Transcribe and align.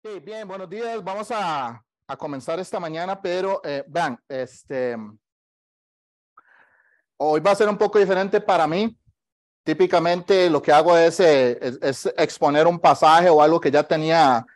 Sí, 0.00 0.20
bien, 0.20 0.46
buenos 0.46 0.70
días. 0.70 1.02
Vamos 1.02 1.28
a, 1.32 1.84
a 2.06 2.16
comenzar 2.16 2.60
esta 2.60 2.78
mañana, 2.78 3.20
pero 3.20 3.60
eh, 3.64 3.82
vean, 3.88 4.16
este, 4.28 4.96
hoy 7.16 7.40
va 7.40 7.50
a 7.50 7.56
ser 7.56 7.68
un 7.68 7.76
poco 7.76 7.98
diferente 7.98 8.40
para 8.40 8.68
mí. 8.68 8.96
Típicamente 9.64 10.48
lo 10.48 10.62
que 10.62 10.70
hago 10.70 10.96
es, 10.96 11.18
eh, 11.18 11.58
es, 11.60 11.78
es, 11.82 12.14
exponer 12.16 12.68
un 12.68 12.78
pasaje 12.78 13.28
o 13.28 13.42
algo 13.42 13.60
que 13.60 13.72
ya 13.72 13.82
tenía, 13.82 14.46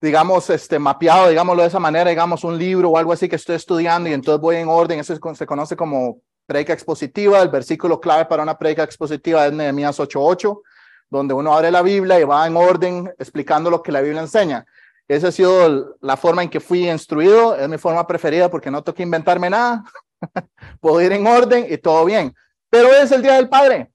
digamos, 0.00 0.48
este, 0.48 0.78
mapeado, 0.78 1.28
digámoslo 1.28 1.62
de 1.62 1.68
esa 1.68 1.80
manera, 1.80 2.08
digamos, 2.08 2.44
un 2.44 2.56
libro 2.56 2.90
o 2.90 2.98
algo 2.98 3.12
así 3.12 3.28
que 3.28 3.36
estoy 3.36 3.56
estudiando 3.56 4.08
y 4.08 4.12
entonces 4.12 4.40
voy 4.40 4.56
en 4.56 4.68
orden. 4.68 5.00
Eso 5.00 5.18
se 5.34 5.46
conoce 5.46 5.76
como 5.76 6.22
predica 6.46 6.72
expositiva. 6.72 7.42
El 7.42 7.48
versículo 7.48 8.00
clave 8.00 8.26
para 8.26 8.44
una 8.44 8.56
predica 8.56 8.84
expositiva 8.84 9.44
es 9.44 9.52
Nehemías 9.52 9.98
8.8 9.98 10.62
donde 11.10 11.34
uno 11.34 11.54
abre 11.54 11.70
la 11.70 11.82
Biblia 11.82 12.18
y 12.18 12.24
va 12.24 12.46
en 12.46 12.56
orden 12.56 13.14
explicando 13.18 13.70
lo 13.70 13.82
que 13.82 13.92
la 13.92 14.00
Biblia 14.00 14.20
enseña. 14.20 14.66
Esa 15.08 15.28
ha 15.28 15.32
sido 15.32 15.96
la 16.00 16.16
forma 16.16 16.42
en 16.42 16.50
que 16.50 16.58
fui 16.58 16.90
instruido, 16.90 17.56
es 17.56 17.68
mi 17.68 17.78
forma 17.78 18.06
preferida 18.06 18.50
porque 18.50 18.70
no 18.70 18.82
tengo 18.82 19.02
inventarme 19.02 19.48
nada, 19.48 19.84
puedo 20.80 21.00
ir 21.00 21.12
en 21.12 21.26
orden 21.26 21.66
y 21.68 21.78
todo 21.78 22.04
bien. 22.04 22.34
Pero 22.68 22.88
es 22.88 23.12
el 23.12 23.22
Día 23.22 23.34
del 23.34 23.48
Padre. 23.48 23.92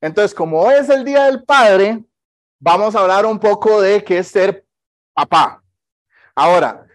Entonces, 0.00 0.34
como 0.34 0.70
es 0.70 0.88
el 0.88 1.04
Día 1.04 1.24
del 1.24 1.44
Padre, 1.44 2.02
vamos 2.58 2.94
a 2.94 3.00
hablar 3.00 3.26
un 3.26 3.38
poco 3.38 3.80
de 3.80 4.02
qué 4.02 4.18
es 4.18 4.28
ser 4.28 4.64
papá. 5.12 5.62
Ahora, 6.34 6.86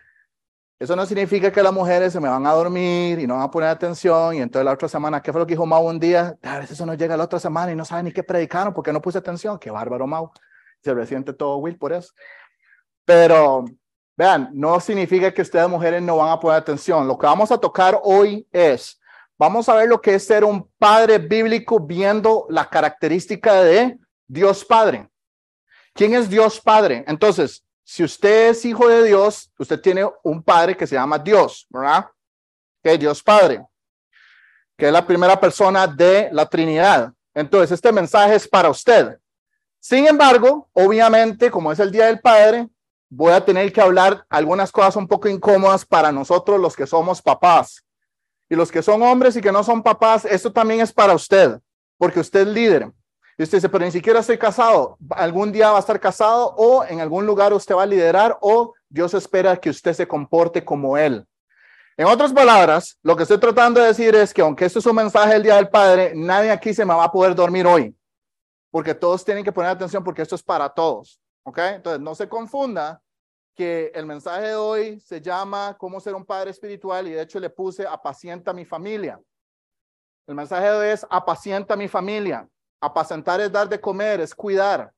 eso 0.79 0.95
no 0.95 1.05
significa 1.05 1.51
que 1.51 1.61
las 1.61 1.73
mujeres 1.73 2.13
se 2.13 2.21
me 2.21 2.29
van 2.29 2.47
a 2.47 2.53
dormir 2.53 3.19
y 3.19 3.27
no 3.27 3.35
van 3.35 3.43
a 3.43 3.51
poner 3.51 3.67
atención 3.67 4.35
y 4.35 4.39
entonces 4.39 4.63
la 4.63 4.71
otra 4.71 4.87
semana, 4.87 5.21
¿qué 5.21 5.33
fue 5.33 5.41
lo 5.41 5.45
que 5.45 5.53
dijo 5.53 5.65
Mau 5.65 5.85
un 5.85 5.99
día? 5.99 6.37
A 6.41 6.59
veces 6.59 6.71
eso 6.71 6.85
no 6.85 6.93
llega 6.93 7.17
la 7.17 7.25
otra 7.25 7.37
semana 7.37 7.69
y 7.73 7.75
no 7.75 7.83
sabe 7.83 8.03
ni 8.03 8.13
qué 8.13 8.23
predicaron 8.23 8.73
porque 8.73 8.93
no 8.93 9.01
puse 9.01 9.17
atención. 9.17 9.59
Qué 9.59 9.69
bárbaro 9.69 10.07
Mau. 10.07 10.31
Se 10.81 10.93
resiente 10.93 11.33
todo 11.33 11.57
Will 11.57 11.77
por 11.77 11.91
eso. 11.91 12.13
Pero 13.03 13.65
vean, 14.15 14.51
no 14.53 14.79
significa 14.79 15.33
que 15.33 15.41
ustedes 15.41 15.67
mujeres 15.67 16.01
no 16.01 16.15
van 16.15 16.29
a 16.29 16.39
poner 16.39 16.59
atención. 16.59 17.05
Lo 17.05 17.17
que 17.17 17.27
vamos 17.27 17.51
a 17.51 17.57
tocar 17.57 17.99
hoy 18.01 18.47
es, 18.49 19.01
vamos 19.37 19.67
a 19.67 19.75
ver 19.75 19.89
lo 19.89 19.99
que 19.99 20.15
es 20.15 20.25
ser 20.25 20.45
un 20.45 20.69
padre 20.77 21.17
bíblico 21.17 21.81
viendo 21.81 22.45
la 22.49 22.69
característica 22.69 23.63
de 23.63 23.99
Dios 24.25 24.63
Padre. 24.63 25.09
¿Quién 25.93 26.13
es 26.13 26.29
Dios 26.29 26.61
Padre? 26.61 27.03
Entonces, 27.05 27.65
si 27.89 28.03
usted 28.03 28.51
es 28.51 28.63
hijo 28.65 28.87
de 28.87 29.03
Dios, 29.03 29.51
usted 29.57 29.81
tiene 29.81 30.07
un 30.21 30.43
padre 30.43 30.77
que 30.77 30.85
se 30.85 30.93
llama 30.93 31.17
Dios, 31.17 31.65
¿verdad? 31.71 32.05
Que 32.83 32.95
Dios 32.99 33.23
Padre, 33.23 33.65
que 34.77 34.85
es 34.85 34.93
la 34.93 35.07
primera 35.07 35.39
persona 35.39 35.87
de 35.87 36.29
la 36.31 36.45
Trinidad. 36.45 37.11
Entonces, 37.33 37.71
este 37.71 37.91
mensaje 37.91 38.35
es 38.35 38.47
para 38.47 38.69
usted. 38.69 39.17
Sin 39.79 40.05
embargo, 40.05 40.69
obviamente, 40.71 41.49
como 41.49 41.71
es 41.71 41.79
el 41.79 41.91
Día 41.91 42.05
del 42.05 42.19
Padre, 42.19 42.69
voy 43.09 43.33
a 43.33 43.43
tener 43.43 43.73
que 43.73 43.81
hablar 43.81 44.23
algunas 44.29 44.71
cosas 44.71 44.95
un 44.95 45.07
poco 45.07 45.27
incómodas 45.27 45.83
para 45.83 46.11
nosotros 46.11 46.59
los 46.59 46.75
que 46.75 46.85
somos 46.85 47.23
papás. 47.23 47.83
Y 48.47 48.55
los 48.55 48.71
que 48.71 48.83
son 48.83 49.01
hombres 49.01 49.35
y 49.35 49.41
que 49.41 49.51
no 49.51 49.63
son 49.63 49.81
papás, 49.81 50.25
esto 50.25 50.53
también 50.53 50.81
es 50.81 50.93
para 50.93 51.15
usted, 51.15 51.59
porque 51.97 52.19
usted 52.19 52.41
es 52.41 52.47
líder. 52.49 52.91
Y 53.39 53.43
usted 53.43 53.59
dice, 53.59 53.69
pero 53.69 53.85
ni 53.85 53.91
siquiera 53.91 54.19
estoy 54.19 54.37
casado. 54.37 54.97
Algún 55.11 55.49
día 55.53 55.71
va 55.71 55.77
a 55.77 55.79
estar 55.79 55.97
casado 55.97 56.53
o 56.57 56.83
en 56.83 56.99
algún 56.99 57.25
lugar 57.25 57.53
usted 57.53 57.73
va 57.73 57.83
a 57.83 57.85
liderar 57.85 58.37
o 58.41 58.73
Dios 58.89 59.13
espera 59.13 59.55
que 59.55 59.69
usted 59.69 59.93
se 59.93 60.05
comporte 60.05 60.65
como 60.65 60.97
Él. 60.97 61.25
En 61.95 62.05
otras 62.05 62.33
palabras, 62.33 62.99
lo 63.01 63.15
que 63.15 63.23
estoy 63.23 63.37
tratando 63.37 63.79
de 63.79 63.87
decir 63.87 64.13
es 64.13 64.33
que 64.33 64.41
aunque 64.41 64.65
esto 64.65 64.79
es 64.79 64.85
un 64.85 64.97
mensaje 64.97 65.35
del 65.35 65.43
Día 65.43 65.55
del 65.55 65.69
Padre, 65.69 66.11
nadie 66.15 66.51
aquí 66.51 66.73
se 66.73 66.83
me 66.83 66.93
va 66.93 67.05
a 67.05 67.11
poder 67.13 67.33
dormir 67.33 67.65
hoy. 67.65 67.95
Porque 68.71 68.93
todos 68.93 69.23
tienen 69.23 69.45
que 69.45 69.53
poner 69.53 69.71
atención 69.71 70.03
porque 70.03 70.21
esto 70.21 70.35
es 70.35 70.43
para 70.43 70.67
todos. 70.67 71.21
¿Ok? 71.43 71.59
Entonces, 71.59 72.01
no 72.01 72.15
se 72.15 72.27
confunda 72.27 73.01
que 73.55 73.89
el 73.95 74.05
mensaje 74.05 74.47
de 74.47 74.55
hoy 74.55 74.99
se 74.99 75.21
llama 75.21 75.77
cómo 75.79 76.01
ser 76.01 76.13
un 76.13 76.25
padre 76.25 76.51
espiritual 76.51 77.07
y 77.07 77.11
de 77.11 77.21
hecho 77.21 77.39
le 77.39 77.49
puse 77.49 77.87
apacienta 77.87 78.51
mi 78.51 78.65
familia. 78.65 79.17
El 80.27 80.35
mensaje 80.35 80.65
de 80.65 80.75
hoy 80.75 80.87
es 80.89 81.07
apacienta 81.09 81.77
mi 81.77 81.87
familia. 81.87 82.45
Apacentar 82.81 83.41
es 83.41 83.51
dar 83.51 83.67
de 83.67 83.79
comer, 83.79 84.21
es 84.21 84.33
cuidar. 84.33 84.91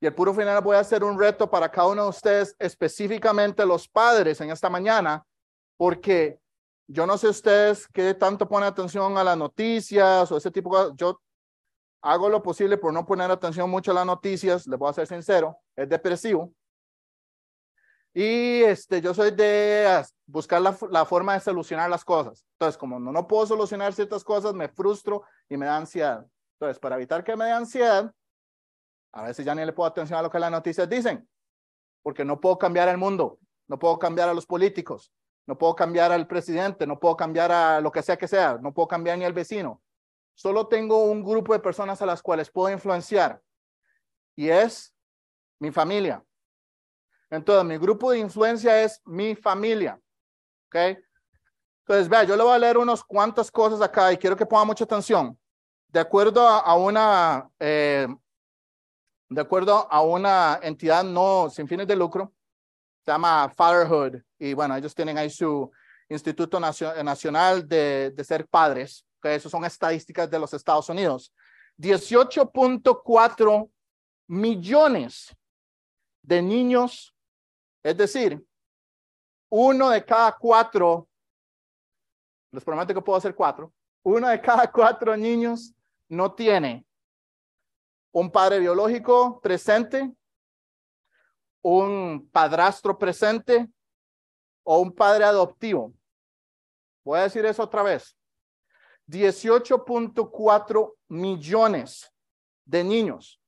Y 0.00 0.06
el 0.06 0.14
puro 0.14 0.34
final 0.34 0.62
voy 0.62 0.76
a 0.76 0.80
hacer 0.80 1.02
un 1.02 1.18
reto 1.18 1.48
para 1.48 1.70
cada 1.70 1.88
uno 1.88 2.02
de 2.02 2.08
ustedes, 2.10 2.54
específicamente 2.58 3.64
los 3.64 3.88
padres 3.88 4.40
en 4.40 4.50
esta 4.50 4.68
mañana, 4.68 5.24
porque 5.76 6.38
yo 6.86 7.06
no 7.06 7.16
sé 7.16 7.28
ustedes 7.28 7.88
qué 7.88 8.12
tanto 8.14 8.46
ponen 8.48 8.68
atención 8.68 9.16
a 9.16 9.24
las 9.24 9.38
noticias 9.38 10.30
o 10.30 10.36
ese 10.36 10.50
tipo 10.50 10.70
de 10.70 10.84
cosas. 10.84 10.96
Yo 10.96 11.20
hago 12.02 12.28
lo 12.28 12.42
posible 12.42 12.76
por 12.76 12.92
no 12.92 13.06
poner 13.06 13.30
atención 13.30 13.70
mucho 13.70 13.92
a 13.92 13.94
las 13.94 14.06
noticias, 14.06 14.66
les 14.66 14.78
voy 14.78 14.90
a 14.90 14.92
ser 14.92 15.06
sincero, 15.06 15.56
es 15.74 15.88
depresivo. 15.88 16.52
Y 18.12 18.62
este, 18.62 19.00
yo 19.00 19.12
soy 19.12 19.32
de 19.32 20.04
buscar 20.26 20.62
la, 20.62 21.04
forma 21.04 21.34
de 21.34 21.40
solucionar 21.40 21.90
las 21.90 22.04
cosas. 22.04 22.44
Entonces, 22.52 22.78
como 22.78 23.00
no, 23.00 23.10
no 23.10 23.26
puedo 23.26 23.44
solucionar 23.46 23.92
ciertas 23.92 24.22
cosas, 24.22 24.54
me 24.54 24.68
frustro 24.68 25.24
y 25.48 25.56
me 25.56 25.66
da 25.66 25.78
ansiedad. 25.78 26.24
Entonces, 26.54 26.78
para 26.78 26.96
evitar 26.96 27.24
que 27.24 27.36
me 27.36 27.46
dé 27.46 27.52
ansiedad, 27.52 28.12
a 29.12 29.22
veces 29.22 29.44
ya 29.44 29.54
ni 29.54 29.64
le 29.64 29.72
puedo 29.72 29.88
atención 29.88 30.18
a 30.18 30.22
lo 30.22 30.30
que 30.30 30.38
las 30.38 30.50
noticias 30.50 30.88
dicen, 30.88 31.28
porque 32.02 32.24
no 32.24 32.40
puedo 32.40 32.58
cambiar 32.58 32.88
el 32.88 32.98
mundo, 32.98 33.38
no 33.66 33.78
puedo 33.78 33.98
cambiar 33.98 34.28
a 34.28 34.34
los 34.34 34.46
políticos, 34.46 35.12
no 35.46 35.58
puedo 35.58 35.74
cambiar 35.74 36.12
al 36.12 36.26
presidente, 36.26 36.86
no 36.86 36.98
puedo 36.98 37.16
cambiar 37.16 37.50
a 37.50 37.80
lo 37.80 37.90
que 37.90 38.02
sea 38.02 38.16
que 38.16 38.28
sea, 38.28 38.58
no 38.60 38.72
puedo 38.72 38.88
cambiar 38.88 39.18
ni 39.18 39.24
al 39.24 39.32
vecino. 39.32 39.82
Solo 40.34 40.66
tengo 40.66 41.04
un 41.04 41.22
grupo 41.22 41.52
de 41.52 41.60
personas 41.60 42.00
a 42.02 42.06
las 42.06 42.22
cuales 42.22 42.50
puedo 42.50 42.72
influenciar 42.72 43.40
y 44.36 44.48
es 44.48 44.94
mi 45.60 45.70
familia. 45.70 46.24
Entonces, 47.30 47.64
mi 47.64 47.78
grupo 47.78 48.10
de 48.10 48.18
influencia 48.18 48.82
es 48.82 49.00
mi 49.04 49.34
familia. 49.34 50.00
¿Ok? 50.66 50.98
Entonces, 51.80 52.08
vea, 52.08 52.24
yo 52.24 52.36
le 52.36 52.42
voy 52.42 52.54
a 52.54 52.58
leer 52.58 52.78
unos 52.78 53.04
cuantas 53.04 53.50
cosas 53.50 53.80
acá 53.80 54.12
y 54.12 54.16
quiero 54.16 54.36
que 54.36 54.46
ponga 54.46 54.64
mucha 54.64 54.84
atención 54.84 55.38
de 55.94 56.00
acuerdo 56.00 56.48
a, 56.48 56.74
una, 56.74 57.48
eh, 57.60 58.08
de 59.28 59.40
acuerdo 59.40 59.86
a 59.88 60.02
una 60.02 60.58
entidad 60.60 61.04
no 61.04 61.48
sin 61.48 61.68
fines 61.68 61.86
de 61.86 61.94
lucro, 61.94 62.34
se 63.04 63.12
llama 63.12 63.48
Fatherhood, 63.56 64.20
y 64.36 64.54
bueno, 64.54 64.74
ellos 64.74 64.92
tienen 64.92 65.16
ahí 65.18 65.30
su 65.30 65.70
Instituto 66.08 66.58
Nacional 66.58 67.68
de, 67.68 68.12
Ser 68.26 68.48
Padres, 68.48 69.06
que 69.22 69.36
eso 69.36 69.48
son 69.48 69.64
estadísticas 69.64 70.28
de 70.28 70.40
los 70.40 70.52
Estados 70.52 70.88
Unidos. 70.88 71.32
18.4 71.78 73.70
millones 74.26 75.36
de 76.22 76.42
niños, 76.42 77.14
es 77.84 77.96
decir, 77.96 78.44
uno 79.48 79.90
de 79.90 80.04
cada 80.04 80.32
cuatro, 80.32 81.08
les 82.50 82.64
prometo 82.64 82.92
que 82.92 83.00
puedo 83.00 83.16
hacer 83.16 83.32
cuatro, 83.32 83.72
uno 84.02 84.26
de 84.28 84.40
cada 84.40 84.68
cuatro 84.72 85.16
niños 85.16 85.72
no 86.14 86.34
tiene 86.34 86.86
un 88.12 88.30
padre 88.30 88.60
biológico 88.60 89.40
presente, 89.40 90.12
un 91.62 92.28
padrastro 92.30 92.98
presente 92.98 93.68
o 94.62 94.78
un 94.78 94.94
padre 94.94 95.24
adoptivo. 95.24 95.92
Voy 97.04 97.18
a 97.18 97.22
decir 97.24 97.44
eso 97.44 97.62
otra 97.62 97.82
vez. 97.82 98.16
18.4 99.08 100.94
millones 101.08 102.12
de 102.64 102.84
niños. 102.84 103.40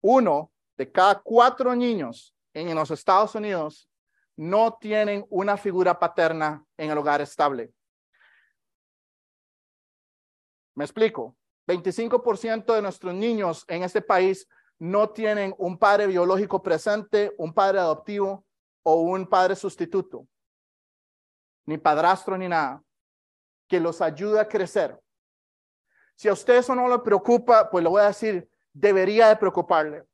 Uno 0.00 0.52
de 0.76 0.90
cada 0.90 1.20
cuatro 1.20 1.74
niños 1.74 2.34
en 2.54 2.74
los 2.74 2.90
Estados 2.90 3.34
Unidos 3.34 3.90
no 4.36 4.76
tienen 4.78 5.26
una 5.28 5.56
figura 5.56 5.98
paterna 5.98 6.64
en 6.76 6.90
el 6.90 6.98
hogar 6.98 7.20
estable. 7.20 7.72
Me 10.74 10.84
explico. 10.84 11.36
25% 11.66 12.74
de 12.74 12.82
nuestros 12.82 13.14
niños 13.14 13.64
en 13.68 13.82
este 13.82 14.00
país 14.00 14.48
no 14.78 15.10
tienen 15.10 15.54
un 15.58 15.78
padre 15.78 16.06
biológico 16.06 16.62
presente, 16.62 17.34
un 17.38 17.52
padre 17.52 17.78
adoptivo 17.78 18.44
o 18.82 19.00
un 19.00 19.26
padre 19.26 19.56
sustituto, 19.56 20.26
ni 21.64 21.78
padrastro 21.78 22.36
ni 22.36 22.48
nada, 22.48 22.82
que 23.68 23.80
los 23.80 24.00
ayude 24.00 24.38
a 24.38 24.48
crecer. 24.48 25.00
Si 26.14 26.28
a 26.28 26.32
usted 26.32 26.56
eso 26.56 26.74
no 26.74 26.88
le 26.88 26.98
preocupa, 27.00 27.68
pues 27.68 27.82
le 27.82 27.90
voy 27.90 28.02
a 28.02 28.06
decir, 28.06 28.48
debería 28.72 29.28
de 29.28 29.36
preocuparle. 29.36 30.04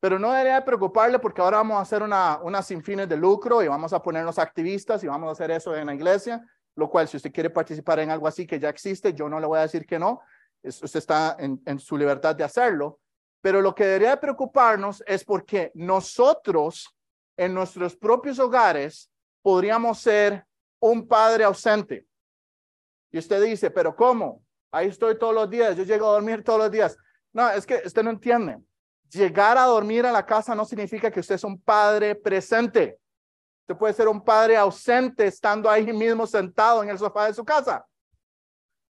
Pero 0.00 0.18
no 0.18 0.32
debería 0.32 0.56
de 0.56 0.62
preocuparle 0.62 1.18
porque 1.18 1.40
ahora 1.40 1.58
vamos 1.58 1.78
a 1.78 1.80
hacer 1.80 2.02
una, 2.02 2.38
una 2.42 2.62
sin 2.62 2.82
fines 2.82 3.08
de 3.08 3.16
lucro 3.16 3.62
y 3.62 3.68
vamos 3.68 3.92
a 3.92 4.02
ponernos 4.02 4.38
activistas 4.38 5.02
y 5.02 5.06
vamos 5.06 5.28
a 5.28 5.32
hacer 5.32 5.50
eso 5.50 5.74
en 5.74 5.86
la 5.86 5.94
iglesia, 5.94 6.44
lo 6.74 6.90
cual 6.90 7.08
si 7.08 7.16
usted 7.16 7.32
quiere 7.32 7.48
participar 7.48 8.00
en 8.00 8.10
algo 8.10 8.26
así 8.26 8.46
que 8.46 8.58
ya 8.58 8.68
existe, 8.68 9.14
yo 9.14 9.28
no 9.28 9.40
le 9.40 9.46
voy 9.46 9.58
a 9.58 9.62
decir 9.62 9.86
que 9.86 9.98
no, 9.98 10.20
usted 10.64 10.98
está 10.98 11.36
en, 11.38 11.78
su 11.78 11.96
libertad 11.96 12.34
de 12.34 12.44
hacerlo, 12.44 13.00
pero 13.40 13.60
lo 13.60 13.74
que 13.74 13.84
debería 13.84 14.18
preocuparnos 14.18 15.02
es 15.06 15.24
porque 15.24 15.70
nosotros 15.74 16.94
en 17.36 17.52
nuestros 17.52 17.96
propios 17.96 18.38
hogares 18.38 19.10
podríamos 19.42 19.98
ser 19.98 20.46
un 20.80 21.06
padre 21.06 21.44
ausente. 21.44 22.06
Y 23.12 23.18
usted 23.18 23.42
dice, 23.42 23.70
pero 23.70 23.94
¿cómo? 23.94 24.42
Ahí 24.72 24.88
estoy 24.88 25.18
todos 25.18 25.34
los 25.34 25.50
días, 25.50 25.76
yo 25.76 25.84
llego 25.84 26.08
a 26.08 26.12
dormir 26.12 26.42
todos 26.42 26.58
los 26.58 26.70
días. 26.70 26.96
No, 27.32 27.50
es 27.50 27.66
que 27.66 27.82
usted 27.84 28.02
no 28.02 28.10
entiende. 28.10 28.58
Llegar 29.10 29.58
a 29.58 29.66
dormir 29.66 30.06
a 30.06 30.12
la 30.12 30.24
casa 30.24 30.54
no 30.54 30.64
significa 30.64 31.10
que 31.10 31.20
usted 31.20 31.34
es 31.34 31.44
un 31.44 31.60
padre 31.60 32.14
presente. 32.14 32.98
Usted 33.62 33.76
puede 33.76 33.94
ser 33.94 34.08
un 34.08 34.24
padre 34.24 34.56
ausente 34.56 35.26
estando 35.26 35.70
ahí 35.70 35.92
mismo 35.92 36.26
sentado 36.26 36.82
en 36.82 36.88
el 36.88 36.98
sofá 36.98 37.26
de 37.26 37.34
su 37.34 37.44
casa. 37.44 37.86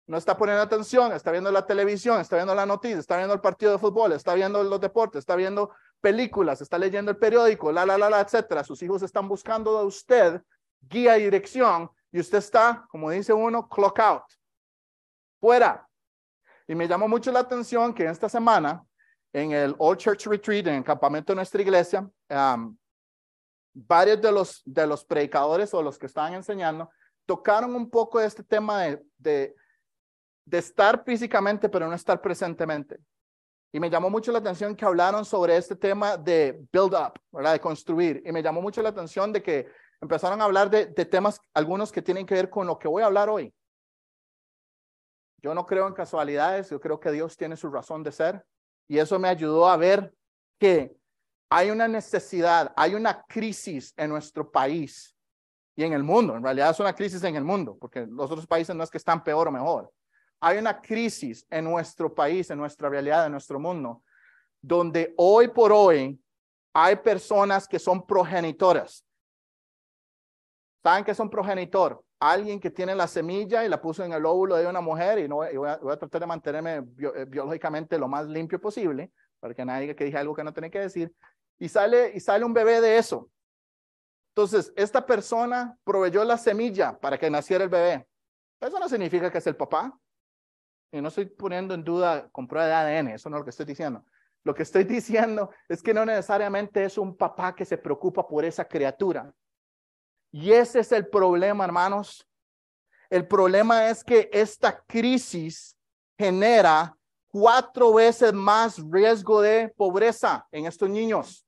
No 0.08 0.18
está 0.18 0.36
poniendo 0.38 0.64
atención, 0.64 1.14
está 1.14 1.32
viendo 1.32 1.52
la 1.52 1.66
televisión, 1.66 2.20
está 2.20 2.36
viendo 2.36 2.56
la 2.56 2.66
noticia, 2.66 3.00
está 3.00 3.18
viendo 3.18 3.34
el 3.34 3.40
partido 3.40 3.72
de 3.72 3.78
fútbol, 3.78 4.12
está 4.12 4.34
viendo 4.34 4.64
los 4.64 4.82
deportes, 4.82 5.20
está 5.20 5.36
viendo 5.36 5.72
películas, 6.02 6.62
está 6.62 6.78
leyendo 6.78 7.12
el 7.12 7.18
periódico, 7.18 7.72
la, 7.72 7.86
la, 7.86 7.98
la, 7.98 8.10
la, 8.10 8.20
etcétera. 8.22 8.64
Sus 8.64 8.82
hijos 8.82 9.04
están 9.04 9.28
buscando 9.28 9.80
de 9.80 9.86
usted 9.86 10.42
guía 10.82 11.18
y 11.18 11.24
dirección 11.24 11.90
y 12.12 12.20
usted 12.20 12.40
está, 12.40 12.86
como 12.90 13.10
dice 13.10 13.32
uno, 13.32 13.70
clock 13.70 14.00
out, 14.00 14.24
fuera. 15.40 15.88
Y 16.68 16.76
me 16.76 16.88
llamó 16.88 17.08
mucho 17.08 17.32
la 17.32 17.40
atención 17.40 17.94
que 17.94 18.06
esta 18.06 18.28
semana, 18.28 18.84
en 19.32 19.52
el 19.52 19.76
Old 19.78 20.00
Church 20.00 20.26
Retreat, 20.26 20.68
en 20.68 20.76
el 20.76 20.84
campamento 20.84 21.32
de 21.32 21.36
nuestra 21.36 21.62
iglesia, 21.62 22.10
varios 23.74 24.22
de 24.22 24.32
los, 24.32 24.62
de 24.66 24.88
los 24.88 25.06
predicadores 25.06 25.74
o 25.74 25.82
los 25.82 25.98
que 25.98 26.08
estaban 26.08 26.34
enseñando 26.34 26.90
tocaron 27.26 27.76
un 27.76 27.90
poco 27.90 28.20
este 28.20 28.44
tema 28.44 28.84
de, 29.18 29.56
de 30.46 30.58
estar 30.58 31.04
físicamente, 31.04 31.70
pero 31.70 31.88
no 31.88 31.94
estar 31.94 32.22
presentemente. 32.22 33.00
Y 33.74 33.80
me 33.80 33.90
llamó 33.90 34.10
mucho 34.10 34.32
la 34.32 34.40
atención 34.40 34.76
que 34.76 34.86
hablaron 34.86 35.24
sobre 35.24 35.56
este 35.56 35.76
tema 35.76 36.18
de 36.18 36.62
build 36.72 36.94
up. 36.94 37.14
De 37.32 37.60
construir. 37.60 38.22
Y 38.26 38.32
me 38.32 38.44
llamó 38.44 38.62
mucho 38.62 38.82
la 38.82 38.90
atención 38.90 39.32
de 39.32 39.42
que 39.42 39.68
empezaron 40.02 40.42
a 40.42 40.46
hablar 40.46 40.70
de, 40.70 40.88
de 40.88 41.06
temas, 41.06 41.40
algunos 41.54 41.92
que 41.92 42.02
tienen 42.02 42.26
que 42.26 42.34
ver 42.34 42.50
con 42.50 42.68
lo 42.68 42.78
que 42.78 42.88
voy 42.88 43.04
a 43.04 43.06
hablar 43.06 43.30
hoy. 43.30 43.54
Yo 45.42 45.56
no 45.56 45.66
creo 45.66 45.88
en 45.88 45.94
casualidades, 45.94 46.70
yo 46.70 46.80
creo 46.80 47.00
que 47.00 47.12
Dios 47.12 47.38
tiene 47.38 47.56
su 47.56 47.70
razón 47.70 48.04
de 48.04 48.12
ser. 48.12 48.46
Y 48.88 49.00
eso 49.00 49.18
me 49.20 49.30
ayudó 49.30 49.70
a 49.70 49.78
ver 49.78 50.14
que 50.60 50.96
hay 51.50 51.70
una 51.72 51.88
necesidad, 51.88 52.74
hay 52.76 52.94
una 52.94 53.24
crisis 53.24 53.94
en 53.98 54.10
nuestro 54.10 54.52
país 54.52 55.16
y 55.76 55.84
en 55.84 55.94
el 55.94 56.04
mundo. 56.04 56.36
En 56.36 56.44
realidad 56.44 56.72
es 56.72 56.80
una 56.80 56.94
crisis 56.94 57.24
en 57.24 57.36
el 57.36 57.44
mundo, 57.44 57.78
porque 57.80 58.06
los 58.06 58.30
otros 58.30 58.48
países 58.48 58.76
no 58.76 58.84
es 58.84 58.90
que 58.90 58.98
están 58.98 59.24
peor 59.24 59.48
o 59.48 59.52
mejor. 59.52 59.92
Hay 60.42 60.58
una 60.58 60.82
crisis 60.82 61.46
en 61.50 61.66
nuestro 61.66 62.14
país, 62.14 62.50
en 62.50 62.58
nuestra 62.58 62.90
realidad, 62.90 63.28
en 63.28 63.32
nuestro 63.32 63.60
mundo, 63.60 64.02
donde 64.60 65.14
hoy 65.18 65.48
por 65.50 65.72
hoy 65.72 66.20
hay 66.74 66.96
personas 66.96 67.68
que 67.68 67.78
son 67.78 68.06
progenitoras. 68.06 69.06
¿Saben 70.84 71.04
qué 71.04 71.12
es 71.12 71.20
un 71.20 71.30
progenitor? 71.30 72.04
Alguien 72.20 72.60
que 72.60 72.72
tiene 72.72 72.96
la 72.96 73.08
semilla 73.08 73.64
y 73.64 73.70
la 73.70 73.80
puso 73.80 74.04
en 74.04 74.14
el 74.14 74.26
óvulo 74.26 74.56
de 74.56 74.66
una 74.66 74.82
mujer 74.82 75.20
y, 75.20 75.28
no, 75.28 75.38
voy, 75.38 75.70
a, 75.70 75.98
tratar 75.98 76.22
de 76.22 76.28
mantenerme 76.28 76.76
eh, 76.78 77.26
biológicamente 77.28 78.00
lo 78.00 78.08
más 78.08 78.28
limpio 78.28 78.60
posible 78.60 79.12
para 79.40 79.54
que 79.54 79.66
nadie 79.66 79.96
que 79.96 80.06
dije 80.06 80.18
algo 80.18 80.36
que 80.36 80.44
no 80.44 80.54
tiene 80.54 80.72
que 80.72 80.80
decir. 80.80 81.14
Y 81.60 81.70
sale, 81.70 82.14
y 82.16 82.20
sale 82.20 82.46
un 82.46 82.54
bebé 82.54 82.82
de 82.82 82.98
eso. 82.98 83.30
Entonces, 84.30 84.74
esta 84.76 85.06
persona 85.06 85.78
proveyó 85.84 86.24
la 86.24 86.38
semilla 86.38 86.98
para 87.00 87.18
que 87.18 87.30
naciera 87.30 87.64
el 87.64 87.70
bebé. 87.70 88.08
Eso 88.60 88.80
no 88.80 88.90
significa 88.90 89.32
que 89.32 89.40
es 89.40 89.48
el 89.48 89.56
papá. 89.56 89.96
Y 90.92 91.02
no 91.02 91.08
estoy 91.08 91.26
poniendo 91.26 91.74
en 91.74 91.84
duda 91.84 92.30
con 92.32 92.48
prueba 92.48 92.68
de 92.68 92.74
ADN, 92.74 93.08
eso 93.10 93.30
no 93.30 93.38
es 93.38 93.42
lo 93.42 93.44
que 93.46 93.52
estoy 93.52 93.66
diciendo. 93.66 94.06
Lo 94.44 94.54
que 94.54 94.64
estoy 94.64 94.84
diciendo 94.84 95.52
es 95.70 95.82
que 95.82 95.94
no 95.94 96.06
necesariamente 96.06 96.84
es 96.84 96.98
un 96.98 97.16
papá 97.16 97.56
que 97.56 97.66
se 97.66 97.78
preocupa 97.78 98.28
por 98.28 98.44
esa 98.44 98.68
criatura. 98.68 99.34
Y 100.32 100.52
ese 100.52 100.80
es 100.80 100.92
el 100.92 101.08
problema, 101.08 101.64
hermanos. 101.64 102.28
El 103.10 103.28
problema 103.28 103.90
es 103.90 104.04
que 104.04 104.30
esta 104.32 104.82
crisis 104.86 105.78
genera 106.18 106.98
cuatro 107.28 107.94
veces 107.94 108.34
más 108.34 108.78
riesgo 108.90 109.42
de 109.42 109.70
pobreza 109.76 110.48
en 110.52 110.66
estos 110.66 110.90
niños. 110.90 111.46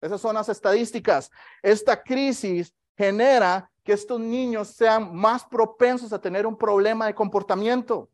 Esas 0.00 0.20
son 0.20 0.34
las 0.34 0.48
estadísticas. 0.48 1.30
Esta 1.62 2.00
crisis 2.02 2.74
genera 2.96 3.70
que 3.84 3.92
estos 3.92 4.20
niños 4.20 4.68
sean 4.68 5.14
más 5.14 5.44
propensos 5.44 6.12
a 6.12 6.20
tener 6.20 6.46
un 6.46 6.56
problema 6.56 7.06
de 7.06 7.14
comportamiento. 7.14 8.08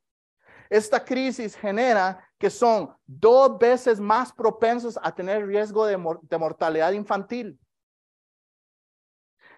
Esta 0.70 1.02
crisis 1.02 1.56
genera 1.56 2.22
que 2.38 2.50
son 2.50 2.94
dos 3.06 3.58
veces 3.58 3.98
más 3.98 4.32
propensos 4.32 4.98
a 5.02 5.14
tener 5.14 5.46
riesgo 5.46 5.86
de, 5.86 5.96
mortalidad 5.96 6.92
infantil. 6.92 7.58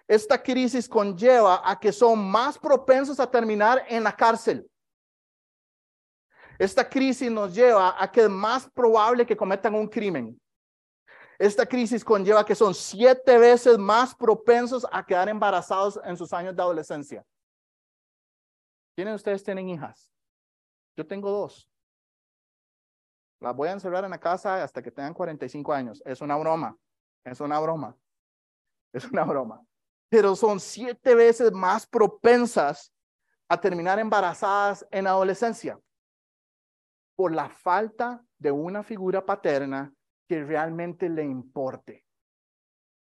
Esta 0.07 0.41
crisis 0.41 0.87
conlleva 0.87 1.61
a 1.63 1.79
que 1.79 1.91
son 1.91 2.19
más 2.19 2.57
propensos 2.57 3.19
a 3.19 3.29
terminar 3.29 3.83
en 3.87 4.03
la 4.03 4.15
cárcel. 4.15 4.69
Esta 6.57 6.87
crisis 6.87 7.29
nos 7.31 7.53
lleva 7.53 7.95
a 8.01 8.11
que 8.11 8.21
es 8.21 8.29
más 8.29 8.69
probable 8.69 9.25
que 9.25 9.37
cometan 9.37 9.75
un 9.75 9.87
crimen. 9.87 10.39
Esta 11.39 11.65
crisis 11.65 12.05
conlleva 12.05 12.45
que 12.45 12.55
son 12.55 12.73
siete 12.73 13.37
veces 13.37 13.77
más 13.77 14.13
propensos 14.13 14.85
a 14.91 15.03
quedar 15.03 15.27
embarazados 15.27 15.99
en 16.03 16.15
sus 16.15 16.31
años 16.33 16.55
de 16.55 16.61
adolescencia. 16.61 17.25
¿Quiénes 18.95 19.13
de 19.13 19.15
ustedes 19.15 19.43
tienen 19.43 19.69
hijas? 19.69 20.10
Yo 20.95 21.05
tengo 21.05 21.29
dos. 21.31 21.69
Las 23.39 23.55
voy 23.55 23.69
a 23.69 23.73
encerrar 23.73 24.03
en 24.03 24.11
la 24.11 24.19
casa 24.19 24.63
hasta 24.63 24.81
que 24.81 24.91
tengan 24.91 25.13
45 25.13 25.73
años. 25.73 26.01
Es 26.05 26.21
una 26.21 26.37
broma. 26.37 26.77
Es 27.23 27.39
una 27.39 27.59
broma. 27.59 27.95
Es 28.93 29.05
una 29.05 29.23
broma. 29.23 29.61
Pero 30.09 30.35
son 30.35 30.59
siete 30.59 31.15
veces 31.15 31.51
más 31.51 31.87
propensas 31.87 32.93
a 33.49 33.59
terminar 33.59 33.99
embarazadas 33.99 34.85
en 34.91 35.07
adolescencia 35.07 35.79
por 37.15 37.33
la 37.33 37.49
falta 37.49 38.23
de 38.37 38.51
una 38.51 38.83
figura 38.83 39.25
paterna 39.25 39.93
que 40.27 40.43
realmente 40.43 41.09
le 41.09 41.23
importe. 41.23 42.05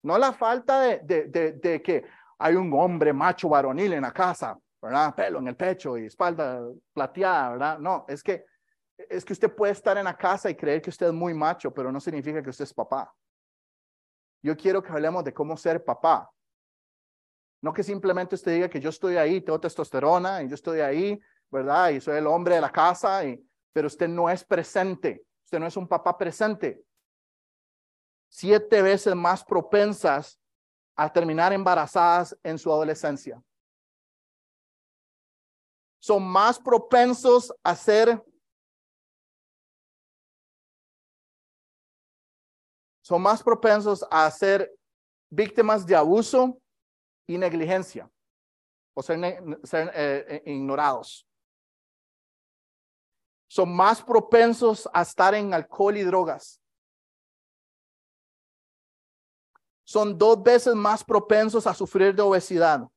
No 0.02 0.18
la 0.18 0.32
falta 0.32 0.80
de, 0.80 1.00
de, 1.28 1.82
que 1.82 2.04
hay 2.38 2.54
un 2.54 2.72
hombre 2.72 3.12
macho 3.12 3.48
varonil 3.48 3.92
en 3.92 4.02
la 4.02 4.12
casa, 4.12 4.58
¿verdad? 4.80 5.14
Pelo 5.14 5.38
en 5.38 5.48
el 5.48 5.56
pecho 5.56 5.98
y 5.98 6.06
espalda 6.06 6.62
plateada, 6.92 7.50
¿verdad? 7.50 7.78
No, 7.78 8.04
es 8.08 8.22
que, 8.22 8.44
es 8.96 9.24
que 9.24 9.32
usted 9.32 9.54
puede 9.54 9.72
estar 9.72 9.96
en 9.98 10.04
la 10.04 10.16
casa 10.16 10.48
y 10.48 10.54
creer 10.54 10.80
que 10.80 10.90
usted 10.90 11.06
es 11.06 11.12
muy 11.12 11.34
macho, 11.34 11.72
pero 11.72 11.92
no 11.92 12.00
significa 12.00 12.42
que 12.42 12.50
usted 12.50 12.64
es 12.64 12.74
papá. 12.74 13.14
Yo 14.42 14.56
quiero 14.56 14.82
que 14.82 14.90
hablemos 14.90 15.22
de 15.24 15.34
cómo 15.34 15.56
ser 15.56 15.84
papá. 15.84 16.30
No 17.62 17.74
que 17.74 17.82
simplemente 17.82 18.34
usted 18.34 18.54
diga 18.54 18.70
que 18.70 18.80
yo 18.80 18.88
estoy 18.88 19.16
ahí, 19.16 19.42
tengo 19.42 19.60
testosterona 19.60 20.42
y 20.42 20.48
yo 20.48 20.54
estoy 20.54 20.80
ahí, 20.80 21.20
¿verdad? 21.50 21.90
Y 21.90 22.00
soy 22.00 22.16
el 22.16 22.26
hombre 22.26 22.54
de 22.54 22.62
la 22.62 22.72
casa, 22.72 23.20
pero 23.72 23.86
usted 23.86 24.08
no 24.08 24.30
es 24.30 24.42
presente. 24.42 25.26
Usted 25.44 25.58
no 25.58 25.66
es 25.66 25.76
un 25.76 25.86
papá 25.86 26.16
presente. 26.16 26.82
Siete 28.30 28.80
veces 28.80 29.14
más 29.14 29.44
propensas 29.44 30.40
a 30.96 31.12
terminar 31.12 31.52
embarazadas 31.52 32.38
en 32.42 32.56
su 32.58 32.72
adolescencia 32.72 33.42
son 36.00 36.26
más 36.26 36.58
propensos 36.58 37.52
a 37.62 37.76
ser 37.76 38.24
son 43.02 43.20
más 43.20 43.42
propensos 43.42 44.04
a 44.10 44.30
ser 44.30 44.74
víctimas 45.30 45.86
de 45.86 45.94
abuso 45.94 46.58
y 47.26 47.36
negligencia 47.36 48.10
o 48.94 49.02
ser, 49.02 49.18
ser 49.62 49.90
eh, 49.94 50.24
eh, 50.28 50.42
ignorados. 50.46 51.26
Son 53.48 53.74
más 53.74 54.02
propensos 54.02 54.88
a 54.92 55.02
estar 55.02 55.34
en 55.34 55.52
alcohol 55.52 55.96
y 55.96 56.02
drogas. 56.02 56.60
Son 59.84 60.16
dos 60.16 60.40
veces 60.42 60.74
más 60.74 61.02
propensos 61.02 61.66
a 61.66 61.74
sufrir 61.74 62.14
de 62.14 62.22
obesidad 62.22 62.88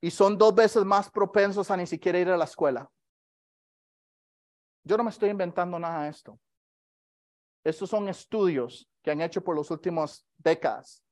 y 0.00 0.10
son 0.10 0.38
dos 0.38 0.54
veces 0.54 0.84
más 0.84 1.10
propensos 1.10 1.70
a 1.70 1.76
ni 1.76 1.86
siquiera 1.86 2.18
ir 2.18 2.30
a 2.30 2.36
la 2.36 2.44
escuela. 2.44 2.90
Yo 4.82 4.96
no 4.96 5.04
me 5.04 5.10
estoy 5.10 5.30
inventando 5.30 5.78
nada 5.78 6.04
de 6.04 6.10
esto. 6.10 6.38
Estos 7.62 7.90
son 7.90 8.08
estudios 8.08 8.88
que 9.02 9.10
han 9.10 9.20
hecho 9.20 9.42
por 9.42 9.56
las 9.56 9.70
últimas 9.70 10.26
décadas, 10.38 11.04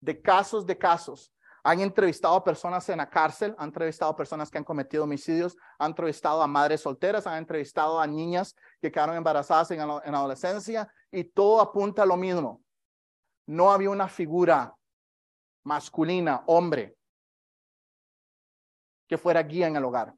de 0.00 0.20
casos 0.20 0.64
de 0.64 0.78
casos. 0.78 1.32
Han 1.64 1.80
entrevistado 1.80 2.34
a 2.34 2.44
personas 2.44 2.88
en 2.88 2.98
la 2.98 3.10
cárcel, 3.10 3.54
han 3.58 3.68
entrevistado 3.68 4.12
a 4.12 4.16
personas 4.16 4.50
que 4.50 4.58
han 4.58 4.64
cometido 4.64 5.04
homicidios, 5.04 5.56
han 5.78 5.90
entrevistado 5.90 6.42
a 6.42 6.46
madres 6.46 6.80
solteras, 6.80 7.26
han 7.26 7.38
entrevistado 7.38 8.00
a 8.00 8.06
niñas 8.06 8.56
que 8.80 8.90
quedaron 8.90 9.16
embarazadas 9.16 9.70
en, 9.72 9.80
en 9.80 10.14
adolescencia 10.14 10.92
y 11.10 11.24
todo 11.24 11.60
apunta 11.60 12.02
a 12.02 12.06
lo 12.06 12.16
mismo. 12.16 12.62
No 13.46 13.72
había 13.72 13.90
una 13.90 14.08
figura 14.08 14.74
masculina, 15.64 16.42
hombre, 16.46 16.96
que 19.12 19.18
fuera 19.18 19.42
guía 19.42 19.66
en 19.66 19.76
el 19.76 19.84
hogar. 19.84 20.14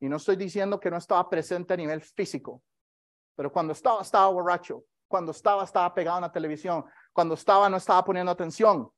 Y 0.00 0.08
no 0.08 0.16
estoy 0.16 0.36
diciendo 0.36 0.80
que 0.80 0.90
no 0.90 0.96
estaba 0.96 1.28
presente 1.28 1.74
a 1.74 1.76
nivel 1.76 2.00
físico, 2.00 2.62
pero 3.36 3.52
cuando 3.52 3.74
estaba, 3.74 4.00
estaba 4.00 4.28
borracho, 4.28 4.86
cuando 5.06 5.32
estaba, 5.32 5.62
estaba 5.62 5.92
pegado 5.92 6.16
en 6.16 6.22
la 6.22 6.32
televisión, 6.32 6.86
cuando 7.12 7.34
estaba, 7.34 7.68
no 7.68 7.76
estaba 7.76 8.02
poniendo 8.02 8.32
atención. 8.32 8.90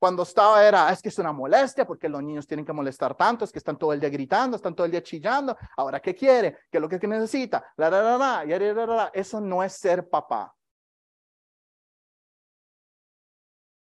Cuando 0.00 0.24
estaba 0.24 0.66
era, 0.66 0.90
es 0.90 1.00
que 1.00 1.08
es 1.10 1.18
una 1.20 1.32
molestia 1.32 1.86
porque 1.86 2.08
los 2.08 2.20
niños 2.20 2.44
tienen 2.44 2.66
que 2.66 2.72
molestar 2.72 3.16
tanto, 3.16 3.44
es 3.44 3.52
que 3.52 3.60
están 3.60 3.78
todo 3.78 3.92
el 3.92 4.00
día 4.00 4.10
gritando, 4.10 4.56
están 4.56 4.74
todo 4.74 4.86
el 4.86 4.90
día 4.90 5.04
chillando. 5.04 5.56
Ahora, 5.76 6.00
¿qué 6.00 6.16
quiere? 6.16 6.58
¿Qué 6.68 6.78
es 6.78 6.82
lo 6.82 6.88
que 6.88 6.98
necesita? 7.06 7.64
La, 7.76 7.88
la, 7.88 8.18
la, 8.18 8.44
la, 8.44 9.10
Eso 9.14 9.40
no 9.40 9.62
es 9.62 9.72
ser 9.74 10.08
papá. 10.10 10.52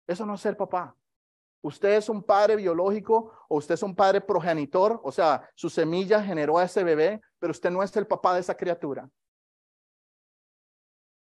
Eso 0.05 0.25
no 0.25 0.35
es 0.35 0.41
ser 0.41 0.57
papá. 0.57 0.93
Usted 1.63 1.89
es 1.89 2.09
un 2.09 2.23
padre 2.23 2.55
biológico 2.55 3.33
o 3.47 3.57
usted 3.57 3.75
es 3.75 3.83
un 3.83 3.95
padre 3.95 4.21
progenitor, 4.21 4.99
o 5.03 5.11
sea, 5.11 5.47
su 5.55 5.69
semilla 5.69 6.23
generó 6.23 6.57
a 6.57 6.63
ese 6.63 6.83
bebé, 6.83 7.21
pero 7.37 7.51
usted 7.51 7.69
no 7.69 7.83
es 7.83 7.95
el 7.95 8.07
papá 8.07 8.33
de 8.33 8.39
esa 8.39 8.55
criatura. 8.55 9.07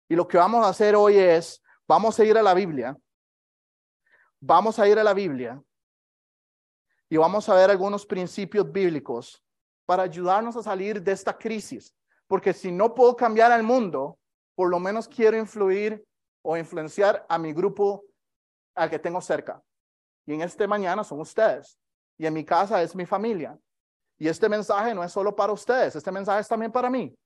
Y 0.08 0.16
lo 0.16 0.28
que 0.28 0.38
vamos 0.38 0.66
a 0.66 0.70
hacer 0.70 0.96
hoy 0.96 1.18
es, 1.18 1.63
vamos 1.88 2.20
a 2.20 2.25
ir 2.25 2.38
a 2.38 2.44
la 2.44 2.54
Biblia, 2.54 2.96
vamos 4.40 4.78
a 4.78 4.88
ir 4.88 5.00
a 5.00 5.04
la 5.04 5.13
Biblia 5.13 5.62
y 7.10 7.18
vamos 7.18 7.50
a 7.50 7.56
ver 7.56 7.72
algunos 7.72 8.06
principios 8.06 8.72
bíblicos 8.72 9.44
para 9.86 10.04
ayudarnos 10.04 10.56
a 10.56 10.63
salir 10.63 11.01
de 11.01 11.12
esta 11.12 11.38
crisis. 11.38 11.96
Porque 12.28 12.54
si 12.54 12.72
no 12.72 12.94
puedo 12.94 13.16
cambiar 13.16 13.51
al 13.51 13.63
mundo, 13.63 14.18
por 14.56 14.70
lo 14.70 14.80
menos 14.80 15.08
quiero 15.08 15.38
influir 15.38 16.06
o 16.44 16.56
influenciar 16.56 17.25
a 17.28 17.38
mi 17.38 17.51
grupo 17.51 18.04
al 18.75 18.90
que 18.90 19.00
tengo 19.00 19.20
cerca. 19.20 19.62
Y 20.25 20.34
en 20.34 20.42
este 20.42 20.68
mañana 20.68 21.04
son 21.04 21.20
ustedes. 21.20 21.78
Y 22.18 22.25
en 22.25 22.34
mi 22.34 22.46
casa 22.46 22.82
es 22.82 22.96
mi 22.96 23.06
familia. 23.06 23.58
Y 24.20 24.28
este 24.28 24.48
mensaje 24.48 24.94
no 24.94 25.04
es 25.04 25.12
solo 25.12 25.36
para 25.36 25.51
ustedes, 25.51 25.96
este 25.96 26.12
mensaje 26.12 26.42
es 26.42 26.48
también 26.48 26.72
para 26.72 26.92
mí. 26.92 27.18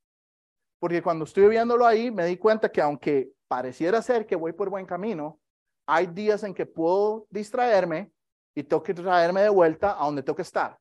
Porque 0.80 1.02
cuando 1.04 1.25
estoy 1.25 1.50
viéndolo 1.50 1.86
ahí, 1.86 2.10
me 2.10 2.25
di 2.25 2.38
cuenta 2.38 2.72
que 2.72 2.82
aunque 2.82 3.34
pareciera 3.50 4.02
ser 4.02 4.25
que 4.25 4.38
voy 4.38 4.54
por 4.54 4.70
buen 4.70 4.86
camino, 4.86 5.38
hay 5.86 6.08
días 6.08 6.44
en 6.44 6.54
que 6.54 6.66
puedo 6.66 7.28
distraerme 7.30 8.14
y 8.56 8.64
tengo 8.64 8.82
que 8.82 8.94
traerme 8.94 9.42
de 9.42 9.50
vuelta 9.50 10.02
a 10.02 10.06
donde 10.06 10.24
tengo 10.24 10.38
que 10.38 10.42
estar. 10.42 10.80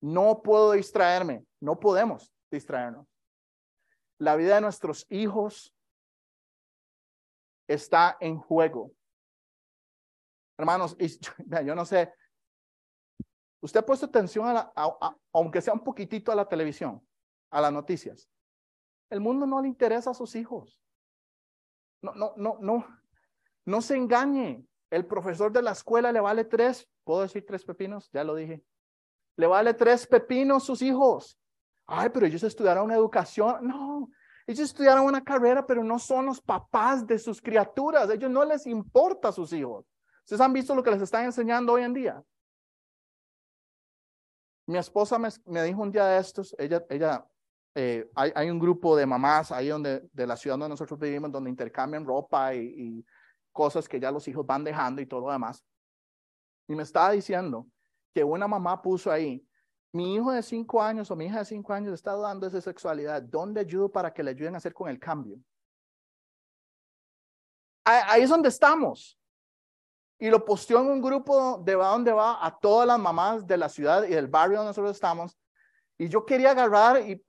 No 0.00 0.40
puedo 0.40 0.72
distraerme, 0.72 1.44
no 1.60 1.80
podemos 1.80 2.32
distraernos. 2.50 3.06
La 4.18 4.36
vida 4.36 4.54
de 4.54 4.60
nuestros 4.60 5.04
hijos 5.10 5.74
está 7.66 8.16
en 8.20 8.38
juego. 8.38 8.92
Hermanos, 10.58 10.96
yo 11.64 11.74
no 11.74 11.84
sé, 11.84 12.12
usted 13.60 13.80
ha 13.80 13.86
puesto 13.86 14.06
atención 14.06 14.46
a, 14.46 14.52
la, 14.52 14.72
aunque 15.32 15.60
sea 15.60 15.74
un 15.74 15.84
poquitito 15.84 16.32
a 16.32 16.34
la 16.34 16.48
televisión, 16.48 17.06
a 17.50 17.60
las 17.60 17.72
noticias. 17.72 18.28
El 19.10 19.20
mundo 19.20 19.46
no 19.46 19.60
le 19.60 19.68
interesa 19.68 20.10
a 20.10 20.14
sus 20.14 20.34
hijos. 20.34 20.80
No, 22.02 22.14
no, 22.14 22.34
no, 22.36 22.58
no, 22.60 22.86
no 23.64 23.80
se 23.80 23.96
engañe. 23.96 24.66
El 24.90 25.06
profesor 25.06 25.52
de 25.52 25.62
la 25.62 25.72
escuela 25.72 26.12
le 26.12 26.20
vale 26.20 26.44
tres, 26.44 26.88
¿puedo 27.04 27.22
decir 27.22 27.44
tres 27.46 27.64
pepinos? 27.64 28.08
Ya 28.12 28.24
lo 28.24 28.34
dije. 28.34 28.64
Le 29.36 29.46
vale 29.46 29.74
tres 29.74 30.06
pepinos 30.06 30.64
sus 30.64 30.80
hijos. 30.82 31.38
Ay, 31.86 32.08
pero 32.10 32.26
ellos 32.26 32.42
estudiaron 32.42 32.90
educación. 32.90 33.66
No, 33.66 34.08
ellos 34.46 34.60
estudiaron 34.70 35.04
una 35.04 35.22
carrera, 35.22 35.66
pero 35.66 35.84
no 35.84 35.98
son 35.98 36.26
los 36.26 36.40
papás 36.40 37.06
de 37.06 37.18
sus 37.18 37.42
criaturas. 37.42 38.08
A 38.08 38.14
ellos 38.14 38.30
no 38.30 38.44
les 38.44 38.66
importa 38.66 39.28
a 39.28 39.32
sus 39.32 39.52
hijos. 39.52 39.84
¿Ustedes 40.26 40.40
han 40.40 40.52
visto 40.52 40.74
lo 40.74 40.82
que 40.82 40.90
les 40.90 41.00
están 41.00 41.24
enseñando 41.24 41.74
hoy 41.74 41.84
en 41.84 41.94
día? 41.94 42.20
Mi 44.66 44.76
esposa 44.76 45.20
me, 45.20 45.62
dijo 45.62 45.80
un 45.80 45.92
día 45.92 46.04
de 46.04 46.18
estos, 46.18 46.52
ella, 46.58 46.84
ella, 46.90 47.24
eh, 47.76 48.10
hay, 48.16 48.50
un 48.50 48.58
grupo 48.58 48.96
de 48.96 49.06
mamás 49.06 49.52
ahí 49.52 49.68
donde, 49.68 50.08
de 50.12 50.26
la 50.26 50.36
ciudad 50.36 50.54
donde 50.54 50.70
nosotros 50.70 50.98
vivimos, 50.98 51.30
donde 51.30 51.48
intercambian 51.48 52.04
ropa 52.04 52.52
y, 52.52 52.58
y 52.58 53.06
cosas 53.52 53.88
que 53.88 54.00
ya 54.00 54.10
los 54.10 54.26
hijos 54.26 54.44
van 54.44 54.64
dejando 54.64 55.00
y 55.00 55.06
todo 55.06 55.20
lo 55.20 55.30
demás. 55.30 55.64
Y 56.66 56.74
me 56.74 56.82
estaba 56.82 57.12
diciendo 57.12 57.68
que 58.12 58.24
una 58.24 58.48
mamá 58.48 58.82
puso 58.82 59.12
ahí, 59.12 59.46
mi 59.92 60.16
hijo 60.16 60.32
de 60.32 60.42
cinco 60.42 60.82
años 60.82 61.08
o 61.08 61.14
mi 61.14 61.26
hija 61.26 61.38
de 61.38 61.44
cinco 61.44 61.72
años 61.72 61.94
está 61.94 62.14
dudando 62.14 62.46
de 62.46 62.50
su 62.50 62.60
sexualidad, 62.60 63.22
¿dónde 63.22 63.60
ayudo 63.60 63.92
para 63.92 64.12
que 64.12 64.24
le 64.24 64.32
ayuden 64.32 64.56
a 64.56 64.58
hacer 64.58 64.74
con 64.74 64.88
el 64.88 64.98
cambio? 64.98 65.38
Ahí 67.84 68.22
es 68.22 68.28
donde 68.28 68.48
estamos 68.48 69.16
y 70.18 70.30
lo 70.30 70.44
posteó 70.44 70.80
en 70.80 70.88
un 70.88 71.02
grupo 71.02 71.58
de 71.58 71.76
va 71.76 71.88
donde 71.88 72.12
va 72.12 72.44
a 72.44 72.58
todas 72.58 72.86
las 72.86 72.98
mamás 72.98 73.46
de 73.46 73.56
la 73.56 73.68
ciudad 73.68 74.04
y 74.04 74.10
del 74.10 74.28
barrio 74.28 74.58
donde 74.58 74.70
nosotros 74.70 74.92
estamos. 74.92 75.36
Y 75.98 76.08
yo 76.08 76.24
quería 76.24 76.52
agarrar 76.52 77.00
y, 77.08 77.22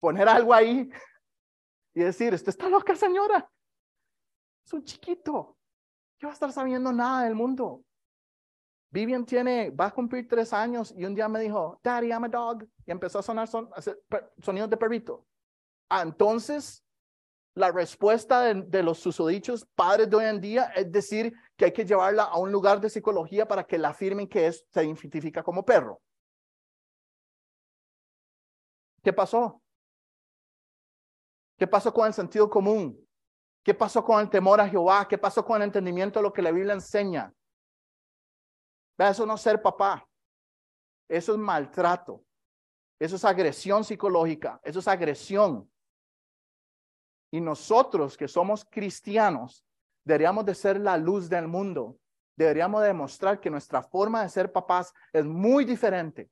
poner 0.00 0.28
algo 0.28 0.54
ahí 0.54 0.88
y 1.94 2.00
decir, 2.00 2.32
usted 2.32 2.50
está 2.50 2.68
loca, 2.68 2.94
señora. 2.94 3.50
Es 4.64 4.72
un 4.72 4.84
chiquito. 4.84 5.56
¿Qué 6.18 6.26
va 6.26 6.32
a 6.32 6.34
estar 6.34 6.52
sabiendo 6.52 6.92
nada 6.92 7.24
del 7.24 7.34
mundo? 7.34 7.82
Vivian 8.90 9.26
tiene, 9.26 9.70
va 9.70 9.86
a 9.86 9.90
cumplir 9.90 10.26
tres 10.28 10.52
años 10.52 10.94
y 10.96 11.04
un 11.04 11.14
día 11.14 11.28
me 11.28 11.40
dijo, 11.40 11.80
Daddy, 11.82 12.08
I'm 12.08 12.24
a 12.24 12.28
dog. 12.28 12.64
Y 12.86 12.90
empezó 12.90 13.18
a 13.18 13.22
sonar 13.22 13.48
son, 13.48 13.68
sonidos 14.42 14.70
de 14.70 14.76
perrito. 14.76 15.26
Ah, 15.90 16.02
entonces, 16.02 16.84
la 17.54 17.72
respuesta 17.72 18.40
de, 18.42 18.62
de, 18.62 18.82
los 18.82 18.98
susodichos 18.98 19.66
padres 19.74 20.08
de 20.08 20.16
hoy 20.16 20.24
en 20.26 20.40
día 20.40 20.64
es 20.76 20.90
decir 20.90 21.34
que 21.58 21.64
hay 21.64 21.72
que 21.72 21.84
llevarla 21.84 22.22
a 22.22 22.38
un 22.38 22.52
lugar 22.52 22.80
de 22.80 22.88
psicología 22.88 23.46
para 23.46 23.64
que 23.64 23.78
la 23.78 23.88
afirmen 23.88 24.28
que 24.28 24.46
es, 24.46 24.64
se 24.72 24.84
identifica 24.84 25.42
como 25.42 25.64
perro. 25.64 26.00
¿Qué 29.02 29.12
pasó? 29.12 29.60
¿Qué 31.58 31.66
pasó 31.66 31.92
con 31.92 32.06
el 32.06 32.14
sentido 32.14 32.48
común? 32.48 33.04
¿Qué 33.64 33.74
pasó 33.74 34.04
con 34.04 34.20
el 34.20 34.30
temor 34.30 34.60
a 34.60 34.68
Jehová? 34.68 35.08
¿Qué 35.08 35.18
pasó 35.18 35.44
con 35.44 35.56
el 35.56 35.66
entendimiento 35.66 36.20
de 36.20 36.22
lo 36.22 36.32
que 36.32 36.42
la 36.42 36.52
Biblia 36.52 36.74
enseña? 36.74 37.34
Eso 38.96 39.26
no 39.26 39.34
es 39.34 39.40
ser 39.40 39.60
papá. 39.60 40.08
Eso 41.08 41.32
es 41.32 41.38
maltrato. 41.38 42.24
Eso 43.00 43.16
es 43.16 43.24
agresión 43.24 43.82
psicológica. 43.84 44.60
Eso 44.62 44.78
es 44.78 44.86
agresión. 44.86 45.68
Y 47.32 47.40
nosotros 47.40 48.16
que 48.16 48.28
somos 48.28 48.64
cristianos 48.64 49.67
deberíamos 50.08 50.46
de 50.46 50.54
ser 50.54 50.80
la 50.80 50.96
luz 50.96 51.28
del 51.28 51.46
mundo. 51.46 51.98
Deberíamos 52.34 52.82
demostrar 52.82 53.40
que 53.40 53.50
nuestra 53.50 53.82
forma 53.82 54.22
de 54.22 54.30
ser 54.30 54.50
papás 54.50 54.94
es 55.12 55.26
muy 55.26 55.66
diferente 55.66 56.30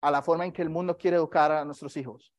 a 0.00 0.12
la 0.12 0.22
forma 0.22 0.44
en 0.44 0.52
que 0.52 0.62
el 0.62 0.70
mundo 0.70 0.96
quiere 0.96 1.16
educar 1.16 1.50
a 1.50 1.64
nuestros 1.64 1.96
hijos. 1.96 2.32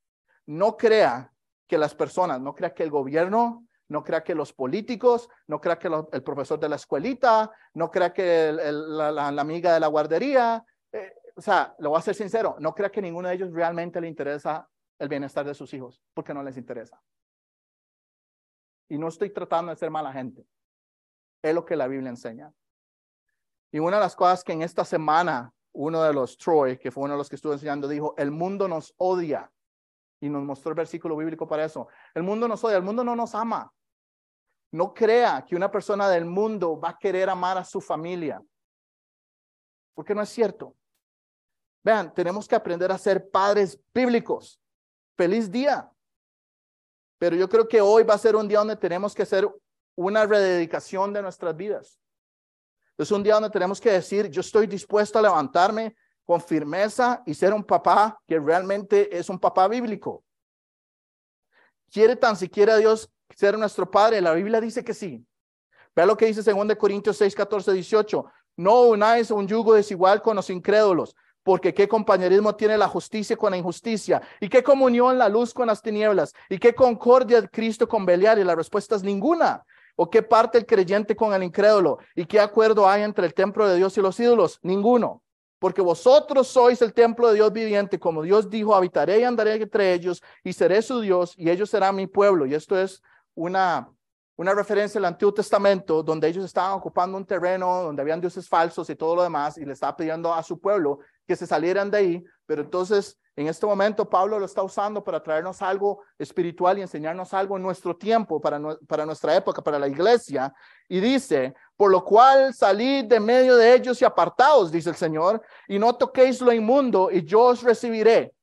No 0.45 0.77
crea 0.77 1.33
que 1.67 1.77
las 1.77 1.93
personas, 1.93 2.39
no 2.39 2.55
crea 2.55 2.73
que 2.73 2.83
el 2.83 2.89
gobierno, 2.89 3.67
no 3.89 4.01
crea 4.01 4.23
que 4.23 4.33
los 4.33 4.53
políticos, 4.53 5.27
no 5.45 5.59
crea 5.59 5.77
que 5.77 5.89
el 6.13 6.23
profesor 6.23 6.57
de 6.57 6.69
la 6.69 6.77
escuelita, 6.77 7.51
no 7.73 7.91
crea 7.91 8.13
que 8.13 8.53
la, 8.53 9.27
amiga 9.27 9.73
de 9.73 9.81
la 9.81 9.87
guardería, 9.87 10.63
eh, 10.93 11.15
o 11.35 11.41
sea, 11.41 11.75
lo 11.79 11.89
voy 11.89 11.99
a 11.99 12.01
ser 12.01 12.15
sincero, 12.15 12.55
no 12.59 12.73
crea 12.73 12.89
que 12.89 13.01
ninguno 13.01 13.27
de 13.27 13.35
ellos 13.35 13.51
realmente 13.51 13.99
le 13.99 14.07
interesa 14.07 14.69
el 14.99 15.09
bienestar 15.09 15.45
de 15.45 15.53
sus 15.53 15.73
hijos, 15.73 16.01
porque 16.13 16.33
no 16.33 16.43
les 16.43 16.55
interesa. 16.55 17.01
Y 18.89 18.97
no 18.97 19.07
estoy 19.07 19.29
tratando 19.29 19.71
de 19.71 19.77
ser 19.77 19.91
mala 19.91 20.13
gente. 20.13 20.45
Es 21.41 21.53
lo 21.53 21.65
que 21.65 21.75
la 21.75 21.87
Biblia 21.87 22.09
enseña. 22.09 22.51
Y 23.71 23.79
una 23.79 23.97
de 23.97 24.03
las 24.03 24.15
cosas 24.15 24.43
que 24.43 24.53
en 24.53 24.61
esta 24.61 24.85
semana 24.85 25.53
uno 25.73 26.01
de 26.01 26.13
los 26.13 26.37
Troy, 26.37 26.77
que 26.77 26.91
fue 26.91 27.03
uno 27.03 27.13
de 27.13 27.17
los 27.19 27.29
que 27.29 27.35
estuve 27.35 27.53
enseñando, 27.53 27.87
dijo, 27.87 28.15
el 28.17 28.31
mundo 28.31 28.67
nos 28.67 28.93
odia. 28.97 29.51
Y 30.19 30.29
nos 30.29 30.43
mostró 30.43 30.69
el 30.69 30.75
versículo 30.75 31.15
bíblico 31.15 31.47
para 31.47 31.65
eso. 31.65 31.87
El 32.15 32.23
mundo 32.23 32.47
nos 32.47 32.63
odia, 32.63 32.77
el 32.77 32.83
mundo 32.83 33.03
no 33.03 33.15
nos 33.15 33.35
ama. 33.35 33.71
No 34.71 34.93
crea 34.93 35.45
que 35.47 35.55
una 35.55 35.69
persona 35.69 36.09
del 36.09 36.25
mundo 36.25 36.79
va 36.79 36.89
a 36.89 36.97
querer 36.97 37.29
amar 37.29 37.57
a 37.57 37.63
su 37.63 37.79
familia. 37.79 38.41
Porque 39.93 40.15
no 40.15 40.21
es 40.21 40.29
cierto. 40.29 40.75
Vean, 41.83 42.13
tenemos 42.13 42.47
que 42.47 42.55
aprender 42.55 42.91
a 42.91 42.97
ser 42.97 43.29
padres 43.29 43.79
bíblicos. 43.93 44.59
Feliz 45.15 45.51
día. 45.51 45.89
Pero 47.17 47.35
yo 47.35 47.49
creo 47.49 47.67
que 47.67 47.81
hoy 47.81 48.03
va 48.03 48.13
a 48.13 48.19
ser 48.19 48.35
un 48.35 48.47
día 48.47 48.59
donde 48.59 48.75
tenemos 48.75 49.13
que 49.13 49.23
hacer 49.23 49.47
una 49.95 50.25
rededicación 50.25 51.13
de 51.13 51.21
nuestras 51.21 51.55
vidas. 51.55 51.99
Es 52.97 53.11
un 53.11 53.23
día 53.23 53.35
donde 53.35 53.49
tenemos 53.49 53.79
que 53.81 53.91
decir, 53.91 54.29
yo 54.29 54.41
estoy 54.41 54.67
dispuesto 54.67 55.19
a 55.19 55.21
levantarme 55.21 55.95
con 56.25 56.41
firmeza 56.41 57.23
y 57.25 57.33
ser 57.33 57.53
un 57.53 57.63
papá 57.63 58.19
que 58.27 58.39
realmente 58.39 59.15
es 59.17 59.29
un 59.29 59.39
papá 59.39 59.67
bíblico. 59.67 60.23
¿Quiere 61.91 62.15
tan 62.15 62.35
siquiera 62.35 62.77
Dios 62.77 63.09
ser 63.35 63.57
nuestro 63.57 63.89
padre? 63.89 64.19
La 64.21 64.33
Biblia 64.33 64.59
dice 64.59 64.83
que 64.83 64.93
sí. 64.93 65.25
Vea 65.95 66.05
lo 66.05 66.17
que 66.17 66.25
dice 66.25 66.43
2 66.43 66.75
Corintios 66.75 67.17
6, 67.17 67.33
14, 67.33 67.71
18. 67.73 68.25
No 68.57 68.81
unáis 68.81 69.31
un 69.31 69.47
yugo 69.47 69.73
desigual 69.73 70.21
con 70.21 70.35
los 70.35 70.49
incrédulos 70.49 71.15
porque 71.47 71.73
qué 71.73 71.87
compañerismo 71.87 72.57
tiene 72.57 72.77
la 72.77 72.89
justicia 72.89 73.37
con 73.37 73.51
la 73.51 73.57
injusticia, 73.57 74.21
y 74.41 74.49
qué 74.49 74.61
comunión 74.61 75.17
la 75.17 75.29
luz 75.29 75.53
con 75.53 75.67
las 75.67 75.81
tinieblas, 75.81 76.33
y 76.49 76.57
qué 76.57 76.75
concordia 76.75 77.47
Cristo 77.47 77.87
con 77.87 78.05
Belial, 78.05 78.37
y 78.37 78.43
la 78.43 78.53
respuesta 78.53 78.97
es 78.97 79.03
ninguna. 79.03 79.63
¿O 79.95 80.09
qué 80.09 80.21
parte 80.21 80.57
el 80.57 80.65
creyente 80.65 81.15
con 81.15 81.33
el 81.33 81.43
incrédulo? 81.43 81.99
¿Y 82.15 82.25
qué 82.25 82.41
acuerdo 82.41 82.85
hay 82.85 83.03
entre 83.03 83.25
el 83.25 83.33
templo 83.33 83.65
de 83.65 83.77
Dios 83.77 83.97
y 83.97 84.01
los 84.01 84.19
ídolos? 84.19 84.59
Ninguno. 84.61 85.23
Porque 85.57 85.81
vosotros 85.81 86.49
sois 86.49 86.81
el 86.81 86.93
templo 86.93 87.29
de 87.29 87.35
Dios 87.35 87.53
viviente, 87.53 87.97
como 87.97 88.23
Dios 88.23 88.49
dijo, 88.49 88.75
habitaré 88.75 89.21
y 89.21 89.23
andaré 89.23 89.53
entre 89.53 89.93
ellos, 89.93 90.21
y 90.43 90.51
seré 90.51 90.81
su 90.81 90.99
Dios, 90.99 91.33
y 91.37 91.49
ellos 91.49 91.69
serán 91.69 91.95
mi 91.95 92.07
pueblo. 92.07 92.45
Y 92.45 92.55
esto 92.55 92.77
es 92.77 93.01
una 93.35 93.89
una 94.37 94.53
referencia 94.53 94.99
al 94.99 95.05
Antiguo 95.05 95.33
Testamento 95.33 96.03
donde 96.03 96.27
ellos 96.27 96.45
estaban 96.45 96.73
ocupando 96.73 97.17
un 97.17 97.25
terreno 97.25 97.83
donde 97.83 98.01
habían 98.01 98.21
dioses 98.21 98.47
falsos 98.47 98.89
y 98.89 98.95
todo 98.95 99.15
lo 99.15 99.23
demás 99.23 99.57
y 99.57 99.65
le 99.65 99.73
estaba 99.73 99.97
pidiendo 99.97 100.33
a 100.33 100.43
su 100.43 100.59
pueblo 100.59 100.99
que 101.25 101.35
se 101.35 101.47
salieran 101.47 101.91
de 101.91 101.97
ahí, 101.97 102.23
pero 102.45 102.61
entonces 102.61 103.19
en 103.35 103.47
este 103.47 103.65
momento 103.65 104.09
Pablo 104.09 104.39
lo 104.39 104.45
está 104.45 104.63
usando 104.63 105.03
para 105.03 105.21
traernos 105.21 105.61
algo 105.61 106.03
espiritual 106.17 106.77
y 106.77 106.81
enseñarnos 106.81 107.33
algo 107.33 107.57
en 107.57 107.63
nuestro 107.63 107.95
tiempo, 107.95 108.39
para, 108.39 108.59
para 108.87 109.05
nuestra 109.05 109.35
época, 109.35 109.61
para 109.61 109.77
la 109.77 109.87
iglesia. 109.87 110.51
Y 110.89 110.99
dice, 110.99 111.53
por 111.75 111.91
lo 111.91 112.03
cual 112.03 112.51
salid 112.55 113.05
de 113.05 113.19
medio 113.19 113.55
de 113.55 113.75
ellos 113.75 114.01
y 114.01 114.05
apartaos, 114.05 114.71
dice 114.71 114.89
el 114.89 114.95
Señor, 114.95 115.43
y 115.67 115.77
no 115.77 115.93
toquéis 115.93 116.41
lo 116.41 116.51
inmundo 116.51 117.11
y 117.11 117.23
yo 117.25 117.41
os 117.41 117.61
recibiré. 117.61 118.33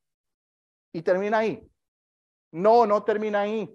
Y 0.92 1.02
termina 1.02 1.38
ahí. 1.38 1.68
No, 2.52 2.86
no 2.86 3.02
termina 3.02 3.40
ahí 3.40 3.68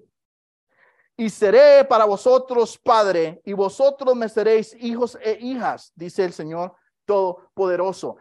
y 1.19 1.29
seré 1.29 1.83
para 1.83 2.05
vosotros 2.05 2.77
padre, 2.77 3.41
y 3.43 3.51
vosotros 3.51 4.15
me 4.15 4.29
seréis 4.29 4.73
hijos 4.79 5.17
e 5.21 5.37
hijas, 5.41 5.91
dice 5.93 6.23
el 6.23 6.31
Señor 6.31 6.73
Todopoderoso. 7.03 8.15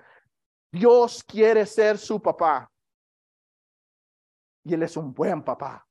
Dios 0.72 1.22
quiere 1.22 1.64
ser 1.64 1.96
su 1.96 2.20
papá. 2.20 2.68
Y 4.64 4.74
Él 4.74 4.82
es 4.82 4.96
un 4.96 5.14
buen 5.14 5.44
papá. 5.44 5.86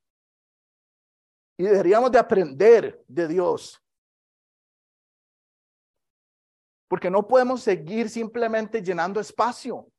Y 1.56 1.62
deberíamos 1.62 2.12
de 2.12 2.18
aprender 2.18 3.02
de 3.08 3.26
Dios. 3.26 3.82
Porque 6.88 7.08
no 7.08 7.26
podemos 7.26 7.62
seguir 7.62 8.10
simplemente 8.10 8.82
llenando 8.82 9.18
espacio. 9.18 9.90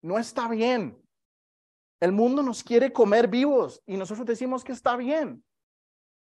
No 0.00 0.18
está 0.18 0.48
bien. 0.48 0.98
El 2.00 2.12
mundo 2.12 2.42
nos 2.42 2.64
quiere 2.64 2.90
comer 2.90 3.28
vivos 3.28 3.82
y 3.84 3.98
nosotros 3.98 4.26
decimos 4.26 4.64
que 4.64 4.72
está 4.72 4.96
bien. 4.96 5.44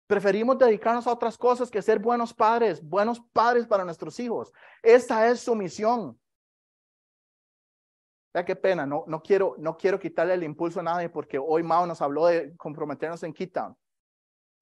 Preferimos 0.08 0.58
dedicarnos 0.58 1.06
a 1.06 1.12
otras 1.12 1.36
cosas 1.36 1.70
que 1.70 1.82
ser 1.82 1.98
buenos 1.98 2.32
padres, 2.32 2.82
buenos 2.82 3.20
padres 3.20 3.66
para 3.66 3.84
nuestros 3.84 4.18
hijos. 4.18 4.50
Esta 4.82 5.28
es 5.28 5.40
su 5.40 5.54
misión. 5.54 6.18
Ya 8.34 8.42
qué 8.42 8.56
pena, 8.56 8.86
no, 8.86 9.04
no, 9.06 9.22
quiero, 9.22 9.54
no 9.58 9.76
quiero 9.76 10.00
quitarle 10.00 10.32
el 10.32 10.44
impulso 10.44 10.80
a 10.80 10.82
nadie 10.82 11.10
porque 11.10 11.38
hoy 11.38 11.62
Mao 11.62 11.86
nos 11.86 12.00
habló 12.00 12.24
de 12.24 12.56
comprometernos 12.56 13.22
en 13.22 13.34
Keytown. 13.34 13.76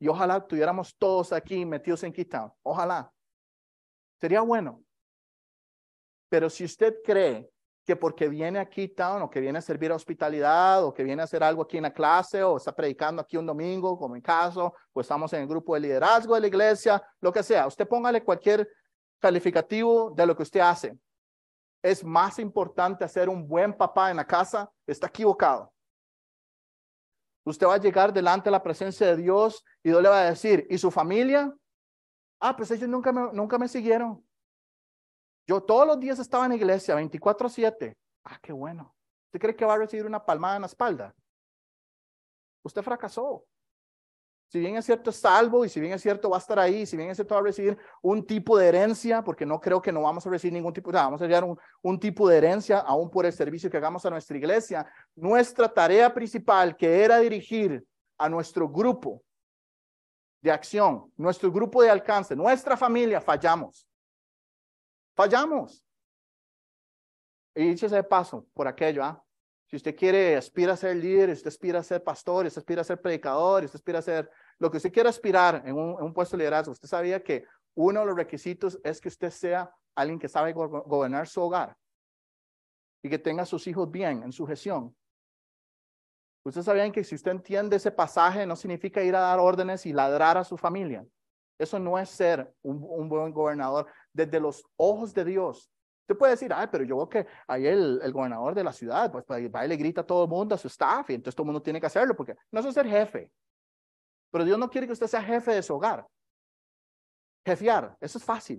Y 0.01 0.09
ojalá 0.09 0.45
tuviéramos 0.45 0.97
todos 0.97 1.33
aquí 1.33 1.65
metidos 1.65 2.03
en 2.03 2.13
Keytown. 2.13 2.53
Ojalá. 2.65 3.13
Sería 4.21 4.41
bueno. 4.41 4.83
Pero 6.29 6.51
si 6.51 6.65
usted 6.65 6.97
cree 7.05 7.49
que 7.87 7.95
porque 7.95 8.29
viene 8.29 8.59
aquí 8.59 8.89
town 8.89 9.23
o 9.23 9.31
que 9.31 9.41
viene 9.41 9.61
a 9.61 9.63
servir 9.63 9.93
a 9.93 9.95
hospitalidad 9.95 10.85
o 10.85 10.93
que 10.93 11.05
viene 11.05 11.23
a 11.23 11.25
hacer 11.25 11.45
algo 11.45 11.63
aquí 11.63 11.77
en 11.77 11.85
la 11.85 11.93
clase 11.93 12.43
o 12.43 12.57
está 12.57 12.75
predicando 12.75 13.23
aquí 13.23 13.37
un 13.37 13.47
domingo, 13.47 13.97
como 13.97 14.17
en 14.17 14.23
caso, 14.23 14.75
o 14.93 15.01
estamos 15.01 15.33
en 15.33 15.43
el 15.43 15.47
grupo 15.47 15.75
de 15.75 15.81
liderazgo 15.81 16.35
de 16.35 16.41
la 16.41 16.47
iglesia, 16.49 17.01
lo 17.21 17.33
que 17.33 17.45
sea, 17.45 17.69
usted 17.69 17.87
póngale 17.87 18.25
cualquier 18.25 18.69
calificativo 19.21 20.11
de 20.11 20.27
lo 20.27 20.37
que 20.37 20.43
usted 20.43 20.61
hace. 20.61 20.99
Es 21.81 22.03
más 22.03 22.41
importante 22.41 23.05
hacer 23.05 23.29
un 23.29 23.47
buen 23.47 23.73
papá 23.73 24.11
en 24.11 24.17
la 24.17 24.27
casa, 24.27 24.69
está 24.85 25.07
equivocado. 25.07 25.73
Usted 27.45 27.69
va 27.69 27.75
a 27.75 27.81
llegar 27.81 28.13
delante 28.13 28.47
de 28.47 28.51
la 28.51 28.63
presencia 28.65 29.07
de 29.07 29.17
Dios 29.17 29.65
y 29.85 29.91
Dios 29.91 30.03
le 30.03 30.09
va 30.09 30.23
a 30.23 30.31
decir, 30.31 30.67
¿y 30.69 30.77
su 30.77 30.91
familia? 30.91 31.55
Ah, 32.41 32.57
pues 32.57 32.69
ellos 32.73 32.89
nunca 32.89 33.13
me, 33.13 33.33
nunca 33.33 33.57
me 33.59 33.69
siguieron. 33.69 34.26
Yo 35.47 35.63
todos 35.63 35.87
los 35.87 36.01
días 36.01 36.19
estaba 36.19 36.45
en 36.45 36.51
la 36.51 36.57
iglesia, 36.57 36.97
24/7. 36.97 37.97
Ah, 38.25 38.39
qué 38.43 38.53
bueno. 38.53 38.95
¿Usted 39.27 39.41
cree 39.41 39.57
que 39.57 39.65
va 39.65 39.75
a 39.75 39.79
recibir 39.79 40.05
una 40.07 40.25
palmada 40.25 40.57
en 40.57 40.63
la 40.63 40.67
espalda? 40.67 41.15
Usted 42.65 42.83
fracasó. 42.83 43.45
Si 44.49 44.61
bien 44.61 44.77
es 44.77 44.85
cierto, 44.85 45.11
es 45.11 45.17
salvo 45.17 45.65
y 45.65 45.69
si 45.69 45.81
bien 45.81 45.93
es 45.93 46.03
cierto, 46.03 46.31
va 46.31 46.37
a 46.37 46.41
estar 46.41 46.59
ahí, 46.59 46.87
si 46.87 46.97
bien 46.97 47.11
es 47.11 47.17
cierto, 47.17 47.35
va 47.35 47.41
a 47.41 47.45
recibir 47.45 47.77
un 48.01 48.25
tipo 48.25 48.57
de 48.57 48.69
herencia, 48.69 49.23
porque 49.23 49.45
no 49.45 49.61
creo 49.61 49.83
que 49.83 49.91
no 49.91 50.03
vamos 50.03 50.25
a 50.27 50.31
recibir 50.31 50.53
ningún 50.53 50.73
tipo, 50.73 50.93
vamos 50.93 51.21
a 51.21 51.45
un, 51.45 51.59
un 51.83 51.99
tipo 51.99 52.29
de 52.29 52.39
herencia 52.39 52.79
aún 52.79 53.11
por 53.11 53.27
el 53.27 53.33
servicio 53.33 53.69
que 53.69 53.77
hagamos 53.77 54.07
a 54.07 54.11
nuestra 54.11 54.37
iglesia. 54.37 54.87
Nuestra 55.17 55.69
tarea 55.69 56.15
principal, 56.15 56.77
que 56.77 57.03
era 57.03 57.19
dirigir 57.19 57.85
a 58.19 58.29
nuestro 58.29 58.69
grupo 58.69 59.23
de 60.41 60.53
acción, 60.53 61.13
nuestro 61.17 61.51
grupo 61.51 61.83
de 61.83 61.91
alcance, 61.91 62.37
nuestra 62.37 62.77
familia, 62.77 63.21
fallamos. 63.21 63.87
Fallamos. 65.17 65.83
Y 67.55 67.69
dicho 67.69 67.87
ese 67.87 68.03
paso 68.05 68.47
por 68.53 68.69
aquello, 68.69 69.03
¿ah? 69.03 69.23
Si 69.69 69.77
usted 69.77 69.97
quiere, 69.97 70.37
aspira 70.37 70.75
a 70.75 70.77
ser 70.77 70.95
líder, 70.95 71.31
usted 71.31 71.49
aspira 71.49 71.81
a 71.81 71.83
ser 71.83 72.05
pastor, 72.05 72.47
usted 72.47 72.61
aspira 72.61 72.83
a 72.83 72.85
ser 72.85 73.01
predicador, 73.01 73.65
usted 73.65 73.77
aspira 73.77 73.99
a 73.99 74.03
ser 74.03 74.31
lo 74.59 74.71
que 74.71 74.77
usted 74.77 74.93
quiera 74.93 75.11
aspirar 75.11 75.63
en 75.65 75.75
un, 75.75 75.99
en 75.99 76.05
un 76.05 76.13
puesto 76.13 76.37
de 76.37 76.43
liderazgo, 76.43 76.73
usted 76.73 76.87
sabía 76.87 77.23
que 77.23 77.45
uno 77.75 78.01
de 78.01 78.07
los 78.07 78.17
requisitos 78.17 78.79
es 78.85 79.01
que 79.01 79.09
usted 79.09 79.31
sea 79.31 79.75
alguien 79.97 80.19
que 80.19 80.29
sabe 80.29 80.53
gobernar 80.53 81.27
su 81.27 81.41
hogar 81.41 81.77
y 83.03 83.09
que 83.09 83.19
tenga 83.19 83.43
a 83.43 83.47
sus 83.47 83.67
hijos 83.67 83.91
bien 83.91 84.23
en 84.23 84.33
su 84.33 84.47
gestión. 84.47 84.95
Ustedes 86.45 86.67
sabían 86.67 86.93
que 86.93 87.03
si 87.03 87.17
usted 87.17 87.33
entiende 87.33 87.77
ese 87.77 87.91
pasaje, 87.91 88.47
no 88.47 88.55
significa 88.55 89.03
ir 89.03 89.17
a 89.17 89.21
dar 89.21 89.41
órdenes 89.41 89.85
y 89.85 89.93
ladrar 89.93 90.39
a 90.39 90.45
su 90.45 90.57
familia. 90.57 91.05
Eso 91.59 91.79
no 91.79 91.99
es 91.99 92.09
ser 92.09 92.55
un, 92.63 92.85
un 92.89 93.09
buen 93.09 93.33
gobernador 93.33 93.87
desde 94.17 94.41
los 94.41 94.65
ojos 94.77 95.13
de 95.13 95.25
Dios. 95.25 95.71
Usted 96.03 96.17
puede 96.17 96.33
decir, 96.33 96.53
ay, 96.53 96.69
pero 96.71 96.85
yo 96.85 96.97
veo 96.97 97.09
que 97.09 97.27
ahí 97.47 97.67
el, 97.67 98.01
el 98.03 98.13
gobernador 98.13 98.55
de 98.55 98.65
la 98.65 98.73
ciudad, 98.73 99.11
pues, 99.13 99.25
pues 99.25 99.53
va 99.53 99.65
y 99.65 99.69
le 99.69 99.77
grita 99.77 100.01
a 100.01 100.07
todo 100.07 100.25
el 100.25 100.31
mundo, 100.31 100.55
a 100.55 100.59
su 100.59 100.69
staff, 100.69 101.11
y 101.11 101.15
entonces 101.15 101.35
todo 101.35 101.43
el 101.45 101.49
mundo 101.49 101.63
tiene 101.63 101.81
que 101.81 101.87
hacerlo, 101.87 102.17
porque 102.17 102.37
no 102.51 102.61
es 102.61 102.75
ser 102.75 102.87
jefe. 102.87 103.31
Pero 104.31 104.45
Dios 104.45 104.59
no 104.59 104.71
quiere 104.71 104.87
que 104.87 104.93
usted 104.93 105.07
sea 105.07 105.23
jefe 105.23 105.53
de 105.53 105.63
su 105.63 105.75
hogar. 105.75 106.07
Jefear, 107.45 107.97
eso 108.01 108.19
es 108.19 108.25
fácil. 108.25 108.59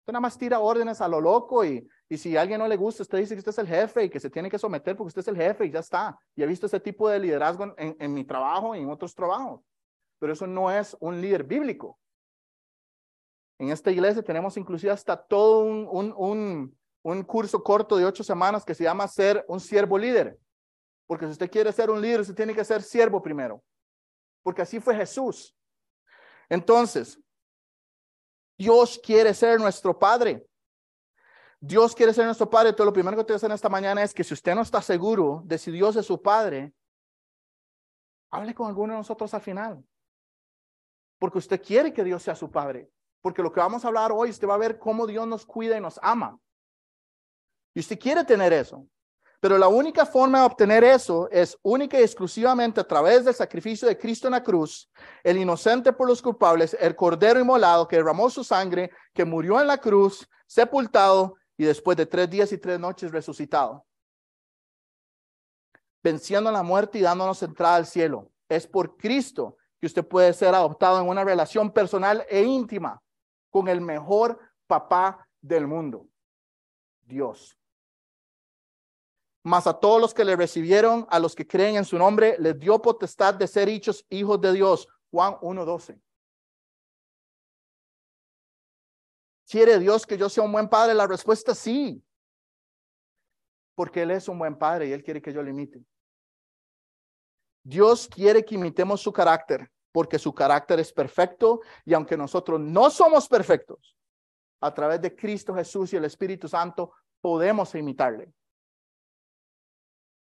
Usted 0.00 0.12
nada 0.12 0.20
más 0.20 0.36
tira 0.36 0.60
órdenes 0.60 1.00
a 1.00 1.08
lo 1.08 1.20
loco 1.20 1.64
y, 1.64 1.88
y 2.08 2.18
si 2.18 2.36
a 2.36 2.42
alguien 2.42 2.58
no 2.58 2.68
le 2.68 2.76
gusta, 2.76 3.02
usted 3.02 3.18
dice 3.18 3.34
que 3.34 3.40
usted 3.40 3.52
es 3.52 3.58
el 3.58 3.66
jefe 3.68 4.04
y 4.04 4.10
que 4.10 4.20
se 4.20 4.30
tiene 4.30 4.50
que 4.50 4.58
someter 4.58 4.96
porque 4.96 5.08
usted 5.08 5.20
es 5.20 5.28
el 5.28 5.36
jefe 5.36 5.66
y 5.66 5.70
ya 5.70 5.80
está. 5.80 6.18
Y 6.34 6.42
he 6.42 6.46
visto 6.46 6.66
ese 6.66 6.80
tipo 6.80 7.08
de 7.08 7.18
liderazgo 7.18 7.74
en, 7.76 7.96
en 7.98 8.14
mi 8.14 8.24
trabajo 8.24 8.74
y 8.74 8.80
en 8.80 8.90
otros 8.90 9.14
trabajos. 9.14 9.60
Pero 10.18 10.32
eso 10.32 10.46
no 10.46 10.70
es 10.70 10.96
un 11.00 11.20
líder 11.20 11.44
bíblico. 11.44 11.98
En 13.58 13.70
esta 13.70 13.90
iglesia 13.90 14.22
tenemos 14.22 14.56
inclusive 14.56 14.92
hasta 14.92 15.16
todo 15.16 15.60
un, 15.60 16.14
un, 16.16 16.78
un, 17.02 17.22
curso 17.24 17.62
corto 17.62 17.96
de 17.96 18.04
ocho 18.04 18.22
semanas 18.22 18.64
que 18.64 18.74
se 18.74 18.84
llama 18.84 19.08
ser 19.08 19.44
un 19.48 19.58
siervo 19.58 19.98
líder. 19.98 20.38
Porque 21.06 21.26
si 21.26 21.32
usted 21.32 21.50
quiere 21.50 21.72
ser 21.72 21.90
un 21.90 22.00
líder, 22.00 22.20
usted 22.20 22.36
tiene 22.36 22.54
que 22.54 22.64
ser 22.64 22.82
siervo 22.82 23.20
primero. 23.20 23.62
Porque 24.44 24.62
así 24.62 24.78
fue 24.78 24.94
Jesús. 24.94 25.56
Entonces, 26.48 27.18
Dios 28.56 29.00
quiere 29.02 29.34
ser 29.34 29.58
nuestro 29.58 29.98
Padre. 29.98 30.46
Dios 31.60 31.96
quiere 31.96 32.14
ser 32.14 32.26
nuestro 32.26 32.48
Padre. 32.48 32.68
Entonces, 32.68 32.86
lo 32.86 32.92
primero 32.92 33.16
que 33.16 33.24
te 33.24 33.32
voy 33.32 33.36
a 33.36 33.38
hacer 33.38 33.50
esta 33.50 33.68
mañana 33.68 34.04
es 34.04 34.14
que 34.14 34.22
si 34.22 34.34
usted 34.34 34.54
no 34.54 34.62
está 34.62 34.80
seguro 34.80 35.42
de 35.44 35.58
si 35.58 35.72
Dios 35.72 35.96
es 35.96 36.06
su 36.06 36.22
Padre, 36.22 36.72
hable 38.30 38.54
con 38.54 38.68
alguno 38.68 38.92
de 38.92 38.98
nosotros 38.98 39.34
al 39.34 39.40
final. 39.40 39.84
Porque 41.18 41.38
usted 41.38 41.60
quiere 41.60 41.92
que 41.92 42.04
Dios 42.04 42.22
sea 42.22 42.36
su 42.36 42.48
Padre 42.48 42.88
porque 43.20 43.42
lo 43.42 43.52
que 43.52 43.60
vamos 43.60 43.84
a 43.84 43.88
hablar 43.88 44.12
hoy, 44.12 44.30
usted 44.30 44.48
va 44.48 44.54
a 44.54 44.58
ver 44.58 44.78
cómo 44.78 45.06
Dios 45.06 45.26
nos 45.26 45.44
cuida 45.44 45.76
y 45.76 45.80
nos 45.80 45.98
ama. 46.02 46.38
Y 47.74 47.80
usted 47.80 47.98
quiere 47.98 48.24
tener 48.24 48.52
eso. 48.52 48.86
Pero 49.40 49.56
la 49.56 49.68
única 49.68 50.04
forma 50.04 50.40
de 50.40 50.46
obtener 50.46 50.82
eso 50.82 51.28
es 51.30 51.56
única 51.62 51.98
y 51.98 52.02
exclusivamente 52.02 52.80
a 52.80 52.86
través 52.86 53.24
del 53.24 53.34
sacrificio 53.34 53.86
de 53.86 53.96
Cristo 53.96 54.26
en 54.26 54.32
la 54.32 54.42
cruz, 54.42 54.90
el 55.22 55.36
inocente 55.36 55.92
por 55.92 56.08
los 56.08 56.20
culpables, 56.20 56.76
el 56.80 56.96
cordero 56.96 57.38
inmolado 57.38 57.86
que 57.86 57.96
derramó 57.96 58.30
su 58.30 58.42
sangre, 58.42 58.90
que 59.14 59.24
murió 59.24 59.60
en 59.60 59.68
la 59.68 59.78
cruz, 59.78 60.28
sepultado 60.44 61.36
y 61.56 61.64
después 61.64 61.96
de 61.96 62.06
tres 62.06 62.28
días 62.28 62.52
y 62.52 62.58
tres 62.58 62.80
noches 62.80 63.12
resucitado. 63.12 63.86
Venciendo 66.02 66.50
la 66.50 66.64
muerte 66.64 66.98
y 66.98 67.02
dándonos 67.02 67.40
entrada 67.42 67.76
al 67.76 67.86
cielo. 67.86 68.32
Es 68.48 68.66
por 68.66 68.96
Cristo 68.96 69.56
que 69.80 69.86
usted 69.86 70.04
puede 70.04 70.32
ser 70.32 70.52
adoptado 70.54 71.00
en 71.00 71.08
una 71.08 71.22
relación 71.22 71.70
personal 71.70 72.24
e 72.28 72.42
íntima 72.42 73.00
con 73.50 73.68
el 73.68 73.80
mejor 73.80 74.38
papá 74.66 75.28
del 75.40 75.66
mundo, 75.66 76.08
Dios. 77.02 77.56
Mas 79.42 79.66
a 79.66 79.78
todos 79.78 80.00
los 80.00 80.12
que 80.12 80.24
le 80.24 80.36
recibieron, 80.36 81.06
a 81.10 81.18
los 81.18 81.34
que 81.34 81.46
creen 81.46 81.76
en 81.76 81.84
su 81.84 81.96
nombre, 81.96 82.36
les 82.38 82.58
dio 82.58 82.80
potestad 82.82 83.34
de 83.34 83.46
ser 83.46 83.68
hechos 83.68 84.04
hijos 84.10 84.40
de 84.40 84.52
Dios. 84.52 84.88
Juan 85.10 85.34
1.12. 85.34 86.00
¿Quiere 89.48 89.78
Dios 89.78 90.04
que 90.04 90.18
yo 90.18 90.28
sea 90.28 90.44
un 90.44 90.52
buen 90.52 90.68
padre? 90.68 90.92
La 90.92 91.06
respuesta 91.06 91.52
es 91.52 91.58
sí. 91.58 92.04
Porque 93.74 94.02
Él 94.02 94.10
es 94.10 94.28
un 94.28 94.38
buen 94.38 94.58
padre 94.58 94.88
y 94.88 94.92
Él 94.92 95.02
quiere 95.02 95.22
que 95.22 95.32
yo 95.32 95.42
le 95.42 95.50
imite. 95.50 95.82
Dios 97.62 98.06
quiere 98.08 98.44
que 98.44 98.56
imitemos 98.56 99.00
su 99.00 99.12
carácter 99.12 99.70
porque 99.98 100.16
su 100.16 100.32
carácter 100.32 100.78
es 100.78 100.92
perfecto 100.92 101.60
y 101.84 101.92
aunque 101.92 102.16
nosotros 102.16 102.60
no 102.60 102.88
somos 102.88 103.26
perfectos, 103.26 103.96
a 104.60 104.72
través 104.72 105.02
de 105.02 105.16
Cristo 105.16 105.52
Jesús 105.52 105.92
y 105.92 105.96
el 105.96 106.04
Espíritu 106.04 106.46
Santo 106.46 106.92
podemos 107.20 107.74
imitarle. 107.74 108.32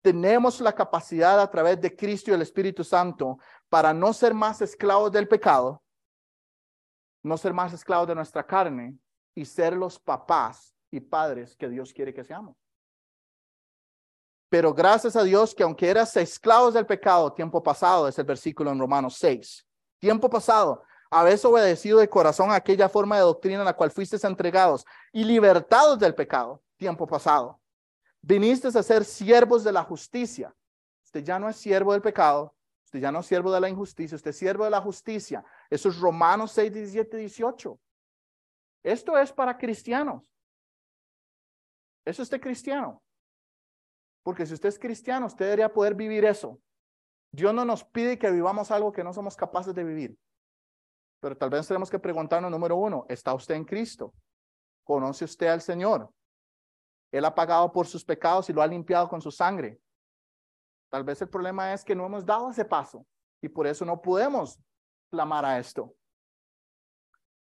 Tenemos 0.03 0.61
la 0.61 0.71
capacidad 0.71 1.41
a 1.41 1.49
través 1.49 1.81
de 1.81 1.95
Cristo 1.95 2.29
y 2.29 2.35
el 2.35 2.43
Espíritu 2.43 2.83
Santo 2.83 3.39
para 3.67 3.91
no 3.91 4.13
ser 4.13 4.35
más 4.35 4.61
esclavos 4.61 5.11
del 5.11 5.27
pecado, 5.27 5.81
no 7.23 7.35
ser 7.35 7.51
más 7.51 7.73
esclavos 7.73 8.07
de 8.07 8.13
nuestra 8.13 8.45
carne 8.45 8.95
y 9.33 9.45
ser 9.45 9.75
los 9.75 9.97
papás 9.97 10.75
y 10.91 10.99
padres 10.99 11.55
que 11.55 11.69
Dios 11.69 11.91
quiere 11.91 12.13
que 12.13 12.23
seamos. 12.23 12.55
Pero 14.55 14.73
gracias 14.73 15.17
a 15.17 15.23
Dios 15.23 15.53
que 15.53 15.63
aunque 15.63 15.89
eras 15.89 16.15
esclavos 16.15 16.73
del 16.73 16.85
pecado, 16.85 17.33
tiempo 17.33 17.61
pasado, 17.61 18.07
es 18.07 18.17
el 18.17 18.23
versículo 18.23 18.71
en 18.71 18.79
Romanos 18.79 19.17
6, 19.19 19.67
tiempo 19.99 20.29
pasado, 20.29 20.81
habéis 21.11 21.43
obedecido 21.43 21.99
de 21.99 22.07
corazón 22.07 22.49
a 22.49 22.55
aquella 22.55 22.87
forma 22.87 23.17
de 23.17 23.23
doctrina 23.23 23.59
en 23.59 23.65
la 23.65 23.75
cual 23.75 23.91
fuisteis 23.91 24.23
entregados 24.23 24.85
y 25.11 25.25
libertados 25.25 25.99
del 25.99 26.15
pecado, 26.15 26.63
tiempo 26.77 27.05
pasado. 27.05 27.59
Viniste 28.21 28.69
a 28.69 28.81
ser 28.81 29.03
siervos 29.03 29.61
de 29.65 29.73
la 29.73 29.83
justicia. 29.83 30.55
Usted 31.03 31.21
ya 31.21 31.37
no 31.37 31.49
es 31.49 31.57
siervo 31.57 31.91
del 31.91 32.01
pecado, 32.01 32.55
usted 32.85 33.01
ya 33.01 33.11
no 33.11 33.19
es 33.19 33.25
siervo 33.25 33.51
de 33.51 33.59
la 33.59 33.67
injusticia, 33.67 34.15
usted 34.15 34.29
es 34.29 34.37
siervo 34.37 34.63
de 34.63 34.69
la 34.69 34.79
justicia. 34.79 35.43
Eso 35.69 35.89
es 35.89 35.99
Romanos 35.99 36.53
6, 36.53 36.71
17, 36.71 37.17
18. 37.17 37.77
Esto 38.83 39.17
es 39.17 39.33
para 39.33 39.57
cristianos. 39.57 40.31
Eso 42.05 42.23
es 42.23 42.29
de 42.29 42.39
cristiano. 42.39 43.01
Porque 44.25 44.47
si 44.47 44.55
usted 44.55 44.69
es 44.69 44.79
cristiano, 44.79 45.27
usted 45.27 45.45
debería 45.45 45.71
poder 45.71 45.93
vivir 45.93 46.25
eso. 46.25 46.59
Dios 47.31 47.53
no 47.53 47.63
nos 47.63 47.83
pide 47.83 48.17
que 48.17 48.31
vivamos 48.31 48.71
algo 48.71 48.91
que 48.91 49.03
no 49.03 49.13
somos 49.13 49.35
capaces 49.35 49.75
de 49.75 49.83
vivir. 49.83 50.17
Pero 51.19 51.37
tal 51.37 51.51
vez 51.51 51.67
tenemos 51.67 51.91
que 51.91 51.99
preguntarnos, 51.99 52.49
número 52.49 52.75
uno, 52.75 53.05
¿está 53.07 53.35
usted 53.35 53.53
en 53.53 53.65
Cristo? 53.65 54.15
¿Conoce 54.83 55.25
usted 55.25 55.45
al 55.45 55.61
Señor? 55.61 56.11
Él 57.11 57.23
ha 57.23 57.35
pagado 57.35 57.71
por 57.71 57.85
sus 57.85 58.03
pecados 58.03 58.49
y 58.49 58.53
lo 58.53 58.63
ha 58.63 58.67
limpiado 58.67 59.07
con 59.07 59.21
su 59.21 59.29
sangre. 59.29 59.79
Tal 60.89 61.03
vez 61.03 61.21
el 61.21 61.29
problema 61.29 61.71
es 61.71 61.85
que 61.85 61.93
no 61.93 62.07
hemos 62.07 62.25
dado 62.25 62.49
ese 62.49 62.65
paso 62.65 63.05
y 63.43 63.47
por 63.47 63.67
eso 63.67 63.85
no 63.85 64.01
podemos 64.01 64.59
clamar 65.11 65.45
a 65.45 65.59
esto. 65.59 65.93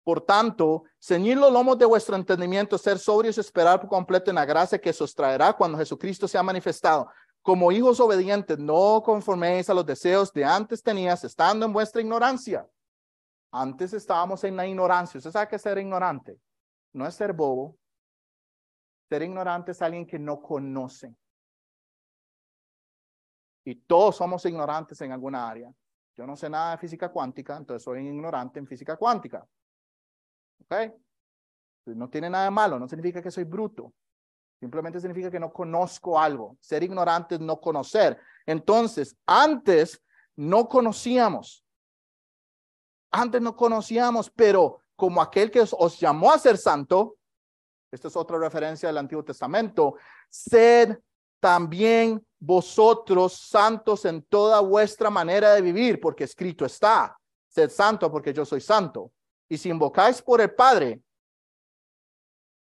Por 0.09 0.23
tanto, 0.23 0.85
ceñir 0.99 1.37
los 1.37 1.53
lomos 1.53 1.77
de 1.77 1.85
vuestro 1.85 2.16
entendimiento, 2.16 2.79
ser 2.79 2.99
sobrios 2.99 3.37
y 3.37 3.40
esperar 3.40 3.79
por 3.79 3.90
completo 3.90 4.31
en 4.31 4.37
la 4.37 4.47
gracia 4.47 4.81
que 4.81 4.88
os 4.88 5.14
traerá 5.14 5.53
cuando 5.53 5.77
Jesucristo 5.77 6.27
sea 6.27 6.42
manifestado. 6.42 7.11
Como 7.42 7.71
hijos 7.71 8.01
obedientes, 8.01 8.59
no 8.59 9.03
conforméis 9.05 9.68
a 9.68 9.75
los 9.75 9.85
deseos 9.85 10.33
de 10.33 10.47
antes 10.47 10.83
tenías, 10.83 11.23
estando 11.25 11.66
en 11.66 11.75
vuestra 11.75 12.01
ignorancia. 12.01 12.66
Antes 13.53 13.92
estábamos 13.92 14.42
en 14.44 14.57
la 14.57 14.66
ignorancia. 14.66 15.18
¿Usted 15.18 15.31
sabe 15.31 15.49
qué 15.49 15.57
es 15.57 15.62
ser 15.62 15.77
ignorante? 15.77 16.40
No 16.94 17.07
es 17.07 17.14
ser 17.14 17.35
bobo. 17.35 17.77
Ser 19.11 19.21
ignorante 19.21 19.73
es 19.73 19.83
alguien 19.83 20.07
que 20.07 20.18
no 20.18 20.40
conoce. 20.40 21.14
Y 23.62 23.75
todos 23.75 24.16
somos 24.16 24.42
ignorantes 24.47 24.99
en 25.03 25.12
alguna 25.12 25.51
área. 25.51 25.71
Yo 26.16 26.27
no 26.27 26.35
sé 26.35 26.49
nada 26.49 26.71
de 26.71 26.79
física 26.79 27.11
cuántica, 27.11 27.59
entonces 27.59 27.83
soy 27.83 27.99
ignorante 27.99 28.59
en 28.59 28.66
física 28.66 28.97
cuántica. 28.97 29.47
¿Ok? 30.62 30.92
No 31.87 32.11
tiene 32.11 32.29
nada 32.29 32.51
malo, 32.51 32.79
no 32.79 32.88
significa 32.88 33.23
que 33.23 33.31
soy 33.31 33.44
bruto. 33.44 33.92
Simplemente 34.61 35.01
significa 35.01 35.31
que 35.31 35.40
no 35.40 35.53
conozco 35.53 36.18
algo. 36.18 36.57
Ser 36.61 36.83
ignorante 36.83 37.37
es 37.37 37.40
no 37.40 37.61
conocer. 37.61 38.18
Entonces, 38.44 39.16
antes 39.25 40.03
no 40.37 40.68
conocíamos. 40.68 41.64
Antes 43.11 43.40
no 43.40 43.57
conocíamos, 43.57 44.31
pero 44.31 44.83
como 44.97 45.23
aquel 45.23 45.51
que 45.51 45.61
os, 45.61 45.99
llamó 46.01 46.33
a 46.33 46.38
ser 46.38 46.59
santo, 46.59 47.16
esta 47.90 48.09
es 48.09 48.16
otra 48.16 48.38
referencia 48.38 48.88
del 48.88 48.99
Antiguo 48.99 49.25
Testamento, 49.25 49.94
sed 50.29 50.99
también 51.40 52.25
vosotros 52.38 53.33
santos 53.33 54.05
en 54.05 54.23
toda 54.23 54.61
vuestra 54.61 55.09
manera 55.09 55.55
de 55.55 55.62
vivir, 55.62 56.01
porque 56.01 56.25
escrito 56.25 56.66
está, 56.66 57.16
sed 57.49 57.71
santo 57.71 58.11
porque 58.11 58.33
yo 58.33 58.44
soy 58.44 58.61
santo. 58.61 59.12
Y 59.49 59.57
si 59.57 59.71
invocáis 59.71 60.21
por 60.21 60.41
el 60.41 60.51
Padre, 60.51 61.01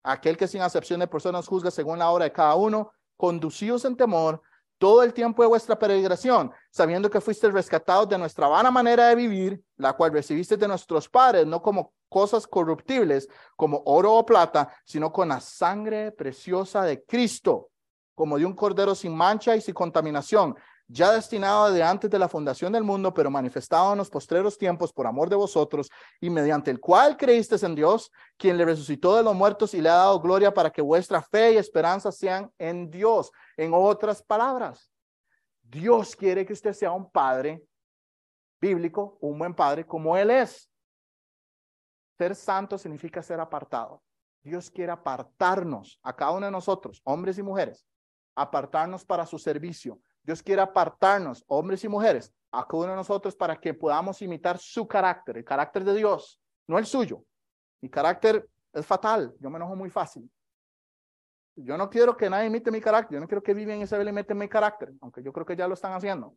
aquel 0.04 0.38
que 0.38 0.48
sin 0.48 0.62
acepción 0.62 1.00
de 1.00 1.08
personas 1.08 1.48
juzga 1.48 1.72
según 1.72 2.00
la 2.00 2.10
obra 2.10 2.26
de 2.26 2.32
cada 2.32 2.56
uno, 2.56 2.92
conducíos 3.16 3.84
en 3.86 3.96
temor 3.98 4.42
todo 4.78 5.02
el 5.02 5.14
tiempo 5.14 5.42
de 5.42 5.48
vuestra 5.48 5.78
peregrinación, 5.78 6.52
sabiendo 6.70 7.10
que 7.10 7.22
fuisteis 7.22 7.54
rescatados 7.54 8.08
de 8.10 8.18
nuestra 8.18 8.48
vana 8.48 8.70
manera 8.70 9.08
de 9.08 9.16
vivir, 9.16 9.64
la 9.76 9.94
cual 9.94 10.12
recibiste 10.12 10.56
de 10.56 10.68
nuestros 10.68 11.10
padres, 11.10 11.48
no 11.48 11.62
como 11.62 11.94
cosas 12.10 12.46
corruptibles, 12.48 13.28
como 13.56 13.82
oro 13.86 14.14
o 14.14 14.26
plata, 14.26 14.72
sino 14.86 15.12
con 15.12 15.30
la 15.30 15.42
sangre 15.42 16.12
preciosa 16.12 16.84
de 16.84 17.04
Cristo, 17.04 17.70
como 18.14 18.38
de 18.38 18.46
un 18.46 18.54
cordero 18.54 18.96
sin 18.96 19.16
mancha 19.16 19.56
y 19.56 19.62
sin 19.62 19.74
contaminación, 19.74 20.56
ya 20.88 21.12
destinado 21.12 21.72
de 21.72 21.84
antes 21.84 22.10
de 22.10 22.18
la 22.18 22.30
fundación 22.30 22.72
del 22.72 22.84
mundo, 22.84 23.14
pero 23.14 23.30
manifestado 23.30 23.92
en 23.92 23.98
los 23.98 24.10
postreros 24.10 24.58
tiempos 24.58 24.94
por 24.94 25.06
amor 25.06 25.30
de 25.30 25.36
vosotros, 25.36 25.90
y 26.22 26.30
mediante 26.30 26.72
el 26.72 26.80
cual 26.80 27.18
creísteis 27.18 27.64
en 27.64 27.76
Dios, 27.76 28.12
quien 28.38 28.58
le 28.58 28.66
resucitó 28.66 29.18
de 29.18 29.24
los 29.24 29.36
muertos 29.36 29.74
y 29.74 29.82
le 29.82 29.90
ha 29.90 29.96
dado 29.96 30.20
gloria 30.22 30.54
para 30.54 30.72
que 30.72 30.82
vuestra 30.82 31.22
fe 31.22 31.54
y 31.54 31.58
esperanza 31.58 32.12
sean 32.12 32.52
en 32.58 32.90
Dios. 32.90 33.32
En 33.58 33.72
otras 33.74 34.24
palabras, 34.24 34.90
Dios 35.62 36.16
quiere 36.16 36.46
que 36.46 36.54
usted 36.54 36.74
sea 36.74 36.92
un 36.92 37.10
padre 37.12 37.62
bíblico, 38.62 39.18
un 39.20 39.38
buen 39.38 39.54
padre, 39.54 39.86
como 39.86 40.16
Él 40.16 40.32
es. 40.32 40.70
Ser 42.18 42.34
santo 42.34 42.78
significa 42.78 43.22
ser 43.22 43.40
apartado. 43.40 44.02
Dios 44.42 44.72
quiere 44.72 44.94
apartarnos 44.94 46.00
a 46.02 46.16
cada 46.16 46.32
uno 46.32 46.46
de 46.46 46.52
nosotros, 46.52 47.02
hombres 47.04 47.38
y 47.38 47.44
mujeres, 47.44 47.86
apartarnos 48.34 49.04
para 49.04 49.26
su 49.26 49.38
servicio, 49.38 50.00
Dios 50.28 50.44
quiere 50.44 50.62
apartarnos, 50.62 51.46
hombres 51.48 51.86
y 51.86 51.88
mujeres, 51.88 52.34
a 52.52 52.68
cada 52.68 52.84
uno 52.84 52.90
de 52.92 52.96
nosotros 52.98 53.34
para 53.34 53.58
que 53.58 53.74
podamos 53.74 54.22
imitar 54.22 54.58
su 54.58 54.86
carácter, 54.86 55.38
el 55.38 55.46
carácter 55.46 55.86
de 55.86 55.96
Dios, 55.96 56.38
no 56.68 56.78
el 56.78 56.86
suyo. 56.86 57.24
Mi 57.80 57.90
carácter 57.90 58.46
es 58.74 58.86
fatal, 58.86 59.34
yo 59.40 59.50
me 59.50 59.56
enojo 59.56 59.78
muy 59.78 59.90
fácil. 59.90 60.30
Yo 61.56 61.78
no 61.78 61.90
quiero 61.90 62.18
que 62.18 62.30
nadie 62.30 62.48
imite 62.48 62.70
mi 62.72 62.82
carácter, 62.82 63.16
yo 63.16 63.22
no 63.22 63.28
quiero 63.28 63.42
que 63.42 63.54
Vivian 63.54 63.80
y 63.80 63.84
Isabel 63.84 64.10
imiten 64.10 64.38
mi 64.38 64.50
carácter, 64.50 64.94
aunque 65.00 65.24
yo 65.24 65.32
creo 65.32 65.46
que 65.46 65.56
ya 65.56 65.66
lo 65.66 65.76
están 65.76 65.94
haciendo. 65.94 66.36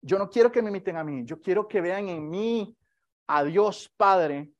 Yo 0.00 0.18
no 0.18 0.30
quiero 0.30 0.50
que 0.50 0.62
me 0.62 0.70
imiten 0.70 0.96
a 0.96 1.04
mí, 1.04 1.22
yo 1.26 1.38
quiero 1.38 1.68
que 1.68 1.82
vean 1.82 2.08
en 2.08 2.30
mí 2.30 2.74
a 3.26 3.44
Dios 3.44 3.92
Padre 3.94 4.50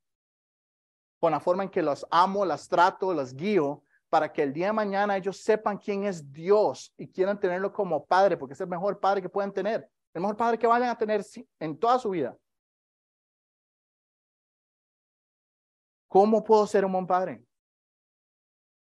con 1.18 1.32
la 1.32 1.40
forma 1.40 1.62
en 1.62 1.70
que 1.70 1.80
los 1.80 2.06
amo, 2.10 2.44
las 2.44 2.68
trato, 2.68 3.14
las 3.14 3.34
guío 3.34 3.82
para 4.08 4.32
que 4.32 4.42
el 4.42 4.52
día 4.52 4.66
de 4.66 4.72
mañana 4.72 5.16
ellos 5.16 5.42
sepan 5.42 5.78
quién 5.78 6.04
es 6.04 6.32
Dios 6.32 6.92
y 6.96 7.08
quieran 7.08 7.38
tenerlo 7.38 7.72
como 7.72 8.04
padre, 8.04 8.36
porque 8.36 8.54
es 8.54 8.60
el 8.60 8.68
mejor 8.68 8.98
padre 8.98 9.22
que 9.22 9.28
pueden 9.28 9.52
tener, 9.52 9.88
el 10.14 10.20
mejor 10.20 10.36
padre 10.36 10.58
que 10.58 10.66
vayan 10.66 10.88
a 10.88 10.98
tener 10.98 11.24
en 11.60 11.78
toda 11.78 11.98
su 11.98 12.10
vida. 12.10 12.36
¿Cómo 16.08 16.42
puedo 16.42 16.66
ser 16.66 16.84
un 16.84 16.92
buen 16.92 17.06
padre? 17.06 17.44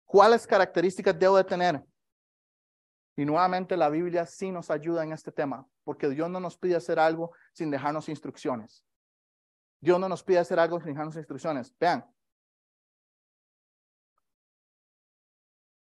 ¿Cuáles 0.06 0.48
características 0.48 1.18
debo 1.18 1.38
de 1.38 1.44
tener? 1.44 1.84
Y 3.16 3.26
nuevamente 3.26 3.78
la 3.78 3.90
Biblia 3.90 4.26
sí 4.26 4.52
nos 4.52 4.72
ayuda 4.72 5.04
en 5.04 5.12
este 5.12 5.32
tema, 5.32 5.68
porque 5.84 6.10
Dios 6.10 6.30
no 6.30 6.40
nos 6.40 6.58
pide 6.58 6.76
hacer 6.76 7.00
algo 7.00 7.32
sin 7.54 7.70
dejarnos 7.70 8.10
instrucciones. 8.10 8.84
Dios 9.80 10.00
no 10.00 10.10
nos 10.10 10.24
pide 10.24 10.40
hacer 10.40 10.60
algo 10.60 10.80
sin 10.80 10.90
dejarnos 10.90 11.16
instrucciones. 11.16 11.76
Vean, 11.80 12.04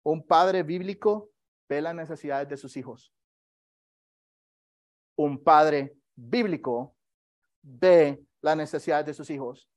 Un 0.08 0.26
padre 0.26 0.64
bíblico 0.64 1.32
ve 1.68 1.82
las 1.82 1.94
necesidades 1.94 2.48
de 2.48 2.56
sus 2.56 2.78
hijos. 2.78 3.14
Un 5.18 5.44
padre 5.44 5.98
bíblico 6.16 6.96
ve 7.62 8.26
las 8.40 8.56
necesidades 8.56 9.06
de 9.06 9.14
sus 9.14 9.30
hijos. 9.30 9.70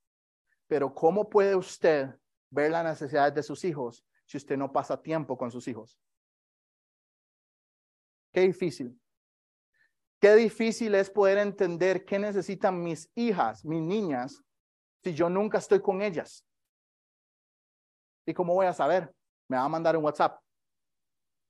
Pero 0.69 0.95
¿cómo 0.95 1.29
puede 1.29 1.57
usted 1.57 2.14
ver 2.49 2.71
las 2.71 2.85
necesidades 2.85 3.35
de 3.35 3.43
sus 3.43 3.64
hijos 3.64 4.07
si 4.25 4.37
usted 4.37 4.57
no 4.57 4.71
pasa 4.71 5.03
tiempo 5.03 5.37
con 5.37 5.51
sus 5.51 5.66
hijos? 5.66 5.99
Qué 8.33 8.43
difícil. 8.43 8.97
Qué 10.21 10.37
difícil 10.37 10.95
es 10.95 11.11
poder 11.11 11.38
entender 11.38 12.05
qué 12.05 12.21
necesitan 12.21 12.81
mis 12.81 13.11
hijas, 13.16 13.64
mis 13.64 13.83
niñas, 13.83 14.40
si 15.03 15.12
yo 15.12 15.29
nunca 15.29 15.59
estoy 15.59 15.83
con 15.83 16.03
ellas. 16.03 16.47
¿Y 18.25 18.33
cómo 18.33 18.55
voy 18.55 18.66
a 18.66 18.73
saber? 18.73 19.12
Me 19.51 19.57
va 19.57 19.65
a 19.65 19.69
mandar 19.69 19.97
un 19.97 20.05
WhatsApp. 20.05 20.41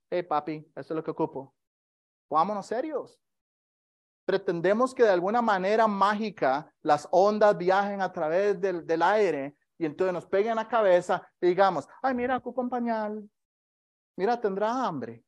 Hey, 0.08 0.22
papi, 0.22 0.56
esto 0.74 0.94
es 0.94 0.96
lo 0.96 1.04
que 1.04 1.10
ocupo. 1.10 1.54
Vámonos 2.30 2.66
serios. 2.66 3.20
Pretendemos 4.24 4.94
que 4.94 5.02
de 5.02 5.10
alguna 5.10 5.42
manera 5.42 5.86
mágica 5.86 6.72
las 6.80 7.06
ondas 7.10 7.56
viajen 7.58 8.00
a 8.00 8.10
través 8.10 8.58
del, 8.58 8.86
del 8.86 9.02
aire 9.02 9.54
y 9.76 9.84
entonces 9.84 10.14
nos 10.14 10.24
peguen 10.24 10.56
la 10.56 10.66
cabeza 10.66 11.28
y 11.40 11.48
digamos, 11.48 11.86
ay, 12.00 12.14
mira, 12.14 12.38
ocupa 12.38 12.62
un 12.62 12.70
pañal. 12.70 13.30
Mira, 14.16 14.40
tendrá 14.40 14.86
hambre. 14.86 15.22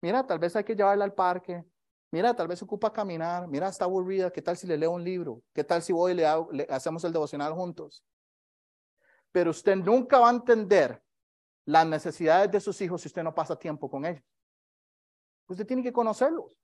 Mira, 0.00 0.24
tal 0.24 0.38
vez 0.38 0.54
hay 0.54 0.62
que 0.62 0.76
llevarla 0.76 1.04
al 1.04 1.14
parque. 1.14 1.64
Mira, 2.12 2.32
tal 2.32 2.46
vez 2.46 2.62
ocupa 2.62 2.92
caminar. 2.92 3.48
Mira, 3.48 3.68
está 3.68 3.86
aburrida. 3.86 4.30
¿Qué 4.30 4.42
tal 4.42 4.56
si 4.56 4.68
le 4.68 4.76
leo 4.76 4.92
un 4.92 5.02
libro? 5.02 5.42
¿Qué 5.52 5.64
tal 5.64 5.82
si 5.82 5.92
voy 5.92 6.12
y 6.12 6.14
le, 6.14 6.26
le 6.52 6.66
hacemos 6.70 7.02
el 7.02 7.12
devocional 7.12 7.52
juntos? 7.54 8.04
Pero 9.32 9.50
usted 9.50 9.74
nunca 9.76 10.20
va 10.20 10.28
a 10.28 10.32
entender 10.32 11.02
las 11.64 11.86
necesidades 11.86 12.50
de 12.50 12.60
sus 12.60 12.80
hijos 12.80 13.02
si 13.02 13.08
usted 13.08 13.22
no 13.22 13.34
pasa 13.34 13.58
tiempo 13.58 13.90
con 13.90 14.04
ellos. 14.04 14.24
Usted 15.46 15.66
tiene 15.66 15.82
que 15.82 15.92
conocerlos. 15.92 16.56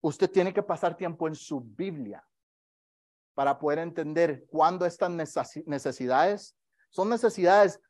usted 0.00 0.30
tiene 0.30 0.52
que 0.52 0.62
pasar 0.62 0.96
tiempo 0.96 1.26
en 1.28 1.34
su 1.34 1.60
Biblia 1.60 2.24
para 3.34 3.58
poder 3.58 3.78
entender 3.80 4.46
cuándo 4.48 4.84
estas 4.84 5.10
necesidades 5.66 6.56
son 6.90 7.08
necesidades 7.08 7.80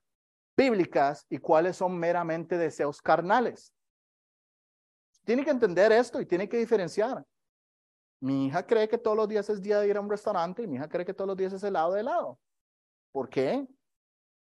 bíblicas 0.56 1.24
y 1.30 1.38
cuáles 1.38 1.76
son 1.76 1.96
meramente 1.98 2.58
deseos 2.58 3.00
carnales. 3.00 3.72
Tiene 5.24 5.44
que 5.44 5.50
entender 5.50 5.92
esto 5.92 6.20
y 6.20 6.26
tiene 6.26 6.48
que 6.48 6.58
diferenciar. 6.58 7.24
Mi 8.20 8.46
hija 8.46 8.66
cree 8.66 8.88
que 8.88 8.98
todos 8.98 9.16
los 9.16 9.28
días 9.28 9.48
es 9.48 9.62
día 9.62 9.78
de 9.78 9.88
ir 9.88 9.96
a 9.96 10.00
un 10.00 10.10
restaurante 10.10 10.62
y 10.62 10.66
mi 10.66 10.76
hija 10.76 10.88
cree 10.88 11.06
que 11.06 11.14
todos 11.14 11.28
los 11.28 11.36
días 11.36 11.52
es 11.52 11.62
helado 11.62 11.92
de 11.92 12.00
helado. 12.00 12.38
¿Por 13.18 13.28
qué? 13.30 13.66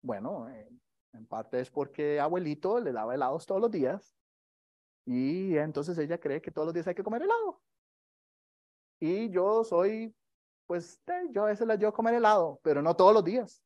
Bueno, 0.02 0.48
eh, 0.48 0.68
en 1.14 1.26
parte 1.26 1.58
es 1.58 1.68
porque 1.68 2.20
abuelito 2.20 2.78
le 2.78 2.92
daba 2.92 3.12
helados 3.12 3.44
todos 3.44 3.60
los 3.60 3.72
días 3.72 4.14
y 5.04 5.56
entonces 5.56 5.98
ella 5.98 6.20
cree 6.20 6.40
que 6.40 6.52
todos 6.52 6.66
los 6.66 6.72
días 6.72 6.86
hay 6.86 6.94
que 6.94 7.02
comer 7.02 7.22
helado. 7.22 7.60
Y 9.00 9.30
yo 9.30 9.64
soy, 9.64 10.14
pues, 10.68 11.02
eh, 11.08 11.26
yo 11.32 11.42
a 11.42 11.46
veces 11.46 11.66
la 11.66 11.74
llevo 11.74 11.92
comer 11.92 12.14
helado, 12.14 12.60
pero 12.62 12.80
no 12.82 12.94
todos 12.94 13.12
los 13.12 13.24
días. 13.24 13.64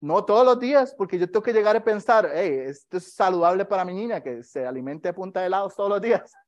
No 0.00 0.24
todos 0.24 0.46
los 0.46 0.58
días, 0.58 0.94
porque 0.94 1.18
yo 1.18 1.26
tengo 1.26 1.42
que 1.42 1.52
llegar 1.52 1.76
a 1.76 1.84
pensar, 1.84 2.26
hey, 2.32 2.60
esto 2.68 2.96
es 2.96 3.12
saludable 3.12 3.66
para 3.66 3.84
mi 3.84 3.92
niña, 3.92 4.22
que 4.22 4.42
se 4.44 4.66
alimente 4.66 5.10
a 5.10 5.14
punta 5.14 5.40
de 5.40 5.48
helados 5.48 5.76
todos 5.76 5.90
los 5.90 6.00
días. 6.00 6.32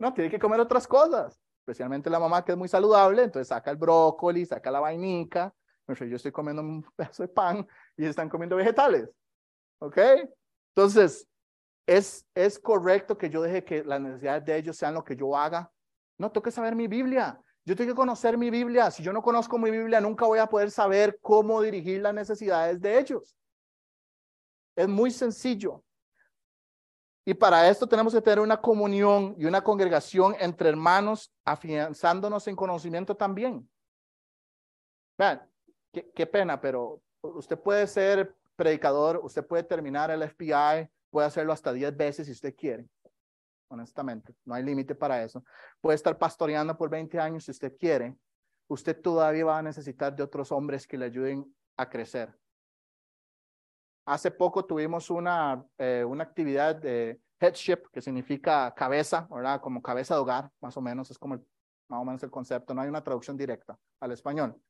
No, 0.00 0.12
tiene 0.14 0.30
que 0.30 0.38
comer 0.40 0.58
otras 0.58 0.88
cosas, 0.88 1.40
especialmente 1.60 2.10
la 2.10 2.18
mamá 2.18 2.42
que 2.44 2.52
es 2.52 2.58
muy 2.58 2.68
saludable, 2.68 3.22
entonces 3.22 3.48
saca 3.48 3.70
el 3.70 3.76
brócoli, 3.76 4.46
saca 4.46 4.70
la 4.70 4.80
vainica, 4.80 5.54
yo 5.94 6.16
estoy 6.16 6.32
comiendo 6.32 6.62
un 6.62 6.82
pedazo 6.96 7.22
de 7.22 7.28
pan 7.28 7.66
y 7.96 8.06
están 8.06 8.28
comiendo 8.28 8.56
vegetales. 8.56 9.08
¿Ok? 9.80 9.98
Entonces, 10.74 11.26
¿es, 11.86 12.26
¿es 12.34 12.58
correcto 12.58 13.16
que 13.16 13.30
yo 13.30 13.42
deje 13.42 13.64
que 13.64 13.84
las 13.84 14.00
necesidades 14.00 14.44
de 14.44 14.56
ellos 14.56 14.76
sean 14.76 14.94
lo 14.94 15.04
que 15.04 15.16
yo 15.16 15.36
haga? 15.36 15.70
No, 16.18 16.30
tengo 16.30 16.42
que 16.42 16.50
saber 16.50 16.74
mi 16.74 16.86
Biblia. 16.86 17.40
Yo 17.64 17.76
tengo 17.76 17.92
que 17.92 17.96
conocer 17.96 18.36
mi 18.36 18.50
Biblia. 18.50 18.90
Si 18.90 19.02
yo 19.02 19.12
no 19.12 19.22
conozco 19.22 19.58
mi 19.58 19.70
Biblia, 19.70 20.00
nunca 20.00 20.26
voy 20.26 20.38
a 20.38 20.46
poder 20.46 20.70
saber 20.70 21.18
cómo 21.20 21.62
dirigir 21.62 22.02
las 22.02 22.14
necesidades 22.14 22.80
de 22.80 22.98
ellos. 22.98 23.36
Es 24.76 24.88
muy 24.88 25.10
sencillo. 25.10 25.82
Y 27.24 27.34
para 27.34 27.68
esto 27.68 27.86
tenemos 27.86 28.14
que 28.14 28.20
tener 28.20 28.40
una 28.40 28.60
comunión 28.60 29.34
y 29.38 29.44
una 29.44 29.62
congregación 29.62 30.34
entre 30.40 30.68
hermanos, 30.68 31.32
afianzándonos 31.44 32.48
en 32.48 32.56
conocimiento 32.56 33.14
también. 33.14 33.68
Vean, 35.18 35.40
qué, 35.92 36.26
pena, 36.26 36.60
pero 36.60 37.02
usted 37.22 37.58
puede 37.58 37.86
ser 37.86 38.34
predicador, 38.56 39.20
usted 39.22 39.46
puede 39.46 39.62
terminar 39.62 40.10
el 40.10 40.28
FBI, 40.28 40.88
puede 41.10 41.26
hacerlo 41.26 41.52
hasta 41.52 41.72
10 41.72 41.96
veces 41.96 42.26
si 42.26 42.32
usted 42.32 42.54
quiere. 42.54 42.88
Honestamente, 43.68 44.34
no 44.44 44.54
hay 44.54 44.62
límite 44.62 44.94
para 44.94 45.22
eso. 45.22 45.44
Puede 45.80 45.96
estar 45.96 46.18
pastoreando 46.18 46.76
por 46.76 46.90
20 46.90 47.18
años 47.20 47.44
si 47.44 47.52
usted 47.52 47.76
quiere. 47.76 48.16
Usted 48.68 49.00
todavía 49.00 49.44
va 49.44 49.58
a 49.58 49.62
necesitar 49.62 50.14
de 50.14 50.22
otros 50.22 50.50
hombres 50.52 50.86
que 50.86 50.98
le 50.98 51.06
ayuden 51.06 51.44
a 51.76 51.88
crecer. 51.88 52.36
Hace 54.06 54.30
poco 54.30 54.64
tuvimos 54.64 55.10
una, 55.10 55.64
eh, 55.78 56.04
una 56.06 56.24
actividad 56.24 56.74
de 56.74 57.20
headship, 57.38 57.88
que 57.92 58.00
significa 58.00 58.72
cabeza, 58.74 59.26
¿verdad? 59.30 59.60
Como 59.60 59.80
cabeza 59.80 60.14
de 60.14 60.20
hogar, 60.20 60.50
más 60.60 60.76
o 60.76 60.80
menos, 60.80 61.10
es 61.10 61.18
como 61.18 61.36
más 61.88 62.00
o 62.00 62.04
menos 62.04 62.22
el 62.22 62.30
concepto. 62.30 62.74
No 62.74 62.82
hay 62.82 62.88
una 62.88 63.02
traducción 63.02 63.36
directa 63.36 63.78
al 64.00 64.12
español. 64.12 64.60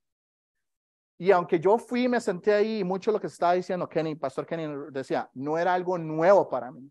Y 1.20 1.32
aunque 1.32 1.60
yo 1.60 1.76
fui 1.76 2.08
me 2.08 2.18
senté 2.18 2.54
ahí, 2.54 2.78
y 2.78 2.84
mucho 2.84 3.12
lo 3.12 3.20
que 3.20 3.26
estaba 3.26 3.52
diciendo 3.52 3.86
Kenny, 3.86 4.14
Pastor 4.14 4.46
Kenny 4.46 4.90
decía, 4.90 5.28
no 5.34 5.58
era 5.58 5.74
algo 5.74 5.98
nuevo 5.98 6.48
para 6.48 6.72
mí. 6.72 6.90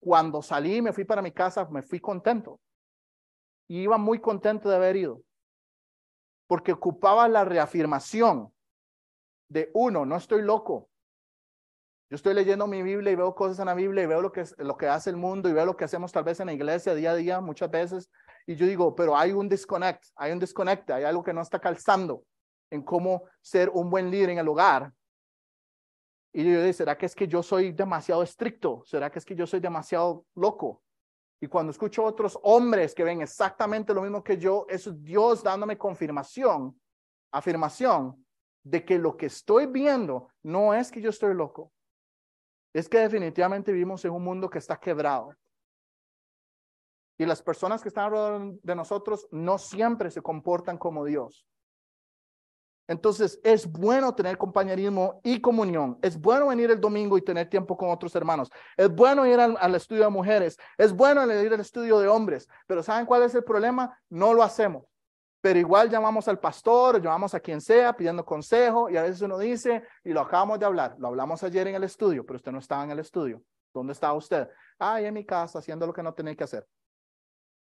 Cuando 0.00 0.42
salí 0.42 0.82
me 0.82 0.92
fui 0.92 1.04
para 1.04 1.22
mi 1.22 1.30
casa, 1.30 1.64
me 1.66 1.82
fui 1.82 2.00
contento. 2.00 2.60
Y 3.68 3.82
iba 3.82 3.98
muy 3.98 4.20
contento 4.20 4.68
de 4.68 4.74
haber 4.74 4.96
ido. 4.96 5.22
Porque 6.48 6.72
ocupaba 6.72 7.28
la 7.28 7.44
reafirmación 7.44 8.52
de 9.48 9.70
uno, 9.74 10.04
no 10.04 10.16
estoy 10.16 10.42
loco. 10.42 10.90
Yo 12.10 12.16
estoy 12.16 12.34
leyendo 12.34 12.66
mi 12.66 12.82
Biblia 12.82 13.12
y 13.12 13.14
veo 13.14 13.32
cosas 13.32 13.60
en 13.60 13.66
la 13.66 13.74
Biblia 13.74 14.02
y 14.02 14.06
veo 14.06 14.22
lo 14.22 14.32
que, 14.32 14.42
lo 14.58 14.76
que 14.76 14.88
hace 14.88 15.10
el 15.10 15.16
mundo 15.16 15.48
y 15.48 15.52
veo 15.52 15.66
lo 15.66 15.76
que 15.76 15.84
hacemos 15.84 16.10
tal 16.10 16.24
vez 16.24 16.40
en 16.40 16.46
la 16.46 16.52
iglesia 16.52 16.96
día 16.96 17.12
a 17.12 17.14
día, 17.14 17.40
muchas 17.40 17.70
veces. 17.70 18.10
Y 18.44 18.56
yo 18.56 18.66
digo, 18.66 18.96
pero 18.96 19.16
hay 19.16 19.30
un 19.30 19.48
disconnect, 19.48 20.02
hay 20.16 20.32
un 20.32 20.40
disconnect, 20.40 20.90
hay 20.90 21.04
algo 21.04 21.22
que 21.22 21.32
no 21.32 21.42
está 21.42 21.60
calzando 21.60 22.24
en 22.74 22.82
cómo 22.82 23.24
ser 23.40 23.70
un 23.70 23.88
buen 23.88 24.10
líder 24.10 24.30
en 24.30 24.38
el 24.38 24.48
hogar. 24.48 24.92
Y 26.32 26.44
yo 26.44 26.60
digo, 26.60 26.72
¿será 26.72 26.98
que 26.98 27.06
es 27.06 27.14
que 27.14 27.28
yo 27.28 27.42
soy 27.42 27.70
demasiado 27.70 28.22
estricto? 28.22 28.82
¿Será 28.84 29.10
que 29.10 29.20
es 29.20 29.24
que 29.24 29.36
yo 29.36 29.46
soy 29.46 29.60
demasiado 29.60 30.26
loco? 30.34 30.82
Y 31.40 31.46
cuando 31.46 31.70
escucho 31.70 32.02
a 32.02 32.06
otros 32.06 32.36
hombres 32.42 32.94
que 32.94 33.04
ven 33.04 33.22
exactamente 33.22 33.94
lo 33.94 34.02
mismo 34.02 34.24
que 34.24 34.36
yo, 34.36 34.66
eso 34.68 34.90
es 34.90 35.02
Dios 35.04 35.42
dándome 35.44 35.78
confirmación, 35.78 36.80
afirmación 37.30 38.26
de 38.64 38.84
que 38.84 38.98
lo 38.98 39.16
que 39.16 39.26
estoy 39.26 39.66
viendo 39.66 40.28
no 40.42 40.74
es 40.74 40.90
que 40.90 41.00
yo 41.00 41.10
estoy 41.10 41.34
loco. 41.34 41.70
Es 42.72 42.88
que 42.88 42.98
definitivamente 42.98 43.70
vivimos 43.70 44.04
en 44.04 44.10
un 44.10 44.24
mundo 44.24 44.50
que 44.50 44.58
está 44.58 44.80
quebrado. 44.80 45.32
Y 47.16 47.24
las 47.24 47.40
personas 47.40 47.80
que 47.80 47.88
están 47.88 48.06
alrededor 48.06 48.60
de 48.60 48.74
nosotros 48.74 49.28
no 49.30 49.58
siempre 49.58 50.10
se 50.10 50.22
comportan 50.22 50.76
como 50.76 51.04
Dios. 51.04 51.46
Entonces 52.86 53.40
es 53.42 53.70
bueno 53.70 54.14
tener 54.14 54.36
compañerismo 54.36 55.20
y 55.22 55.40
comunión. 55.40 55.98
Es 56.02 56.20
bueno 56.20 56.48
venir 56.48 56.70
el 56.70 56.80
domingo 56.80 57.16
y 57.16 57.22
tener 57.22 57.48
tiempo 57.48 57.76
con 57.76 57.90
otros 57.90 58.14
hermanos. 58.14 58.50
Es 58.76 58.90
bueno 58.90 59.26
ir 59.26 59.40
al, 59.40 59.74
estudio 59.74 60.04
de 60.04 60.10
mujeres. 60.10 60.58
Es 60.76 60.92
bueno 60.92 61.24
ir 61.24 61.52
al 61.52 61.60
estudio 61.60 61.98
de 61.98 62.08
hombres. 62.08 62.48
Pero 62.66 62.82
¿saben 62.82 63.06
cuál 63.06 63.22
es 63.22 63.34
el 63.34 63.44
problema? 63.44 63.98
No 64.10 64.34
lo 64.34 64.42
hacemos. 64.42 64.84
Pero 65.40 65.58
igual 65.58 65.90
llamamos 65.90 66.26
al 66.28 66.38
pastor, 66.38 67.02
llamamos 67.02 67.34
a 67.34 67.40
quien 67.40 67.60
sea 67.60 67.94
pidiendo 67.94 68.24
consejo 68.24 68.88
y 68.88 68.96
a 68.96 69.02
veces 69.02 69.20
uno 69.20 69.36
dice, 69.36 69.82
y 70.02 70.10
lo 70.10 70.22
acabamos 70.22 70.58
de 70.58 70.64
hablar, 70.64 70.96
lo 70.98 71.08
hablamos 71.08 71.42
ayer 71.42 71.68
en 71.68 71.74
el 71.74 71.84
estudio, 71.84 72.24
pero 72.24 72.38
usted 72.38 72.50
no 72.50 72.60
estaba 72.60 72.82
en 72.84 72.92
el 72.92 72.98
estudio. 72.98 73.42
¿Dónde 73.74 73.92
estaba 73.92 74.14
usted? 74.14 74.48
Ah, 74.78 75.02
en 75.02 75.12
mi 75.12 75.26
casa 75.26 75.58
haciendo 75.58 75.86
lo 75.86 75.92
que 75.92 76.02
no 76.02 76.14
tenía 76.14 76.34
que 76.34 76.44
hacer. 76.44 76.66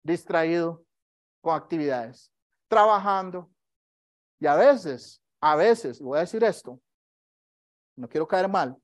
Distraído 0.03 0.85
con 1.41 1.55
actividades, 1.55 2.31
trabajando, 2.69 3.49
y 4.41 4.47
a 4.47 4.55
veces, 4.57 5.23
a 5.41 5.57
veces, 5.57 6.01
voy 6.01 6.19
a 6.19 6.23
decir 6.23 6.43
esto, 6.45 6.81
no 7.97 8.09
quiero 8.09 8.27
caer 8.27 8.49
mal, 8.49 8.77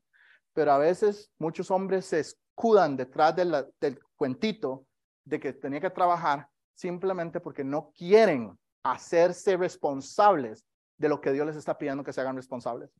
pero 0.52 0.72
a 0.72 0.78
veces 0.78 1.30
muchos 1.38 1.70
hombres 1.70 2.06
se 2.06 2.20
escudan 2.20 2.96
detrás 2.96 3.34
del 3.36 4.00
cuentito 4.16 4.86
de 5.24 5.40
que 5.40 5.52
tenía 5.52 5.80
que 5.80 5.90
trabajar 5.90 6.48
simplemente 6.74 7.40
porque 7.40 7.64
no 7.64 7.92
quieren 7.92 8.58
hacerse 8.82 9.56
responsables 9.56 10.66
de 10.96 11.08
lo 11.08 11.20
que 11.20 11.32
Dios 11.32 11.46
les 11.46 11.56
está 11.56 11.76
pidiendo 11.76 12.04
que 12.04 12.12
se 12.12 12.20
hagan 12.20 12.36
responsables. 12.36 12.90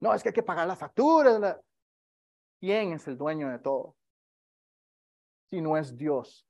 No, 0.00 0.14
es 0.14 0.22
que 0.22 0.30
hay 0.30 0.34
que 0.34 0.42
pagar 0.42 0.66
las 0.66 0.78
facturas. 0.78 1.58
¿Quién 2.58 2.92
es 2.92 3.06
el 3.06 3.16
dueño 3.16 3.50
de 3.50 3.58
todo? 3.58 3.96
Si 5.50 5.60
no 5.60 5.76
es 5.76 5.96
Dios. 5.96 6.46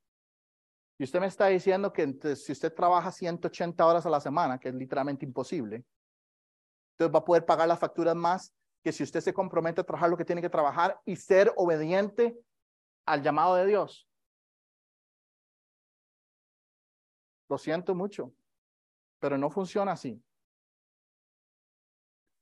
Y 1.00 1.04
usted 1.04 1.18
me 1.18 1.28
está 1.28 1.46
diciendo 1.46 1.90
que 1.90 2.36
si 2.36 2.52
usted 2.52 2.74
trabaja 2.74 3.10
180 3.10 3.86
horas 3.86 4.04
a 4.04 4.10
la 4.10 4.20
semana, 4.20 4.60
que 4.60 4.68
es 4.68 4.74
literalmente 4.74 5.24
imposible, 5.24 5.82
entonces 6.92 7.14
va 7.14 7.20
a 7.20 7.24
poder 7.24 7.46
pagar 7.46 7.66
las 7.66 7.78
facturas 7.78 8.14
más 8.14 8.52
que 8.84 8.92
si 8.92 9.02
usted 9.02 9.22
se 9.22 9.32
compromete 9.32 9.80
a 9.80 9.84
trabajar 9.84 10.10
lo 10.10 10.18
que 10.18 10.26
tiene 10.26 10.42
que 10.42 10.50
trabajar 10.50 11.00
y 11.06 11.16
ser 11.16 11.54
obediente 11.56 12.38
al 13.06 13.22
llamado 13.22 13.54
de 13.54 13.64
Dios. 13.64 14.06
Lo 17.48 17.56
siento 17.56 17.94
mucho, 17.94 18.34
pero 19.20 19.38
no 19.38 19.48
funciona 19.48 19.92
así. 19.92 20.22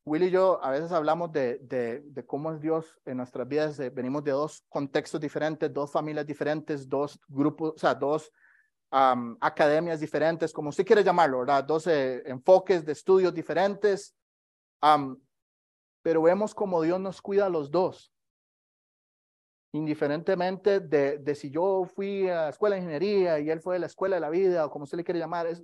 Will 0.05 0.25
y 0.25 0.31
yo 0.31 0.59
a 0.65 0.73
veces 0.73 0.91
hablamos 0.91 1.31
de, 1.31 1.59
de, 1.61 2.27
cómo 2.27 2.51
es 2.51 2.61
Dios 2.61 2.99
en 3.05 3.19
nuestras 3.19 3.47
vidas. 3.47 3.79
venimos 3.95 4.25
de 4.25 4.33
dos 4.33 4.65
contextos 4.69 5.21
diferentes, 5.21 5.73
dos 5.73 5.93
familias 5.93 6.27
diferentes, 6.27 6.89
dos 6.89 7.21
grupos, 7.29 7.75
o 7.77 7.79
sea, 7.79 7.95
dos 7.95 8.33
academias 8.91 10.01
diferentes, 10.01 10.53
como 10.53 10.71
usted 10.71 10.87
quiere 10.87 11.05
llamarlo, 11.05 11.41
¿verdad? 11.41 11.65
Dos 11.65 11.87
enfoques 11.87 12.85
de 12.85 12.93
estudios 12.93 13.35
diferentes. 13.35 14.15
pero 16.03 16.23
vemos 16.23 16.55
como 16.55 16.83
Dios 16.83 17.01
nos 17.01 17.21
cuida 17.21 17.47
a 17.47 17.51
los 17.51 17.71
dos. 17.71 18.13
Indiferentemente 19.75 20.81
de, 20.81 21.19
de, 21.19 21.35
si 21.35 21.51
yo 21.51 21.85
fui 21.85 22.27
a 22.29 22.45
la 22.45 22.49
escuela 22.49 22.77
de 22.77 22.81
ingeniería 22.81 23.39
y 23.39 23.51
él 23.51 23.61
fue 23.61 23.77
a 23.77 23.79
la 23.79 23.87
escuela 23.87 24.17
de 24.17 24.21
la 24.21 24.31
vida, 24.31 24.65
o 24.65 24.71
como 24.71 24.85
usted 24.85 24.97
le 24.97 25.05
quiere 25.05 25.21
llamar, 25.21 25.47
es, 25.47 25.63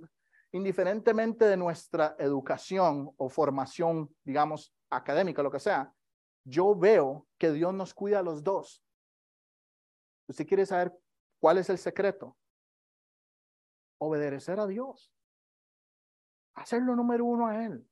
indiferentemente 0.51 1.45
de 1.45 1.57
nuestra 1.57 2.15
educación 2.19 3.11
o 3.17 3.29
formación, 3.29 4.15
digamos, 4.23 4.73
académica, 4.89 5.43
lo 5.43 5.51
que 5.51 5.59
sea, 5.59 5.93
yo 6.45 6.75
veo 6.75 7.27
que 7.37 7.51
Dios 7.51 7.73
nos 7.73 7.93
cuida 7.93 8.19
a 8.19 8.23
los 8.23 8.43
dos. 8.43 8.81
¿Usted 10.27 10.47
quiere 10.47 10.65
saber 10.65 10.93
cuál 11.39 11.57
es 11.57 11.69
el 11.69 11.77
secreto? 11.77 12.37
Obedecer 13.97 14.59
a 14.59 14.67
Dios. 14.67 15.11
Hacerlo 16.55 16.95
número 16.95 17.25
uno 17.25 17.47
a 17.47 17.65
Él. 17.65 17.85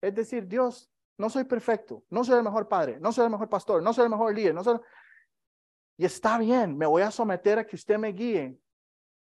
Es 0.00 0.14
decir, 0.14 0.46
Dios, 0.48 0.90
no 1.18 1.30
soy 1.30 1.44
perfecto, 1.44 2.04
no 2.10 2.24
soy 2.24 2.38
el 2.38 2.42
mejor 2.42 2.68
padre, 2.68 2.98
no 3.00 3.12
soy 3.12 3.24
el 3.24 3.30
mejor 3.30 3.48
pastor, 3.48 3.82
no 3.82 3.92
soy 3.92 4.04
el 4.04 4.10
mejor 4.10 4.34
líder, 4.34 4.54
no 4.54 4.64
soy... 4.64 4.80
Y 5.96 6.04
está 6.04 6.38
bien, 6.38 6.76
me 6.76 6.86
voy 6.86 7.02
a 7.02 7.10
someter 7.10 7.58
a 7.58 7.66
que 7.66 7.76
usted 7.76 7.98
me 7.98 8.08
guíe. 8.08 8.58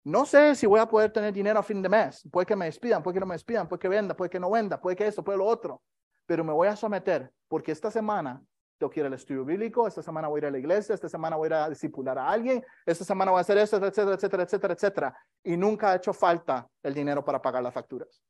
No 0.04 0.24
sé 0.24 0.54
si 0.54 0.66
voy 0.66 0.80
a 0.80 0.86
poder 0.86 1.12
tener 1.12 1.32
dinero 1.32 1.58
a 1.58 1.62
fin 1.62 1.82
de 1.82 1.88
mes. 1.88 2.26
Puede 2.30 2.46
que 2.46 2.54
me 2.54 2.66
despidan, 2.66 3.02
puede 3.02 3.14
que 3.14 3.20
no 3.20 3.26
me 3.26 3.34
despidan, 3.34 3.68
puede 3.68 3.80
que 3.80 3.88
venda, 3.88 4.16
puede 4.16 4.30
que 4.30 4.38
no 4.38 4.50
venda, 4.50 4.80
puede 4.80 4.96
que 4.96 5.06
esto, 5.06 5.24
puede 5.24 5.38
lo 5.38 5.46
otro. 5.46 5.82
Pero 6.26 6.44
me 6.44 6.52
voy 6.52 6.68
a 6.68 6.76
someter 6.76 7.32
porque 7.48 7.72
esta 7.72 7.90
semana 7.90 8.42
tengo 8.78 8.90
que 8.90 9.00
ir 9.00 9.06
al 9.06 9.14
estudio 9.14 9.44
bíblico, 9.44 9.88
esta 9.88 10.02
semana 10.02 10.28
voy 10.28 10.38
a 10.38 10.42
ir 10.42 10.46
a 10.46 10.50
la 10.52 10.58
iglesia, 10.58 10.94
esta 10.94 11.08
semana 11.08 11.36
voy 11.36 11.46
a 11.46 11.48
ir 11.48 11.54
a 11.54 11.68
discipular 11.68 12.16
a 12.16 12.28
alguien, 12.28 12.64
esta 12.86 13.04
semana 13.04 13.32
voy 13.32 13.38
a 13.38 13.40
hacer 13.40 13.58
esto, 13.58 13.76
etcétera, 13.76 14.14
etcétera, 14.14 14.42
etcétera, 14.44 14.74
etcétera. 14.74 15.18
Y 15.42 15.56
nunca 15.56 15.90
ha 15.90 15.96
hecho 15.96 16.12
falta 16.12 16.68
el 16.82 16.94
dinero 16.94 17.24
para 17.24 17.42
pagar 17.42 17.62
las 17.62 17.74
facturas. 17.74 18.22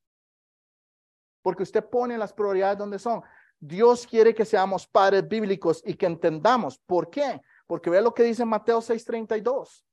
Porque 1.42 1.62
usted 1.62 1.84
pone 1.84 2.16
las 2.16 2.32
prioridades 2.32 2.78
donde 2.78 2.98
son. 2.98 3.22
Dios 3.60 4.06
quiere 4.06 4.34
que 4.34 4.44
seamos 4.44 4.86
padres 4.86 5.28
bíblicos 5.28 5.82
y 5.84 5.94
que 5.94 6.06
entendamos. 6.06 6.78
¿Por 6.78 7.10
qué? 7.10 7.40
Porque 7.66 7.90
vea 7.90 8.00
lo 8.00 8.14
que 8.14 8.22
dice 8.22 8.44
Mateo 8.44 8.80
6:32. 8.80 9.84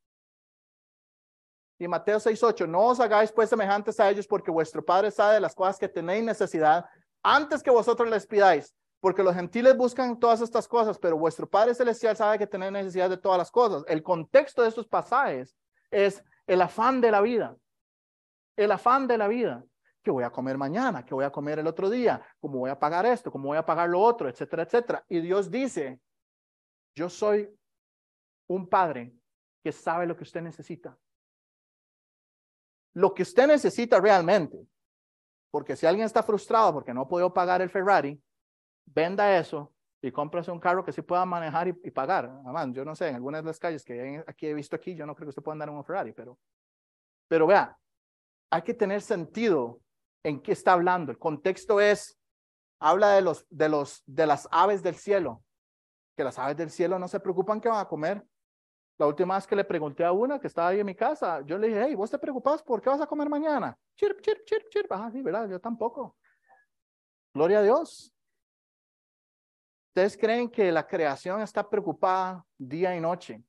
Y 1.78 1.88
Mateo 1.90 2.20
6:8, 2.20 2.66
no 2.66 2.86
os 2.86 3.00
hagáis 3.02 3.32
pues 3.32 3.50
semejantes 3.50 4.00
a 4.00 4.10
ellos 4.10 4.26
porque 4.26 4.52
vuestro 4.52 4.84
Padre 4.86 5.12
sabe 5.12 5.36
de 5.36 5.42
las 5.42 5.54
cosas 5.54 5.78
que 5.78 5.90
tenéis 5.90 6.24
necesidad 6.24 6.86
antes 7.22 7.62
que 7.62 7.72
vosotros 7.72 8.10
les 8.10 8.26
pidáis. 8.26 8.74
Porque 9.06 9.22
los 9.22 9.36
gentiles 9.36 9.78
buscan 9.78 10.20
todas 10.20 10.42
estas 10.42 10.68
cosas, 10.68 10.98
pero 10.98 11.16
vuestro 11.16 11.48
Padre 11.48 11.76
Celestial 11.76 12.18
sabe 12.18 12.40
que 12.40 12.48
tenéis 12.48 12.72
necesidad 12.72 13.08
de 13.08 13.18
todas 13.18 13.38
las 13.38 13.52
cosas. 13.52 13.84
El 13.88 14.02
contexto 14.02 14.64
de 14.64 14.70
estos 14.70 14.88
pasajes 14.88 15.56
es 15.92 16.26
el 16.48 16.60
afán 16.60 17.02
de 17.02 17.12
la 17.12 17.22
vida. 17.22 17.56
El 18.58 18.72
afán 18.72 19.06
de 19.06 19.20
la 19.20 19.28
vida. 19.28 19.64
¿Qué 20.02 20.10
voy 20.10 20.24
a 20.24 20.32
comer 20.32 20.58
mañana? 20.58 21.06
¿Qué 21.06 21.14
voy 21.14 21.24
a 21.24 21.30
comer 21.30 21.60
el 21.60 21.68
otro 21.68 21.88
día? 21.88 22.20
¿Cómo 22.40 22.58
voy 22.58 22.72
a 22.72 22.80
pagar 22.80 23.06
esto? 23.06 23.32
¿Cómo 23.32 23.50
voy 23.50 23.60
a 23.60 23.64
pagar 23.64 23.90
lo 23.90 24.02
otro? 24.02 24.28
Etcétera, 24.28 24.64
etcétera. 24.64 25.06
Y 25.08 25.22
Dios 25.22 25.52
dice, 25.52 26.02
yo 26.96 27.08
soy 27.08 27.48
un 28.48 28.68
padre 28.68 29.14
que 29.64 29.72
sabe 29.72 30.08
lo 30.08 30.18
que 30.18 30.24
usted 30.24 30.42
necesita. 30.42 30.98
Lo 32.96 33.14
que 33.14 33.22
usted 33.22 33.46
necesita 33.46 34.02
realmente. 34.02 34.66
Porque 35.52 35.76
si 35.76 35.86
alguien 35.86 36.08
está 36.08 36.24
frustrado 36.24 36.74
porque 36.74 36.92
no 36.92 37.08
puedo 37.08 37.32
pagar 37.32 37.62
el 37.62 37.70
Ferrari, 37.70 38.20
venda 38.86 39.38
eso 39.38 39.74
y 40.02 40.12
cómprase 40.12 40.52
un 40.52 40.60
carro 40.60 40.86
que 40.86 40.92
sí 40.92 41.02
pueda 41.02 41.26
manejar 41.26 41.68
y, 41.68 41.74
pagar. 41.92 42.26
Además, 42.44 42.70
yo 42.74 42.86
no 42.86 42.96
sé, 42.96 43.10
en 43.10 43.16
algunas 43.16 43.44
de 43.44 43.48
las 43.48 43.60
calles 43.60 43.84
que 43.84 44.24
aquí 44.28 44.46
he 44.46 44.54
visto 44.54 44.76
aquí, 44.76 44.96
yo 44.96 45.06
no 45.06 45.16
creo 45.16 45.26
que 45.26 45.30
usted 45.30 45.42
pueda 45.42 45.54
andar 45.54 45.70
en 45.70 45.76
un 45.76 45.84
Ferrari, 45.84 46.14
pero, 46.14 46.38
pero 47.28 47.48
vea, 47.48 47.78
hay 48.52 48.62
que 48.62 48.74
tener 48.74 49.02
sentido 49.02 49.82
en 50.24 50.42
qué 50.42 50.52
está 50.52 50.74
hablando. 50.74 51.12
El 51.12 51.18
contexto 51.18 51.82
es, 51.82 52.20
habla 52.80 53.12
de, 53.12 53.22
los, 53.22 53.48
de, 53.50 53.70
los, 53.70 54.04
de 54.06 54.28
las 54.28 54.48
aves 54.52 54.84
del 54.84 54.96
cielo, 54.96 55.44
que 56.16 56.24
las 56.24 56.38
aves 56.38 56.58
del 56.58 56.70
cielo 56.70 57.00
no 57.00 57.08
se 57.08 57.20
preocupan 57.20 57.60
que 57.60 57.70
van 57.70 57.80
a 57.80 57.88
comer. 57.88 58.24
La 58.98 59.08
última 59.08 59.36
vez 59.36 59.46
que 59.46 59.56
le 59.56 59.66
pregunté 59.66 60.06
a 60.06 60.12
una 60.12 60.40
que 60.40 60.48
estaba 60.48 60.70
ahí 60.70 60.80
en 60.80 60.86
mi 60.86 60.96
casa, 60.96 61.42
yo 61.46 61.58
le 61.58 61.68
dije, 61.68 61.84
hey, 61.84 61.96
¿vos 61.96 62.10
te 62.10 62.18
preocupas 62.18 62.64
por 62.64 62.82
qué 62.82 62.90
vas 62.90 63.02
a 63.02 63.08
comer 63.08 63.28
mañana? 63.28 63.78
Chirp, 63.96 64.22
chirp, 64.22 64.46
chirp, 64.46 64.70
chirp. 64.70 64.92
Ajá, 64.92 65.12
sí, 65.12 65.22
¿verdad? 65.22 65.50
Yo 65.50 65.60
tampoco. 65.60 66.16
Gloria 67.34 67.60
a 67.60 67.64
Dios. 67.64 68.15
¿Ustedes 69.96 70.18
creen 70.18 70.50
que 70.50 70.74
la 70.74 70.86
creación 70.86 71.42
está 71.42 71.70
preocupada 71.70 72.46
día 72.58 72.94
y 72.94 73.00
noche 73.00 73.42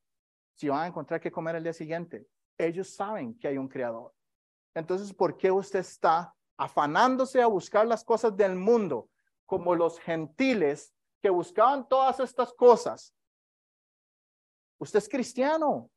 si 0.53 0.69
van 0.69 0.83
a 0.83 0.87
encontrar 0.87 1.19
qué 1.19 1.29
comer 1.29 1.57
el 1.57 1.63
día 1.63 1.73
siguiente? 1.73 2.25
Ellos 2.57 2.89
saben 2.95 3.37
que 3.37 3.49
hay 3.49 3.57
un 3.57 3.67
creador. 3.67 4.13
Entonces, 4.73 5.13
¿por 5.13 5.37
qué 5.37 5.51
usted 5.51 5.79
está 5.79 6.33
afanándose 6.55 7.41
a 7.41 7.47
buscar 7.47 7.85
las 7.85 8.01
cosas 8.01 8.37
del 8.37 8.55
mundo 8.55 9.09
como 9.45 9.75
los 9.75 9.99
gentiles 9.99 10.93
que 11.21 11.29
buscaban 11.29 11.85
todas 11.85 12.21
estas 12.21 12.53
cosas 12.53 13.13
Usted 14.79 14.99
es 14.99 15.09
cristiano. 15.09 15.91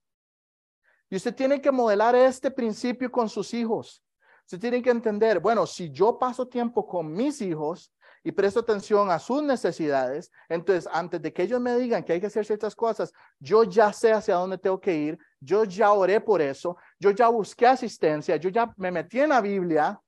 Y 1.09 1.15
usted 1.15 1.33
tiene 1.33 1.61
que 1.61 1.71
modelar 1.71 2.17
este 2.17 2.51
principio 2.51 3.09
con 3.13 3.29
sus 3.29 3.55
hijos. 3.55 4.03
Usted 4.47 4.59
tiene 4.59 4.83
que 4.83 4.91
entender, 4.91 5.39
bueno, 5.39 5.65
si 5.65 5.93
yo 5.93 6.19
paso 6.19 6.49
tiempo 6.49 6.85
con 6.89 7.13
mis 7.13 7.41
hijos 7.41 7.93
y 8.23 8.33
presto 8.33 8.61
atención 8.61 9.11
a 9.11 9.19
sus 9.19 9.43
necesidades, 9.43 10.31
entonces 10.49 10.89
antes 10.93 11.23
de 11.23 11.33
que 11.33 11.43
ellos 11.43 11.61
me 11.61 11.77
digan 11.77 12.05
que 12.05 12.13
hay 12.13 12.21
que 12.21 12.27
hacer 12.27 12.45
ciertas 12.45 12.75
cosas, 12.75 13.13
yo 13.39 13.65
ya 13.65 13.93
sé 13.93 14.13
hacia 14.13 14.35
dónde 14.35 14.59
tengo 14.59 14.81
que 14.81 14.95
ir, 14.95 15.19
yo 15.41 15.65
ya 15.65 15.93
oré 15.93 16.21
por 16.21 16.43
eso, 16.43 16.77
yo 16.99 17.11
ya 17.11 17.29
busqué 17.29 17.67
asistencia, 17.67 18.37
yo 18.37 18.51
ya 18.51 18.73
me 18.77 18.91
metí 18.91 19.21
en 19.21 19.31
la 19.31 19.41
Biblia 19.41 20.01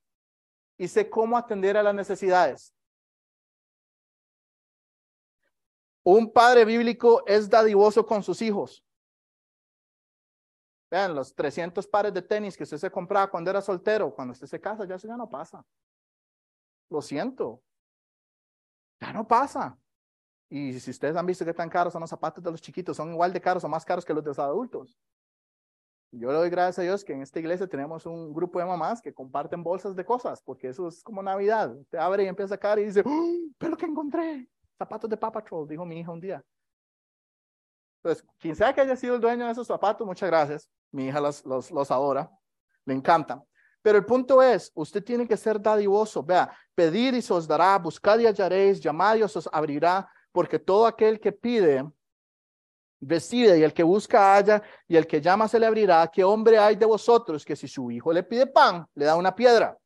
y 0.76 0.88
sé 0.88 1.08
cómo 1.08 1.36
atender 1.36 1.76
a 1.76 1.82
las 1.82 1.94
necesidades. 1.94 2.74
Un 6.04 6.32
padre 6.32 6.64
bíblico 6.64 7.22
es 7.26 7.48
dadivoso 7.48 8.04
con 8.04 8.22
sus 8.22 8.42
hijos. 8.42 8.84
Vean, 10.90 11.14
los 11.14 11.34
300 11.34 11.86
pares 11.86 12.12
de 12.12 12.20
tenis 12.20 12.56
que 12.56 12.64
usted 12.64 12.76
se 12.76 12.90
compraba 12.90 13.30
cuando 13.30 13.50
era 13.50 13.62
soltero, 13.62 14.14
cuando 14.14 14.32
usted 14.32 14.46
se 14.46 14.60
casa, 14.60 14.84
ya 14.84 14.96
eso 14.96 15.08
ya 15.08 15.16
no 15.16 15.30
pasa. 15.30 15.64
Lo 16.90 17.00
siento. 17.00 17.62
Ya 19.02 19.12
no 19.12 19.26
pasa. 19.26 19.76
Y 20.48 20.78
si 20.78 20.92
ustedes 20.92 21.16
han 21.16 21.26
visto 21.26 21.44
que 21.44 21.52
tan 21.52 21.68
caros 21.68 21.92
son 21.92 22.00
los 22.00 22.10
zapatos 22.10 22.42
de 22.44 22.52
los 22.52 22.62
chiquitos, 22.62 22.96
son 22.96 23.10
igual 23.10 23.32
de 23.32 23.40
caros 23.40 23.64
o 23.64 23.68
más 23.68 23.84
caros 23.84 24.04
que 24.04 24.14
los 24.14 24.22
de 24.22 24.30
los 24.30 24.38
adultos. 24.38 24.96
Yo 26.12 26.28
le 26.30 26.34
doy 26.34 26.50
gracias 26.50 26.78
a 26.78 26.82
Dios 26.82 27.02
que 27.02 27.12
en 27.12 27.22
esta 27.22 27.40
iglesia 27.40 27.66
tenemos 27.66 28.06
un 28.06 28.32
grupo 28.32 28.60
de 28.60 28.64
mamás 28.64 29.02
que 29.02 29.12
comparten 29.12 29.64
bolsas 29.64 29.96
de 29.96 30.04
cosas, 30.04 30.40
porque 30.40 30.68
eso 30.68 30.86
es 30.86 31.02
como 31.02 31.20
Navidad. 31.20 31.74
Te 31.90 31.98
abre 31.98 32.22
y 32.22 32.28
empieza 32.28 32.54
a 32.54 32.56
sacar 32.56 32.78
y 32.78 32.84
dice, 32.84 33.02
¡Oh, 33.04 33.38
pero 33.58 33.76
que 33.76 33.86
encontré 33.86 34.48
zapatos 34.78 35.10
de 35.10 35.16
Papa 35.16 35.40
Patrol, 35.40 35.66
dijo 35.66 35.84
mi 35.84 35.98
hija 35.98 36.12
un 36.12 36.20
día. 36.20 36.44
Pues, 38.02 38.24
quien 38.38 38.54
sea 38.54 38.72
que 38.72 38.82
haya 38.82 38.94
sido 38.94 39.16
el 39.16 39.20
dueño 39.20 39.46
de 39.46 39.52
esos 39.52 39.66
zapatos, 39.66 40.06
muchas 40.06 40.28
gracias. 40.28 40.70
Mi 40.92 41.06
hija 41.06 41.20
los, 41.20 41.44
los, 41.44 41.72
los 41.72 41.90
adora, 41.90 42.30
le 42.84 42.94
encantan. 42.94 43.42
Pero 43.82 43.98
el 43.98 44.04
punto 44.04 44.42
es, 44.42 44.70
usted 44.74 45.02
tiene 45.02 45.26
que 45.26 45.36
ser 45.36 45.60
dadivoso. 45.60 46.22
Vea, 46.22 46.50
pedir 46.74 47.14
y 47.14 47.22
se 47.22 47.32
os 47.32 47.46
dará, 47.46 47.76
buscad 47.78 48.18
y 48.20 48.26
hallaréis, 48.26 48.80
llamad 48.80 49.16
y 49.16 49.22
os 49.22 49.48
abrirá, 49.52 50.08
porque 50.30 50.58
todo 50.58 50.86
aquel 50.86 51.20
que 51.20 51.32
pide, 51.32 51.84
recibe, 53.00 53.58
y 53.58 53.62
el 53.62 53.74
que 53.74 53.82
busca 53.82 54.34
halla, 54.34 54.62
y 54.86 54.96
el 54.96 55.06
que 55.06 55.20
llama 55.20 55.48
se 55.48 55.58
le 55.58 55.66
abrirá. 55.66 56.08
¿Qué 56.08 56.22
hombre 56.22 56.58
hay 56.58 56.76
de 56.76 56.86
vosotros 56.86 57.44
que 57.44 57.56
si 57.56 57.66
su 57.66 57.90
hijo 57.90 58.12
le 58.12 58.22
pide 58.22 58.46
pan, 58.46 58.86
le 58.94 59.04
da 59.04 59.16
una 59.16 59.34
piedra? 59.34 59.76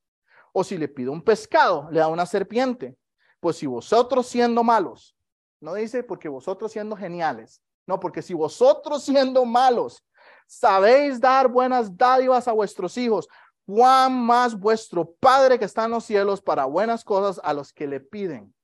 O 0.53 0.63
si 0.63 0.77
le 0.77 0.89
pide 0.89 1.09
un 1.09 1.23
pescado, 1.23 1.89
le 1.91 2.01
da 2.01 2.09
una 2.09 2.27
serpiente. 2.27 2.97
Pues 3.41 3.57
si 3.57 3.67
vosotros 3.67 4.27
siendo 4.27 4.63
malos, 4.63 5.17
no 5.61 5.75
dice 5.75 6.03
porque 6.03 6.29
vosotros 6.29 6.73
siendo 6.73 6.97
geniales, 6.97 7.63
no, 7.87 7.99
porque 7.99 8.21
si 8.21 8.35
vosotros 8.35 9.05
siendo 9.05 9.45
malos 9.45 10.03
sabéis 10.47 11.21
dar 11.21 11.49
buenas 11.49 11.97
dádivas 11.97 12.47
a 12.49 12.53
vuestros 12.53 12.97
hijos, 12.99 13.29
cuán 13.67 14.25
más 14.25 14.59
vuestro 14.59 15.13
Padre 15.21 15.59
que 15.59 15.65
está 15.65 15.85
en 15.85 15.91
los 15.91 16.05
cielos 16.05 16.41
para 16.41 16.65
buenas 16.65 17.05
cosas 17.05 17.41
a 17.45 17.53
los 17.53 17.73
que 17.73 17.87
le 17.87 18.01
piden. 18.01 18.55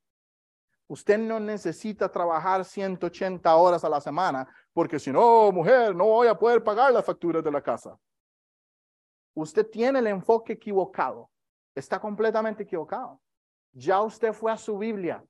Usted 0.86 1.18
no 1.18 1.40
necesita 1.40 2.10
trabajar 2.10 2.64
180 2.64 3.56
horas 3.56 3.82
a 3.84 3.88
la 3.88 4.00
semana, 4.00 4.46
porque 4.72 4.98
si 4.98 5.10
no, 5.10 5.50
mujer, 5.50 5.94
no 5.94 6.04
voy 6.04 6.28
a 6.28 6.38
poder 6.38 6.62
pagar 6.62 6.92
las 6.92 7.04
facturas 7.04 7.42
de 7.42 7.50
la 7.50 7.62
casa. 7.62 7.98
Usted 9.34 9.66
tiene 9.68 9.98
el 9.98 10.06
enfoque 10.06 10.52
equivocado. 10.52 11.30
Está 11.74 11.98
completamente 11.98 12.62
equivocado. 12.62 13.20
Ya 13.72 14.02
usted 14.02 14.32
fue 14.32 14.52
a 14.52 14.58
su 14.58 14.76
Biblia. 14.76 15.24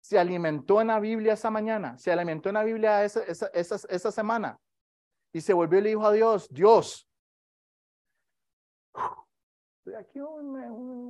Se 0.00 0.18
alimentó 0.18 0.80
en 0.80 0.88
la 0.88 0.98
Biblia 0.98 1.34
esa 1.34 1.50
mañana. 1.50 1.96
Se 1.96 2.10
alimentó 2.12 2.48
en 2.48 2.54
la 2.54 2.64
Biblia 2.64 3.04
esa, 3.04 3.22
esa, 3.22 3.76
esa, 3.88 4.10
semana. 4.10 4.58
Y 5.32 5.40
se 5.40 5.52
volvió 5.52 5.78
el 5.78 5.86
hijo 5.86 6.04
a 6.04 6.12
Dios. 6.12 6.48
Dios. 6.50 7.08
Estoy 9.78 9.94
aquí, 9.94 10.18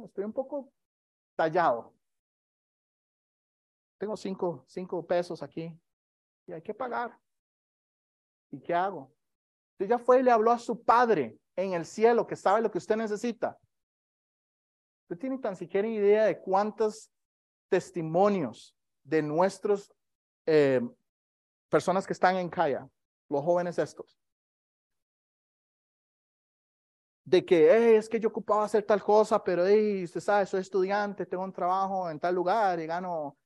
estoy 0.05 0.25
un 0.25 0.33
poco 0.33 0.73
tallado. 1.37 1.95
Tengo 3.99 4.17
cinco, 4.17 4.65
cinco 4.67 5.07
pesos 5.07 5.43
aquí. 5.43 5.73
Y 6.47 6.53
hay 6.53 6.63
que 6.63 6.75
pagar. 6.75 7.19
¿Y 8.51 8.61
qué 8.61 8.75
hago? 8.75 9.13
Usted 9.73 9.89
ya 9.89 9.99
fue 9.99 10.21
y 10.21 10.23
le 10.23 10.31
habló 10.31 10.51
a 10.51 10.59
su 10.59 10.83
padre 10.83 11.39
en 11.57 11.73
el 11.73 11.85
cielo 11.85 12.27
que 12.27 12.37
sabe 12.37 12.61
lo 12.61 12.71
que 12.71 12.79
usted 12.79 12.97
necesita. 12.97 13.59
¿Usted 15.05 15.19
tiene 15.19 15.39
tan 15.39 15.57
siquiera 15.57 15.87
idea 15.87 16.25
de 16.25 16.41
cuántos 16.41 17.11
testimonios 17.69 18.75
de 19.03 19.23
nuestros 19.23 19.93
eh, 20.47 20.81
personas 21.69 22.07
que 22.07 22.13
están 22.13 22.37
en 22.37 22.49
Calla, 22.49 22.89
los 23.29 23.45
jóvenes 23.45 23.79
estos? 23.79 24.19
De 27.25 27.45
que 27.45 27.97
es 27.97 28.09
que 28.09 28.21
yo 28.21 28.29
ocupaba 28.29 28.65
hacer 28.65 28.85
tal 28.85 29.03
cosa, 29.03 29.43
pero 29.43 29.67
hey, 29.67 30.05
usted 30.05 30.21
sabe, 30.21 30.45
soy 30.47 30.61
estudiante, 30.61 31.25
tengo 31.25 31.43
un 31.43 31.53
trabajo 31.53 32.11
en 32.11 32.21
tal 32.21 32.35
lugar 32.35 32.79
y 32.81 32.87
gano 32.87 33.39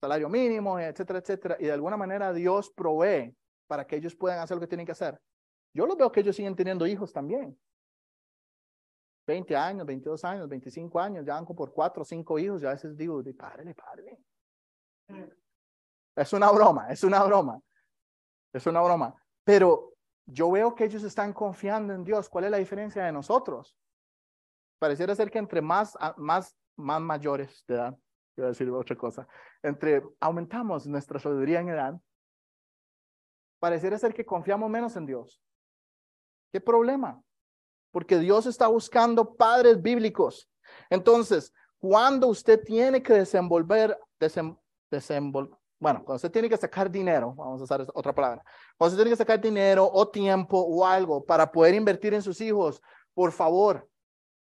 salario 0.00 0.28
mínimo, 0.28 0.78
etcétera, 0.78 1.20
etcétera. 1.20 1.56
Y 1.60 1.66
de 1.66 1.72
alguna 1.72 1.96
manera 1.96 2.32
Dios 2.32 2.70
provee 2.70 3.36
para 3.68 3.86
que 3.86 3.96
ellos 3.96 4.16
puedan 4.16 4.40
hacer 4.40 4.56
lo 4.56 4.60
que 4.60 4.66
tienen 4.66 4.86
que 4.86 4.92
hacer. 4.92 5.20
Yo 5.72 5.86
lo 5.86 5.94
veo 5.94 6.10
que 6.10 6.20
ellos 6.20 6.34
siguen 6.34 6.56
teniendo 6.56 6.86
hijos 6.86 7.12
también. 7.12 7.56
20 9.26 9.54
años, 9.54 9.86
22 9.86 10.24
años, 10.24 10.48
25 10.48 10.98
años, 10.98 11.24
ya 11.24 11.34
van 11.34 11.46
por 11.46 11.72
4 11.72 12.02
o 12.02 12.04
5 12.04 12.38
hijos, 12.40 12.60
ya 12.60 12.70
a 12.70 12.72
veces 12.72 12.96
digo, 12.96 13.22
de 13.22 13.32
padre, 13.32 13.74
padre. 13.74 14.18
Es 16.16 16.32
una 16.32 16.50
broma, 16.50 16.88
es 16.90 17.04
una 17.04 17.22
broma. 17.22 17.60
Es 18.52 18.66
una 18.66 18.82
broma. 18.82 19.14
Pero 19.44 19.89
yo 20.32 20.50
veo 20.50 20.74
que 20.74 20.84
ellos 20.84 21.02
están 21.02 21.32
confiando 21.32 21.92
en 21.92 22.04
Dios. 22.04 22.28
¿Cuál 22.28 22.44
es 22.44 22.50
la 22.50 22.56
diferencia 22.58 23.04
de 23.04 23.12
nosotros? 23.12 23.76
Pareciera 24.78 25.14
ser 25.14 25.30
que 25.30 25.38
entre 25.38 25.60
más, 25.60 25.96
más, 26.16 26.56
más 26.76 27.00
mayores 27.00 27.64
de 27.66 27.74
edad, 27.74 27.98
quiero 28.34 28.48
decir 28.48 28.70
otra 28.70 28.96
cosa, 28.96 29.28
entre 29.62 30.02
aumentamos 30.20 30.86
nuestra 30.86 31.18
sabiduría 31.18 31.60
en 31.60 31.68
edad, 31.68 32.00
pareciera 33.58 33.98
ser 33.98 34.14
que 34.14 34.24
confiamos 34.24 34.70
menos 34.70 34.96
en 34.96 35.06
Dios. 35.06 35.42
¿Qué 36.52 36.60
problema? 36.60 37.22
Porque 37.92 38.18
Dios 38.18 38.46
está 38.46 38.66
buscando 38.68 39.34
padres 39.34 39.80
bíblicos. 39.80 40.48
Entonces, 40.88 41.52
cuando 41.78 42.28
usted 42.28 42.62
tiene 42.64 43.02
que 43.02 43.12
desenvolver, 43.12 43.98
desenvolver, 44.90 45.59
bueno, 45.80 46.04
cuando 46.04 46.16
usted 46.16 46.30
tiene 46.30 46.48
que 46.48 46.58
sacar 46.58 46.90
dinero, 46.90 47.34
vamos 47.34 47.62
a 47.62 47.64
usar 47.64 47.86
otra 47.94 48.14
palabra, 48.14 48.44
cuando 48.76 48.92
usted 48.92 48.98
tiene 48.98 49.10
que 49.10 49.16
sacar 49.16 49.40
dinero 49.40 49.90
o 49.90 50.08
tiempo 50.08 50.60
o 50.60 50.86
algo 50.86 51.24
para 51.24 51.50
poder 51.50 51.74
invertir 51.74 52.12
en 52.12 52.22
sus 52.22 52.38
hijos, 52.42 52.82
por 53.14 53.32
favor, 53.32 53.88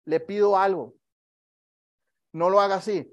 le 0.05 0.19
pido 0.19 0.57
algo. 0.57 0.93
No 2.33 2.49
lo 2.49 2.59
haga 2.59 2.75
así. 2.75 3.09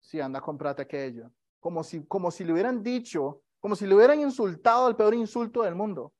Sí, 0.00 0.20
anda, 0.20 0.40
comprate 0.40 0.82
aquello. 0.82 1.32
Como 1.58 1.82
si, 1.82 2.06
como 2.06 2.30
si 2.30 2.44
le 2.44 2.52
hubieran 2.52 2.82
dicho, 2.82 3.42
como 3.58 3.74
si 3.74 3.86
le 3.86 3.94
hubieran 3.94 4.20
insultado 4.20 4.88
el 4.88 4.96
peor 4.96 5.14
insulto 5.14 5.62
del 5.62 5.74
mundo. 5.74 6.12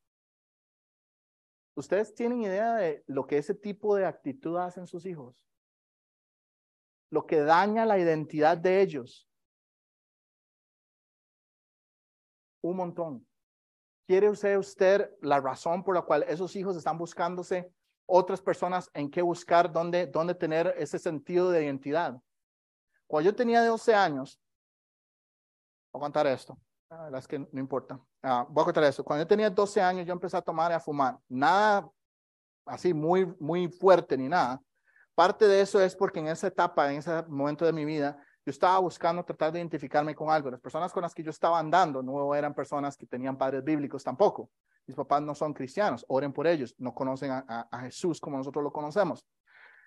¿Ustedes 1.76 2.12
tienen 2.14 2.43
idea 2.43 2.74
de 2.74 3.05
lo 3.07 3.29
que 3.29 3.39
ese 3.39 3.55
tipo 3.55 3.95
de 3.95 4.05
actitud 4.05 4.57
hace 4.57 4.81
en 4.81 4.89
sus 4.89 5.07
hijos? 5.07 5.47
Lo 7.11 7.24
que 7.24 7.41
daña 7.41 7.87
la 7.87 7.99
identidad 7.99 8.59
de 8.59 8.83
ellos. 8.83 9.28
Un 12.62 12.76
montón. 12.76 13.26
¿Quiere 14.06 14.30
usted, 14.30 14.56
usted 14.56 15.11
la 15.20 15.40
razón 15.40 15.84
por 15.84 15.94
la 15.94 16.02
cual 16.02 16.24
esos 16.28 16.56
hijos 16.56 16.76
están 16.76 16.96
buscándose 16.96 17.70
otras 18.06 18.40
personas 18.40 18.90
en 18.94 19.11
qué 19.11 19.20
buscar, 19.20 19.70
dónde, 19.70 20.06
dónde 20.06 20.34
tener 20.34 20.74
ese 20.78 20.98
sentido 20.98 21.50
de 21.50 21.64
identidad? 21.64 22.18
Cuando 23.06 23.30
yo 23.30 23.36
tenía 23.36 23.62
12 23.62 23.94
años, 23.94 24.40
voy 25.92 26.00
a 26.00 26.04
contar 26.04 26.26
esto. 26.26 26.59
La 26.90 27.02
verdad 27.02 27.18
es 27.18 27.28
que 27.28 27.38
no 27.38 27.61
importa. 27.61 28.00
Ah, 28.22 28.46
voy 28.48 28.62
a 28.62 28.64
contar 28.64 28.84
eso. 28.84 29.04
Cuando 29.04 29.24
yo 29.24 29.28
tenía 29.28 29.50
12 29.50 29.80
años, 29.80 30.06
yo 30.06 30.12
empecé 30.12 30.36
a 30.36 30.42
tomar 30.42 30.70
y 30.70 30.74
a 30.74 30.80
fumar. 30.80 31.18
Nada 31.28 31.88
así 32.68 32.94
muy, 32.94 33.26
muy 33.38 33.68
fuerte 33.68 34.16
ni 34.16 34.28
nada. 34.28 34.62
Parte 35.14 35.46
de 35.46 35.61
eso 35.61 35.80
es 35.80 35.96
porque 35.96 36.20
en 36.20 36.28
esa 36.28 36.46
etapa, 36.46 36.90
en 36.92 36.98
ese 36.98 37.22
momento 37.24 37.64
de 37.64 37.72
mi 37.72 37.84
vida, 37.84 38.22
yo 38.49 38.51
estaba 38.51 38.78
buscando 38.78 39.22
tratar 39.22 39.53
de 39.53 39.59
identificarme 39.59 40.14
con 40.14 40.30
algo. 40.30 40.51
Las 40.51 40.61
personas 40.61 40.90
con 40.90 41.03
las 41.03 41.14
que 41.14 41.22
yo 41.22 41.28
estaba 41.28 41.59
andando 41.59 42.03
no 42.03 42.34
eran 42.34 42.55
personas 42.55 42.96
que 42.96 43.07
tenían 43.07 43.36
padres 43.36 43.62
bíblicos 43.62 44.03
tampoco. 44.03 44.49
Mis 44.86 44.96
papás 44.96 45.20
no 45.20 45.34
son 45.34 45.53
cristianos. 45.53 46.03
Oren 46.09 46.32
por 46.32 46.46
ellos. 46.46 46.74
No 46.78 46.94
conocen 46.94 47.30
a, 47.30 47.68
a 47.70 47.80
Jesús 47.80 48.18
como 48.18 48.38
nosotros 48.38 48.64
lo 48.64 48.72
conocemos. 48.72 49.22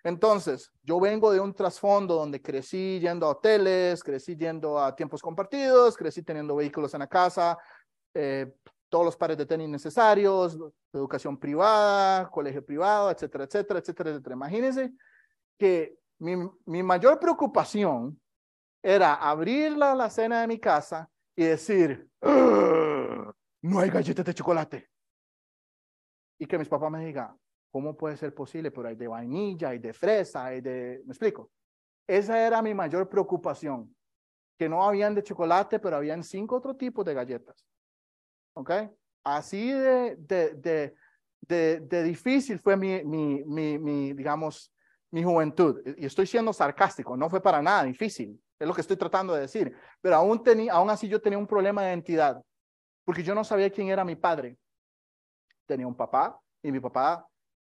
Entonces, 0.03 0.71
yo 0.83 0.99
vengo 0.99 1.31
de 1.31 1.39
un 1.39 1.55
trasfondo 1.55 2.13
donde 2.13 2.39
crecí 2.39 2.99
yendo 2.99 3.25
a 3.25 3.29
hoteles, 3.29 4.03
crecí 4.03 4.35
yendo 4.35 4.77
a 4.77 4.95
tiempos 4.95 5.23
compartidos, 5.23 5.97
crecí 5.97 6.21
teniendo 6.21 6.55
vehículos 6.55 6.93
en 6.93 6.99
la 6.99 7.07
casa, 7.07 7.57
eh, 8.13 8.53
todos 8.89 9.05
los 9.05 9.17
pares 9.17 9.39
de 9.39 9.47
tenis 9.47 9.69
necesarios, 9.69 10.55
educación 10.93 11.35
privada, 11.35 12.29
colegio 12.29 12.63
privado, 12.63 13.09
etcétera, 13.09 13.45
etcétera, 13.45 13.79
etcétera, 13.79 14.09
etcétera. 14.11 14.35
Imagínense 14.35 14.93
que 15.57 15.97
mi, 16.19 16.35
mi 16.65 16.83
mayor 16.83 17.19
preocupación 17.19 18.21
era 18.83 19.15
abrir 19.15 19.77
la, 19.77 19.95
la 19.95 20.09
cena 20.09 20.41
de 20.41 20.47
mi 20.47 20.59
casa 20.59 21.09
y 21.35 21.45
decir, 21.45 22.09
no 22.21 23.79
hay 23.79 23.89
galletas 23.89 24.25
de 24.25 24.33
chocolate. 24.33 24.89
Y 26.39 26.45
que 26.47 26.57
mis 26.57 26.67
papás 26.67 26.91
me 26.91 27.05
digan, 27.05 27.37
¿Cómo 27.71 27.95
puede 27.95 28.17
ser 28.17 28.35
posible? 28.35 28.69
Pero 28.69 28.89
hay 28.89 28.95
de 28.95 29.07
vainilla, 29.07 29.69
hay 29.69 29.79
de 29.79 29.93
fresa, 29.93 30.45
hay 30.45 30.61
de... 30.61 31.01
¿Me 31.05 31.11
explico? 31.11 31.49
Esa 32.05 32.45
era 32.45 32.61
mi 32.61 32.73
mayor 32.73 33.07
preocupación, 33.07 33.95
que 34.59 34.67
no 34.67 34.83
habían 34.83 35.15
de 35.15 35.23
chocolate, 35.23 35.79
pero 35.79 35.95
habían 35.95 36.21
cinco 36.23 36.57
otros 36.57 36.77
tipos 36.77 37.05
de 37.05 37.13
galletas. 37.13 37.65
¿Ok? 38.53 38.71
Así 39.23 39.71
de, 39.71 40.17
de, 40.17 40.93
de, 41.47 41.79
de, 41.79 42.03
difícil 42.03 42.59
fue 42.59 42.75
mi, 42.75 43.01
mi, 43.05 43.77
mi, 43.77 44.13
digamos, 44.13 44.73
mi 45.09 45.23
juventud. 45.23 45.81
Y 45.95 46.05
estoy 46.05 46.27
siendo 46.27 46.51
sarcástico, 46.51 47.15
no 47.15 47.29
fue 47.29 47.41
para 47.41 47.61
nada 47.61 47.83
difícil, 47.83 48.37
es 48.61 48.67
lo 48.67 48.75
que 48.75 48.81
estoy 48.81 48.95
tratando 48.95 49.33
de 49.33 49.41
decir. 49.41 49.75
Pero 50.01 50.15
aún, 50.15 50.43
tenía, 50.43 50.73
aún 50.73 50.89
así 50.91 51.07
yo 51.07 51.19
tenía 51.19 51.39
un 51.39 51.47
problema 51.47 51.81
de 51.81 51.89
identidad, 51.89 52.43
porque 53.03 53.23
yo 53.23 53.33
no 53.33 53.43
sabía 53.43 53.71
quién 53.71 53.89
era 53.89 54.05
mi 54.05 54.15
padre. 54.15 54.55
Tenía 55.65 55.87
un 55.87 55.95
papá 55.95 56.39
y 56.61 56.71
mi 56.71 56.79
papá 56.79 57.27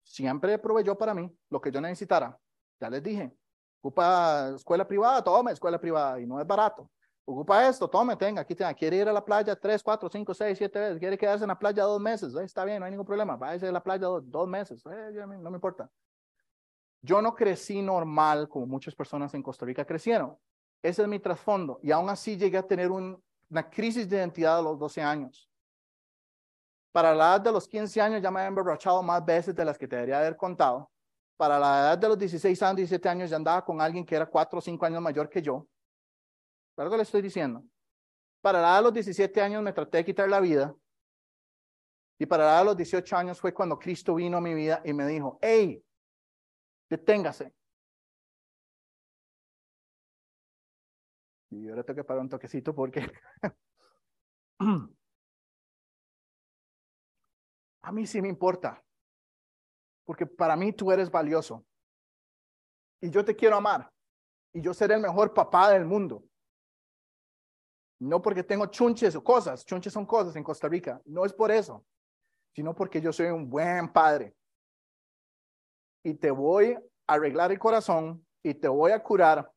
siempre 0.04 0.58
proveyó 0.58 0.96
para 0.96 1.12
mí 1.12 1.28
lo 1.50 1.60
que 1.60 1.72
yo 1.72 1.80
necesitara. 1.80 2.38
Ya 2.78 2.88
les 2.88 3.02
dije, 3.02 3.36
ocupa 3.80 4.52
escuela 4.54 4.86
privada, 4.86 5.24
tome 5.24 5.50
escuela 5.50 5.80
privada 5.80 6.20
y 6.20 6.26
no 6.26 6.40
es 6.40 6.46
barato. 6.46 6.88
Ocupa 7.24 7.66
esto, 7.66 7.90
tome, 7.90 8.14
tenga, 8.14 8.42
aquí 8.42 8.54
tenga. 8.54 8.72
Quiere 8.72 8.98
ir 8.98 9.08
a 9.08 9.12
la 9.12 9.24
playa 9.24 9.56
tres, 9.56 9.82
cuatro, 9.82 10.08
cinco, 10.08 10.32
seis, 10.32 10.56
siete 10.56 10.78
veces. 10.78 11.00
Quiere 11.00 11.18
quedarse 11.18 11.42
en 11.42 11.48
la 11.48 11.58
playa 11.58 11.82
dos 11.82 12.00
meses. 12.00 12.32
está 12.36 12.64
bien, 12.64 12.78
no 12.78 12.84
hay 12.84 12.92
ningún 12.92 13.06
problema. 13.06 13.36
Váyase 13.36 13.66
a 13.66 13.72
la 13.72 13.82
playa 13.82 14.06
dos, 14.06 14.46
meses. 14.46 14.84
no 14.86 15.50
me 15.50 15.56
importa. 15.56 15.90
Yo 17.02 17.20
no 17.20 17.34
crecí 17.34 17.82
normal 17.82 18.48
como 18.48 18.66
muchas 18.66 18.94
personas 18.94 19.34
en 19.34 19.42
Costa 19.42 19.66
Rica 19.66 19.84
crecieron. 19.84 20.38
Ese 20.82 21.02
es 21.02 21.08
mi 21.08 21.18
trasfondo. 21.18 21.80
Y 21.82 21.90
aún 21.90 22.08
así 22.08 22.36
llegué 22.36 22.58
a 22.58 22.66
tener 22.66 22.90
una 22.90 23.70
crisis 23.70 24.08
de 24.08 24.16
identidad 24.16 24.58
a 24.58 24.62
los 24.62 24.78
12 24.78 25.02
años. 25.02 25.48
Para 26.92 27.14
la 27.14 27.34
edad 27.34 27.40
de 27.42 27.52
los 27.52 27.68
15 27.68 28.00
años 28.00 28.22
ya 28.22 28.30
me 28.30 28.40
había 28.40 28.48
emborrachado 28.48 29.02
más 29.02 29.24
veces 29.24 29.54
de 29.54 29.64
las 29.64 29.76
que 29.76 29.86
te 29.86 29.96
debería 29.96 30.18
haber 30.18 30.36
contado. 30.36 30.90
Para 31.36 31.58
la 31.58 31.80
edad 31.80 31.98
de 31.98 32.08
los 32.08 32.18
16 32.18 32.62
años, 32.62 32.76
17 32.76 33.08
años 33.08 33.30
ya 33.30 33.36
andaba 33.36 33.62
con 33.64 33.80
alguien 33.80 34.06
que 34.06 34.14
era 34.14 34.24
4 34.24 34.58
o 34.58 34.62
5 34.62 34.86
años 34.86 35.02
mayor 35.02 35.28
que 35.28 35.42
yo. 35.42 35.66
¿Verdad 36.76 36.92
que 36.92 36.96
le 36.96 37.02
estoy 37.02 37.20
diciendo? 37.20 37.62
Para 38.40 38.62
la 38.62 38.68
edad 38.68 38.76
de 38.78 38.82
los 38.84 38.92
17 38.94 39.42
años 39.42 39.62
me 39.62 39.72
traté 39.72 39.98
de 39.98 40.04
quitar 40.04 40.28
la 40.28 40.40
vida. 40.40 40.74
Y 42.18 42.24
para 42.24 42.44
la 42.44 42.50
edad 42.52 42.58
de 42.60 42.64
los 42.64 42.76
18 42.76 43.16
años 43.16 43.40
fue 43.40 43.52
cuando 43.52 43.78
Cristo 43.78 44.14
vino 44.14 44.38
a 44.38 44.40
mi 44.40 44.54
vida 44.54 44.80
y 44.84 44.94
me 44.94 45.06
dijo, 45.06 45.38
hey, 45.42 45.84
deténgase. 46.88 47.52
Y 51.56 51.68
ahora 51.68 51.82
tengo 51.82 51.96
que 51.96 52.04
parar 52.04 52.22
un 52.22 52.28
toquecito 52.28 52.74
porque 52.74 53.10
A 57.82 57.92
mí 57.92 58.04
sí 58.04 58.20
me 58.20 58.28
importa, 58.28 58.84
porque 60.04 60.26
para 60.26 60.56
mí 60.56 60.72
tú 60.72 60.90
eres 60.90 61.08
valioso. 61.08 61.64
Y 63.00 63.10
yo 63.10 63.24
te 63.24 63.36
quiero 63.36 63.54
amar. 63.54 63.92
Y 64.52 64.60
yo 64.60 64.74
seré 64.74 64.94
el 64.94 65.00
mejor 65.00 65.32
papá 65.32 65.70
del 65.70 65.84
mundo. 65.84 66.24
No 68.00 68.20
porque 68.20 68.42
tengo 68.42 68.66
chunches 68.66 69.14
o 69.14 69.22
cosas, 69.22 69.64
chunches 69.64 69.92
son 69.92 70.04
cosas 70.04 70.34
en 70.34 70.42
Costa 70.42 70.68
Rica. 70.68 71.00
No 71.04 71.24
es 71.24 71.32
por 71.32 71.52
eso, 71.52 71.86
sino 72.56 72.74
porque 72.74 73.00
yo 73.00 73.12
soy 73.12 73.26
un 73.26 73.48
buen 73.48 73.92
padre. 73.92 74.34
Y 76.02 76.14
te 76.14 76.32
voy 76.32 76.72
a 76.72 76.82
arreglar 77.06 77.52
el 77.52 77.58
corazón 77.60 78.26
y 78.42 78.54
te 78.54 78.66
voy 78.66 78.90
a 78.90 79.00
curar 79.00 79.48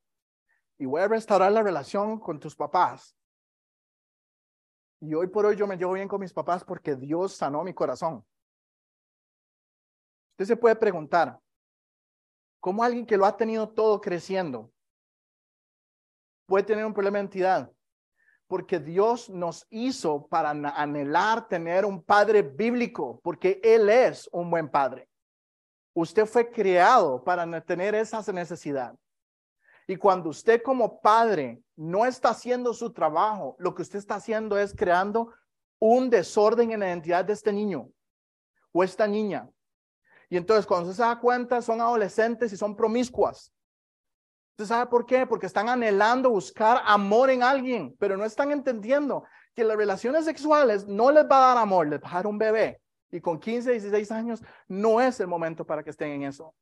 y 0.80 0.86
voy 0.86 1.02
a 1.02 1.08
restaurar 1.08 1.52
la 1.52 1.62
relación 1.62 2.20
con 2.20 2.40
tus 2.40 2.56
papás 2.56 3.16
y 5.02 5.14
hoy 5.14 5.28
por 5.28 5.46
hoy 5.46 5.56
yo 5.56 5.66
me 5.66 5.78
llevo 5.78 5.94
bien 5.94 6.08
con 6.08 6.20
mis 6.20 6.34
papás 6.34 6.64
porque 6.64 6.96
Dios 6.96 7.34
sanó 7.34 7.64
mi 7.64 7.74
corazón. 7.74 8.26
Usted 10.32 10.46
se 10.46 10.58
puede 10.58 10.76
preguntar, 10.76 11.40
¿cómo 12.60 12.84
alguien 12.84 13.06
que 13.06 13.18
lo 13.18 13.26
ha 13.26 13.36
tenido 13.36 13.70
todo 13.70 14.02
creciendo 14.02 14.72
puede 16.46 16.66
tener 16.66 16.86
un 16.86 16.94
problema 16.94 17.18
de 17.20 17.26
entidad? 17.26 17.72
Porque 18.48 18.80
Dios 18.80 19.30
nos 19.30 19.66
hizo 19.70 20.28
para 20.28 20.50
anhelar 20.50 21.48
tener 21.48 21.86
un 21.86 22.04
padre 22.04 22.42
bíblico, 22.42 23.22
porque 23.24 23.62
Él 23.64 23.90
es 23.90 24.28
un 24.32 24.50
buen 24.50 24.70
padre. 24.70 25.08
Usted 25.94 26.26
fue 26.26 26.50
creado 26.50 27.24
para 27.24 27.62
tener 27.62 27.96
esa 27.96 28.20
necesidad. 28.34 28.96
Y 29.90 29.96
cuando 29.96 30.30
usted 30.30 30.62
como 30.62 31.02
padre 31.02 31.64
no 31.76 32.06
está 32.06 32.30
haciendo 32.30 32.76
su 32.76 32.94
trabajo, 32.94 33.56
lo 33.58 33.74
que 33.74 33.82
usted 33.82 33.98
está 33.98 34.16
haciendo 34.16 34.56
es 34.56 34.72
creando 34.72 35.34
un 35.80 36.12
desorden 36.12 36.70
en 36.70 36.82
la 36.82 36.90
identidad 36.90 37.26
de 37.26 37.34
este 37.34 37.52
niño 37.52 37.90
o 38.72 38.84
esta 38.84 39.08
niña. 39.08 39.50
Y 40.30 40.38
entonces 40.38 40.68
cuando 40.68 40.94
se 40.94 41.02
da 41.02 41.20
cuenta, 41.20 41.60
son 41.64 41.82
adolescentes 41.82 42.54
y 42.54 42.56
son 42.56 42.76
promiscuas. 42.76 43.52
¿Usted 44.52 44.66
sabe 44.66 44.92
por 44.92 45.08
qué? 45.08 45.26
Porque 45.26 45.48
están 45.48 45.68
anhelando 45.68 46.30
buscar 46.30 46.84
amor 46.86 47.32
en 47.32 47.42
alguien, 47.42 47.96
pero 47.98 48.16
no 48.16 48.26
están 48.26 48.52
entendiendo 48.52 49.24
que 49.56 49.64
las 49.64 49.76
relaciones 49.76 50.24
sexuales 50.26 50.86
no 50.86 51.10
les 51.10 51.24
va 51.24 51.38
a 51.38 51.56
dar 51.56 51.58
amor, 51.58 51.88
les 51.88 52.00
va 52.00 52.12
a 52.12 52.14
dar 52.14 52.28
un 52.28 52.38
bebé. 52.38 52.80
Y 53.10 53.22
con 53.22 53.40
15, 53.40 53.72
16 53.72 54.12
años 54.12 54.44
no 54.68 55.02
es 55.02 55.20
el 55.20 55.26
momento 55.26 55.66
para 55.66 55.82
que 55.84 55.90
estén 55.90 56.12
en 56.12 56.24
eso. 56.26 56.54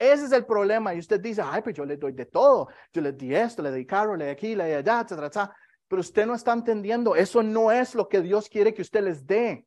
Ese 0.00 0.24
es 0.24 0.32
el 0.32 0.46
problema. 0.46 0.94
Y 0.94 0.98
usted 0.98 1.20
dice, 1.20 1.42
ay, 1.44 1.60
pues 1.60 1.76
yo 1.76 1.84
le 1.84 1.98
doy 1.98 2.12
de 2.12 2.24
todo. 2.24 2.68
Yo 2.90 3.02
le 3.02 3.12
di 3.12 3.34
esto, 3.34 3.62
le 3.62 3.70
di 3.70 3.84
carro, 3.84 4.16
le 4.16 4.24
di 4.24 4.30
aquí, 4.30 4.56
le 4.56 4.64
di 4.64 4.72
allá, 4.72 5.02
etcétera, 5.02 5.26
etcétera. 5.26 5.54
Pero 5.88 6.00
usted 6.00 6.24
no 6.24 6.34
está 6.34 6.52
entendiendo, 6.54 7.14
eso 7.14 7.42
no 7.42 7.70
es 7.70 7.94
lo 7.94 8.08
que 8.08 8.22
Dios 8.22 8.48
quiere 8.48 8.72
que 8.72 8.80
usted 8.80 9.02
les 9.02 9.26
dé. 9.26 9.66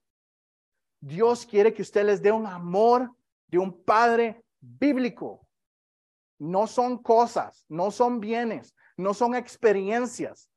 Dios 1.00 1.46
quiere 1.46 1.72
que 1.74 1.84
usted 1.84 2.04
les 2.06 2.22
dé 2.22 2.32
un 2.32 2.48
amor 2.48 3.12
de 3.48 3.60
un 3.60 3.84
padre 3.84 4.44
bíblico. 4.60 5.46
No 6.40 6.66
son 6.66 7.04
cosas, 7.04 7.66
no 7.70 7.92
son 7.92 8.20
bienes, 8.20 8.74
no 8.98 9.14
son 9.14 9.36
experiencias. 9.36 10.50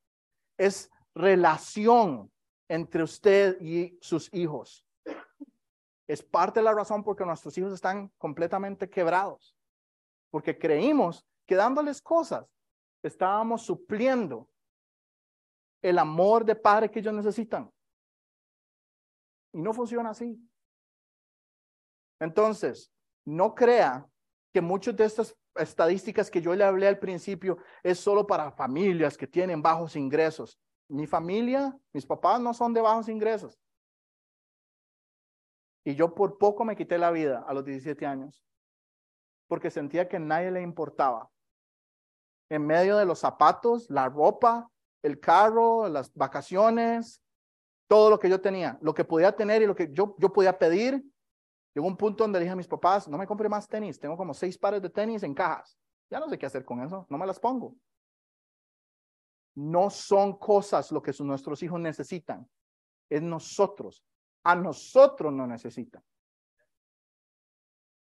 Es 0.57 0.89
relación 1.15 2.33
entre 2.69 3.03
usted 3.03 3.61
y 3.61 3.99
sus 4.01 4.33
hijos. 4.33 4.87
Es 6.07 6.23
parte 6.23 6.61
de 6.61 6.65
la 6.65 6.73
razón 6.73 7.03
por 7.03 7.17
que 7.17 7.27
nuestros 7.27 7.59
hijos 7.59 7.73
están 7.75 8.11
completamente 8.17 8.89
quebrados. 8.89 9.56
Porque 10.31 10.59
creímos 10.59 11.27
que 11.47 11.55
dándoles 11.55 12.03
cosas 12.03 12.47
estábamos 13.03 13.63
supliendo 13.63 14.49
el 15.83 15.99
amor 15.99 16.45
de 16.45 16.57
padre 16.57 16.91
que 16.91 16.99
ellos 16.99 17.15
necesitan. 17.15 17.71
Y 19.53 19.63
no 19.63 19.73
funciona 19.73 20.11
así. 20.11 20.39
Entonces, 22.21 22.91
no 23.25 23.55
crea 23.55 24.07
que 24.53 24.61
muchas 24.61 24.97
de 24.97 25.05
estas 25.05 25.37
estadísticas 25.55 26.31
que 26.31 26.41
yo 26.41 26.55
le 26.55 26.65
hablé 26.65 26.89
al 26.89 26.99
principio 26.99 27.59
es 27.83 27.99
solo 27.99 28.27
para 28.27 28.51
familias 28.51 29.17
que 29.17 29.27
tienen 29.27 29.63
bajos 29.63 29.97
ingresos. 29.97 30.59
Mi 30.89 31.07
familia, 31.07 31.77
mis 31.93 32.07
papás 32.07 32.41
no 32.41 32.55
son 32.55 32.73
de 32.73 32.81
bajos 32.81 33.09
ingresos. 33.09 33.59
Y 35.85 35.95
yo 35.95 36.15
por 36.15 36.39
poco 36.39 36.65
me 36.65 36.77
quité 36.77 36.99
la 36.99 37.11
vida 37.11 37.45
a 37.47 37.55
los 37.55 37.65
17 37.65 38.05
años, 38.07 38.43
porque 39.47 39.71
sentía 39.71 40.09
que 40.09 40.19
nadie 40.19 40.51
le 40.51 40.63
importaba. 40.63 41.31
En 42.49 42.67
medio 42.67 42.97
de 42.97 43.05
los 43.05 43.19
zapatos, 43.19 43.91
la 43.91 44.09
ropa, 44.09 44.71
el 45.03 45.21
carro, 45.21 45.89
las 45.89 46.13
vacaciones, 46.15 47.23
todo 47.89 48.11
lo 48.11 48.19
que 48.19 48.29
yo 48.29 48.41
tenía, 48.41 48.79
lo 48.83 48.95
que 48.95 49.05
podía 49.05 49.35
tener 49.35 49.63
y 49.63 49.67
lo 49.67 49.75
que 49.75 49.93
yo, 49.93 50.17
yo 50.19 50.33
podía 50.33 50.59
pedir. 50.59 51.05
Llegó 51.75 51.87
un 51.87 51.97
punto 51.97 52.25
donde 52.25 52.41
dije 52.41 52.53
a 52.53 52.57
mis 52.57 52.69
papás, 52.69 53.07
no 53.09 53.19
me 53.19 53.27
compre 53.27 53.49
más 53.49 53.69
tenis, 53.69 54.01
tengo 54.01 54.17
como 54.17 54.35
seis 54.35 54.57
pares 54.59 54.83
de 54.83 54.91
tenis 54.91 55.23
en 55.23 55.35
cajas. 55.35 55.79
Ya 56.11 56.21
no 56.21 56.29
sé 56.29 56.39
qué 56.39 56.47
hacer 56.47 56.65
con 56.65 56.81
eso, 56.81 57.07
no 57.09 57.19
me 57.19 57.27
las 57.27 57.39
pongo. 57.39 57.77
No 59.55 59.91
son 59.91 60.39
cosas 60.39 60.93
lo 60.93 61.03
que 61.03 61.13
nuestros 61.21 61.63
hijos 61.63 61.81
necesitan, 61.81 62.49
es 63.09 63.23
nosotros. 63.23 64.05
A 64.45 64.55
nosotros 64.55 65.33
no 65.33 65.47
necesitan. 65.47 66.03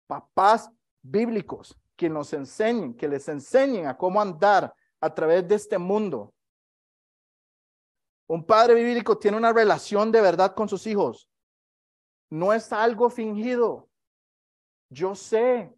Papás 0.06 0.70
bíblicos 1.10 1.76
que 1.96 2.08
nos 2.08 2.32
enseñen, 2.32 2.94
que 2.94 3.08
les 3.08 3.28
enseñen 3.28 3.86
a 3.86 3.96
cómo 3.96 4.20
andar 4.20 4.74
a 5.00 5.14
través 5.14 5.46
de 5.46 5.54
este 5.54 5.78
mundo 5.78 6.34
un 8.28 8.44
padre 8.44 8.74
bíblico 8.74 9.18
tiene 9.18 9.36
una 9.36 9.52
relación 9.52 10.10
de 10.10 10.20
verdad 10.20 10.54
con 10.54 10.68
sus 10.68 10.86
hijos. 10.86 11.30
No 12.28 12.52
es 12.52 12.72
algo 12.72 13.08
fingido. 13.08 13.88
Yo 14.88 15.14
sé, 15.14 15.72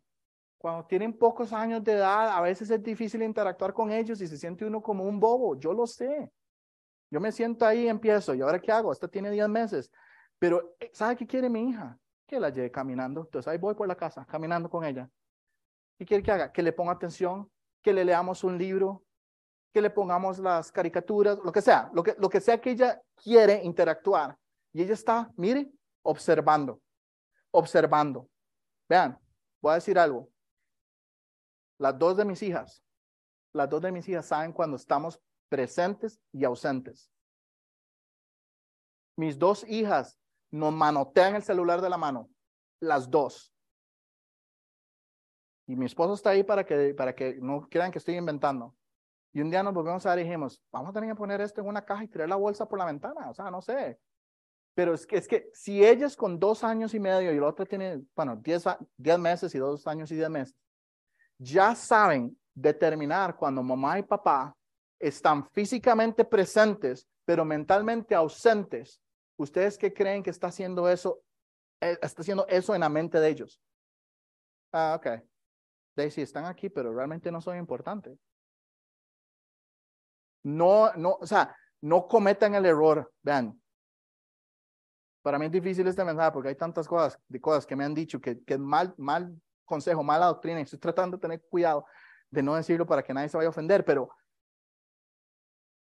cuando 0.56 0.86
tienen 0.86 1.12
pocos 1.12 1.52
años 1.52 1.84
de 1.84 1.92
edad, 1.92 2.30
a 2.30 2.40
veces 2.40 2.70
es 2.70 2.82
difícil 2.82 3.22
interactuar 3.22 3.74
con 3.74 3.92
ellos 3.92 4.20
y 4.20 4.26
se 4.26 4.38
siente 4.38 4.64
uno 4.64 4.82
como 4.82 5.04
un 5.04 5.20
bobo. 5.20 5.56
Yo 5.56 5.74
lo 5.74 5.86
sé. 5.86 6.30
Yo 7.10 7.20
me 7.20 7.32
siento 7.32 7.66
ahí 7.66 7.84
y 7.84 7.88
empiezo. 7.88 8.34
¿Y 8.34 8.40
ahora 8.40 8.60
qué 8.60 8.72
hago? 8.72 8.92
Esta 8.92 9.08
tiene 9.08 9.30
10 9.30 9.48
meses. 9.48 9.90
Pero, 10.38 10.74
eh, 10.80 10.90
¿sabe 10.92 11.16
qué 11.16 11.26
quiere 11.26 11.50
mi 11.50 11.68
hija? 11.68 11.98
Que 12.26 12.40
la 12.40 12.48
lleve 12.48 12.70
caminando. 12.70 13.22
Entonces 13.22 13.48
ahí 13.48 13.58
voy 13.58 13.74
por 13.74 13.88
la 13.88 13.94
casa, 13.94 14.24
caminando 14.26 14.70
con 14.70 14.84
ella. 14.84 15.08
¿Qué 15.98 16.06
quiere 16.06 16.22
que 16.22 16.30
haga? 16.30 16.52
Que 16.52 16.62
le 16.62 16.72
ponga 16.72 16.92
atención, 16.92 17.50
que 17.82 17.92
le 17.92 18.04
leamos 18.04 18.44
un 18.44 18.56
libro, 18.56 19.04
que 19.72 19.82
le 19.82 19.90
pongamos 19.90 20.38
las 20.38 20.70
caricaturas, 20.70 21.38
lo 21.44 21.52
que 21.52 21.60
sea, 21.60 21.90
lo 21.92 22.02
que, 22.02 22.14
lo 22.18 22.28
que 22.28 22.40
sea 22.40 22.60
que 22.60 22.70
ella 22.70 23.02
quiere 23.16 23.62
interactuar. 23.64 24.38
Y 24.72 24.82
ella 24.82 24.94
está, 24.94 25.30
mire, 25.36 25.70
observando, 26.02 26.80
observando. 27.50 28.28
Vean, 28.88 29.18
voy 29.60 29.72
a 29.72 29.74
decir 29.76 29.98
algo. 29.98 30.30
Las 31.78 31.98
dos 31.98 32.16
de 32.16 32.24
mis 32.24 32.42
hijas, 32.42 32.82
las 33.52 33.68
dos 33.68 33.82
de 33.82 33.92
mis 33.92 34.08
hijas 34.08 34.26
saben 34.26 34.52
cuando 34.52 34.76
estamos 34.76 35.20
presentes 35.48 36.20
y 36.32 36.44
ausentes. 36.44 37.10
Mis 39.16 39.38
dos 39.38 39.64
hijas 39.68 40.18
nos 40.50 40.72
manotean 40.72 41.34
el 41.34 41.42
celular 41.42 41.80
de 41.80 41.90
la 41.90 41.96
mano, 41.96 42.30
las 42.80 43.10
dos. 43.10 43.52
Y 45.68 45.76
mi 45.76 45.84
esposo 45.84 46.14
está 46.14 46.30
ahí 46.30 46.42
para 46.42 46.64
que, 46.64 46.94
para 46.94 47.14
que 47.14 47.36
no 47.40 47.68
crean 47.68 47.92
que 47.92 47.98
estoy 47.98 48.16
inventando. 48.16 48.74
Y 49.34 49.42
un 49.42 49.50
día 49.50 49.62
nos 49.62 49.74
volvemos 49.74 50.04
a 50.06 50.14
ver 50.14 50.20
y 50.20 50.24
dijimos, 50.24 50.62
vamos 50.72 50.90
a 50.90 50.92
tener 50.94 51.10
que 51.10 51.14
poner 51.14 51.42
esto 51.42 51.60
en 51.60 51.68
una 51.68 51.84
caja 51.84 52.04
y 52.04 52.08
tirar 52.08 52.26
la 52.26 52.36
bolsa 52.36 52.66
por 52.66 52.78
la 52.78 52.86
ventana. 52.86 53.28
O 53.28 53.34
sea, 53.34 53.50
no 53.50 53.60
sé. 53.60 54.00
Pero 54.74 54.94
es 54.94 55.06
que, 55.06 55.18
es 55.18 55.28
que 55.28 55.50
si 55.52 55.84
ellas 55.84 56.16
con 56.16 56.38
dos 56.38 56.64
años 56.64 56.94
y 56.94 56.98
medio 56.98 57.32
y 57.32 57.38
la 57.38 57.48
otra 57.48 57.66
tiene, 57.66 58.02
bueno, 58.16 58.36
diez, 58.36 58.64
diez 58.96 59.18
meses 59.18 59.54
y 59.54 59.58
dos 59.58 59.86
años 59.86 60.10
y 60.10 60.14
diez 60.14 60.30
meses, 60.30 60.56
ya 61.36 61.74
saben 61.74 62.34
determinar 62.54 63.36
cuando 63.36 63.62
mamá 63.62 63.98
y 63.98 64.02
papá 64.02 64.56
están 64.98 65.46
físicamente 65.50 66.24
presentes, 66.24 67.06
pero 67.26 67.44
mentalmente 67.44 68.14
ausentes, 68.14 69.02
¿ustedes 69.36 69.76
qué 69.76 69.92
creen 69.92 70.22
que 70.22 70.30
está 70.30 70.46
haciendo 70.46 70.88
eso? 70.88 71.20
Eh, 71.80 71.98
está 72.00 72.22
haciendo 72.22 72.46
eso 72.48 72.74
en 72.74 72.80
la 72.80 72.88
mente 72.88 73.20
de 73.20 73.28
ellos. 73.28 73.60
Ah, 74.72 74.98
ok. 74.98 75.22
Daisy, 75.98 76.22
están 76.22 76.44
aquí, 76.44 76.68
pero 76.70 76.94
realmente 76.94 77.30
no 77.32 77.40
son 77.40 77.58
importantes. 77.58 78.16
No, 80.44 80.92
no, 80.94 81.18
o 81.20 81.26
sea, 81.26 81.54
no 81.80 82.06
cometan 82.06 82.54
el 82.54 82.64
error. 82.64 83.12
Vean, 83.22 83.60
para 85.22 85.38
mí 85.38 85.46
es 85.46 85.52
difícil 85.52 85.86
este 85.88 86.04
mensaje 86.04 86.30
porque 86.30 86.50
hay 86.50 86.54
tantas 86.54 86.86
cosas, 86.86 87.18
de 87.26 87.40
cosas 87.40 87.66
que 87.66 87.74
me 87.74 87.84
han 87.84 87.94
dicho 87.94 88.20
que, 88.20 88.40
es 88.46 88.58
mal, 88.58 88.94
mal 88.96 89.36
consejo, 89.64 90.04
mala 90.04 90.26
doctrina. 90.26 90.60
Estoy 90.60 90.78
tratando 90.78 91.16
de 91.16 91.20
tener 91.20 91.42
cuidado 91.50 91.84
de 92.30 92.42
no 92.42 92.54
decirlo 92.54 92.86
para 92.86 93.02
que 93.02 93.12
nadie 93.12 93.28
se 93.28 93.36
vaya 93.36 93.48
a 93.48 93.50
ofender, 93.50 93.84
pero 93.84 94.08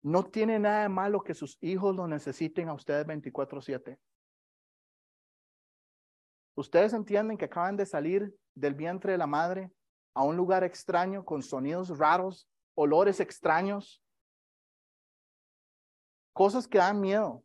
no 0.03 0.25
tiene 0.25 0.59
nada 0.61 0.83
de 0.83 0.89
malo 0.89 1.23
que 1.23 1.35
sus 1.35 1.59
hijos 1.61 1.97
lo 1.97 2.07
necesiten 2.07 2.69
a 2.69 2.75
ustedes 2.75 3.05
24/7. 3.05 3.99
Ustedes 6.57 6.93
entienden 6.93 7.37
que 7.37 7.47
acaban 7.47 7.77
de 7.77 7.85
salir 7.85 8.33
del 8.55 8.75
vientre 8.75 9.13
de 9.13 9.19
la 9.19 9.27
madre 9.27 9.73
a 10.15 10.23
un 10.23 10.37
lugar 10.37 10.65
extraño 10.65 11.25
con 11.25 11.43
sonidos 11.43 11.99
raros, 11.99 12.49
olores 12.75 13.21
extraños, 13.21 14.03
cosas 16.33 16.67
que 16.69 16.79
dan 16.79 17.01
miedo. 17.01 17.45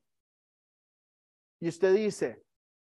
Y 1.59 1.67
usted 1.67 1.93
dice, 1.93 2.43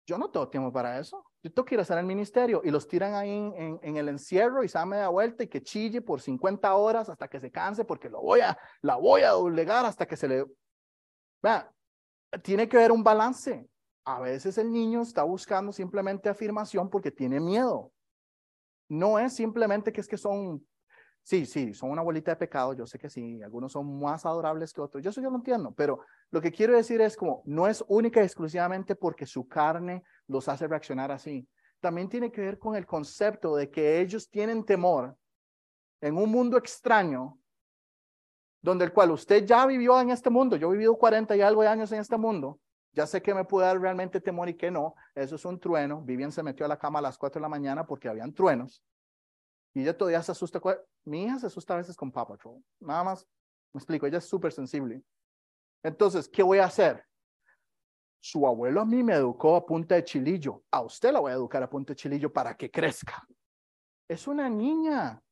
yo 0.07 0.19
no 0.19 0.31
tengo 0.31 0.49
tiempo 0.49 0.73
para 0.73 0.99
eso. 0.99 1.25
Yo 1.43 1.51
tengo 1.51 1.65
que 1.65 1.75
ir 1.75 1.79
a 1.79 1.83
hacer 1.83 1.97
el 1.99 2.05
ministerio 2.05 2.61
y 2.63 2.71
los 2.71 2.87
tiran 2.87 3.15
ahí 3.15 3.31
en, 3.31 3.97
el 3.97 4.09
encierro 4.11 4.63
y 4.63 4.69
se 4.69 4.77
da 4.77 4.85
media 4.85 5.09
vuelta 5.09 5.43
y 5.43 5.49
que 5.49 5.63
chille 5.63 6.03
por 6.03 6.21
50 6.21 6.75
horas 6.75 7.09
hasta 7.09 7.29
que 7.29 7.41
se 7.41 7.51
canse 7.51 7.85
porque 7.85 8.11
lo 8.11 8.21
voy 8.21 8.41
a, 8.41 8.59
la 8.83 8.97
voy 8.97 9.23
a 9.23 9.31
doblegar 9.31 9.87
hasta 9.87 10.07
que 10.07 10.17
se 10.17 10.29
le... 10.29 10.45
Vea, 11.43 11.73
tiene 12.43 12.69
que 12.69 12.77
haber 12.77 12.93
un 12.93 13.03
balance. 13.03 13.67
A 14.05 14.21
veces 14.21 14.59
el 14.59 14.71
niño 14.71 15.01
está 15.01 15.23
buscando 15.23 15.73
simplemente 15.73 16.29
afirmación 16.29 16.91
porque 16.91 17.11
tiene 17.11 17.41
miedo. 17.41 17.91
No 18.91 19.19
es 19.19 19.35
simplemente 19.35 19.93
que 19.93 20.03
es 20.03 20.09
que 20.09 20.19
son 20.19 20.63
Sí, 21.23 21.47
sí, 21.47 21.75
son 21.75 21.91
una 21.91 22.03
bolita 22.03 22.33
de 22.33 22.37
pecado, 22.37 22.73
yo 22.73 22.87
sé 22.87 22.99
que 22.99 23.11
sí, 23.11 23.43
algunos 23.43 23.73
son 23.73 24.01
más 24.01 24.25
adorables 24.25 24.73
que 24.73 24.81
otros, 24.81 25.05
yo 25.05 25.11
eso 25.11 25.21
yo 25.21 25.31
lo 25.31 25.37
entiendo, 25.37 25.73
pero 25.77 26.01
lo 26.31 26.41
que 26.41 26.51
quiero 26.51 26.75
decir 26.75 27.01
es 27.01 27.17
como, 27.17 27.43
no 27.45 27.69
es 27.69 27.85
única 27.89 28.21
y 28.21 28.25
exclusivamente 28.25 28.97
porque 28.97 29.27
su 29.27 29.47
carne 29.47 30.03
los 30.27 30.49
hace 30.49 30.67
reaccionar 30.67 31.13
así, 31.13 31.47
también 31.79 32.09
tiene 32.09 32.33
que 32.33 32.41
ver 32.41 32.59
con 32.59 32.75
el 32.75 32.87
concepto 32.87 33.55
de 33.55 33.71
que 33.71 34.01
ellos 34.01 34.29
tienen 34.29 34.65
temor 34.65 35.15
en 36.01 36.17
un 36.17 36.31
mundo 36.31 36.57
extraño, 36.57 37.39
donde 38.63 38.87
el 38.87 38.93
cual 38.93 39.11
usted 39.11 39.45
ya 39.45 39.67
vivió 39.67 40.01
en 40.01 40.11
este 40.11 40.31
mundo, 40.31 40.57
yo 40.57 40.69
he 40.69 40.73
vivido 40.73 40.97
40 40.97 41.37
y 41.37 41.43
algo 41.43 41.63
de 41.63 41.69
años 41.69 41.93
en 41.93 42.01
este 42.01 42.17
mundo, 42.17 42.59
ya 42.93 43.07
sé 43.07 43.23
que 43.23 43.35
me 43.35 43.45
puede 43.45 43.67
dar 43.67 43.81
realmente 43.81 44.21
temor 44.21 44.49
y 44.49 44.55
que 44.55 44.71
no, 44.71 44.95
eso 45.15 45.37
es 45.37 45.45
un 45.45 45.59
trueno, 45.59 46.03
Vivian 46.03 46.33
se 46.33 46.43
metió 46.43 46.67
a 46.67 46.69
la 46.69 46.79
cama 46.79 46.99
a 46.99 47.03
las 47.03 47.19
4 47.19 47.39
de 47.39 47.43
la 47.43 47.49
mañana 47.49 47.87
porque 47.87 48.09
habían 48.09 48.33
truenos, 48.33 48.83
y 49.75 49.83
ella 49.83 49.97
todavía 49.97 50.23
se 50.23 50.33
asusta. 50.33 50.61
Mi 51.05 51.25
hija 51.25 51.39
se 51.39 51.47
asusta 51.47 51.75
a 51.75 51.79
veces 51.79 51.97
con 51.97 52.11
Paw 52.11 52.27
Patrol. 52.27 52.63
Nada 52.81 53.05
más, 53.05 53.27
me 53.73 53.79
explico, 53.79 54.07
ella 54.07 54.19
es 54.19 54.25
súper 54.25 54.53
sensible. 54.53 55.03
Entonces, 55.83 56.29
¿qué 56.29 56.43
voy 56.43 56.59
a 56.59 56.65
hacer? 56.65 57.05
Su 58.21 58.47
abuelo 58.47 58.83
a 58.83 58.85
mí 58.85 59.03
me 59.03 59.15
educó 59.15 59.57
a 59.57 59.65
punta 59.65 59.95
de 59.95 60.05
chilillo. 60.05 60.65
A 60.71 60.83
usted 60.83 61.13
la 61.13 61.21
voy 61.21 61.33
a 61.33 61.37
educar 61.37 61.63
a 61.63 61.71
punta 61.71 61.93
de 61.93 61.97
chilillo 61.97 62.33
para 62.33 62.57
que 62.57 62.71
crezca. 62.71 63.27
Es 64.09 64.27
una 64.27 64.49
niña. 64.49 65.23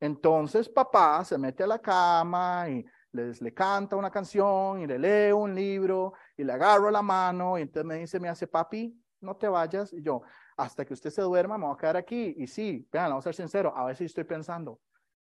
Entonces, 0.00 0.68
papá 0.68 1.24
se 1.24 1.36
mete 1.36 1.64
a 1.64 1.66
la 1.66 1.80
cama 1.80 2.68
y 2.68 2.84
les, 3.12 3.42
le 3.42 3.52
canta 3.52 3.96
una 3.96 4.10
canción 4.10 4.80
y 4.80 4.86
le 4.86 4.98
lee 4.98 5.32
un 5.32 5.54
libro 5.54 6.14
y 6.36 6.44
le 6.44 6.52
agarro 6.52 6.90
la 6.90 7.02
mano 7.02 7.58
y 7.58 7.62
entonces 7.62 7.86
me 7.86 7.96
dice, 7.96 8.20
me 8.20 8.28
hace 8.28 8.46
papi, 8.46 8.98
no 9.20 9.36
te 9.36 9.48
vayas. 9.48 9.92
Y 9.92 10.02
yo, 10.02 10.22
hasta 10.56 10.84
que 10.84 10.94
usted 10.94 11.10
se 11.10 11.22
duerma, 11.22 11.58
me 11.58 11.66
voy 11.66 11.74
a 11.74 11.78
quedar 11.78 11.96
aquí. 11.96 12.34
Y 12.38 12.46
sí, 12.46 12.88
vean, 12.90 13.10
vamos 13.10 13.26
a 13.26 13.32
ser 13.32 13.34
sinceros, 13.34 13.72
a 13.76 13.84
veces 13.84 14.06
estoy 14.06 14.24
pensando, 14.24 14.80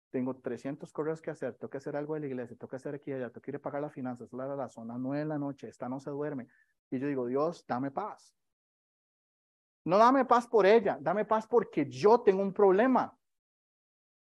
tengo 0.10 0.36
300 0.36 0.92
correos 0.92 1.22
que 1.22 1.32
hacer, 1.32 1.56
tengo 1.56 1.70
que 1.70 1.78
hacer 1.78 1.96
algo 1.96 2.16
de 2.16 2.22
la 2.22 2.28
iglesia, 2.28 2.56
tengo 2.58 2.70
que 2.70 2.78
hacer 2.78 2.96
aquí 2.96 3.12
y 3.12 3.14
allá, 3.14 3.30
tengo 3.30 3.42
que 3.42 3.52
ir 3.52 3.58
a 3.58 3.62
pagar 3.62 3.82
las 3.82 3.94
finanzas, 3.94 4.32
la, 4.34 4.46
la, 4.48 4.56
la, 4.56 4.70
son 4.70 4.88
las 4.88 4.98
9 5.00 5.20
de 5.20 5.26
la 5.26 5.38
noche, 5.38 5.68
esta 5.68 5.88
no 5.90 6.00
se 6.00 6.10
duerme. 6.10 6.48
Y 6.92 7.00
yo 7.00 7.08
digo, 7.08 7.28
Dios, 7.28 7.66
dame 7.68 7.92
paz. 7.92 8.36
No 9.86 9.98
dame 9.98 10.26
paz 10.26 10.48
por 10.48 10.66
ella, 10.66 10.98
dame 11.00 11.26
paz 11.26 11.48
porque 11.48 11.90
yo 11.90 12.22
tengo 12.22 12.42
un 12.42 12.54
problema. 12.54 13.16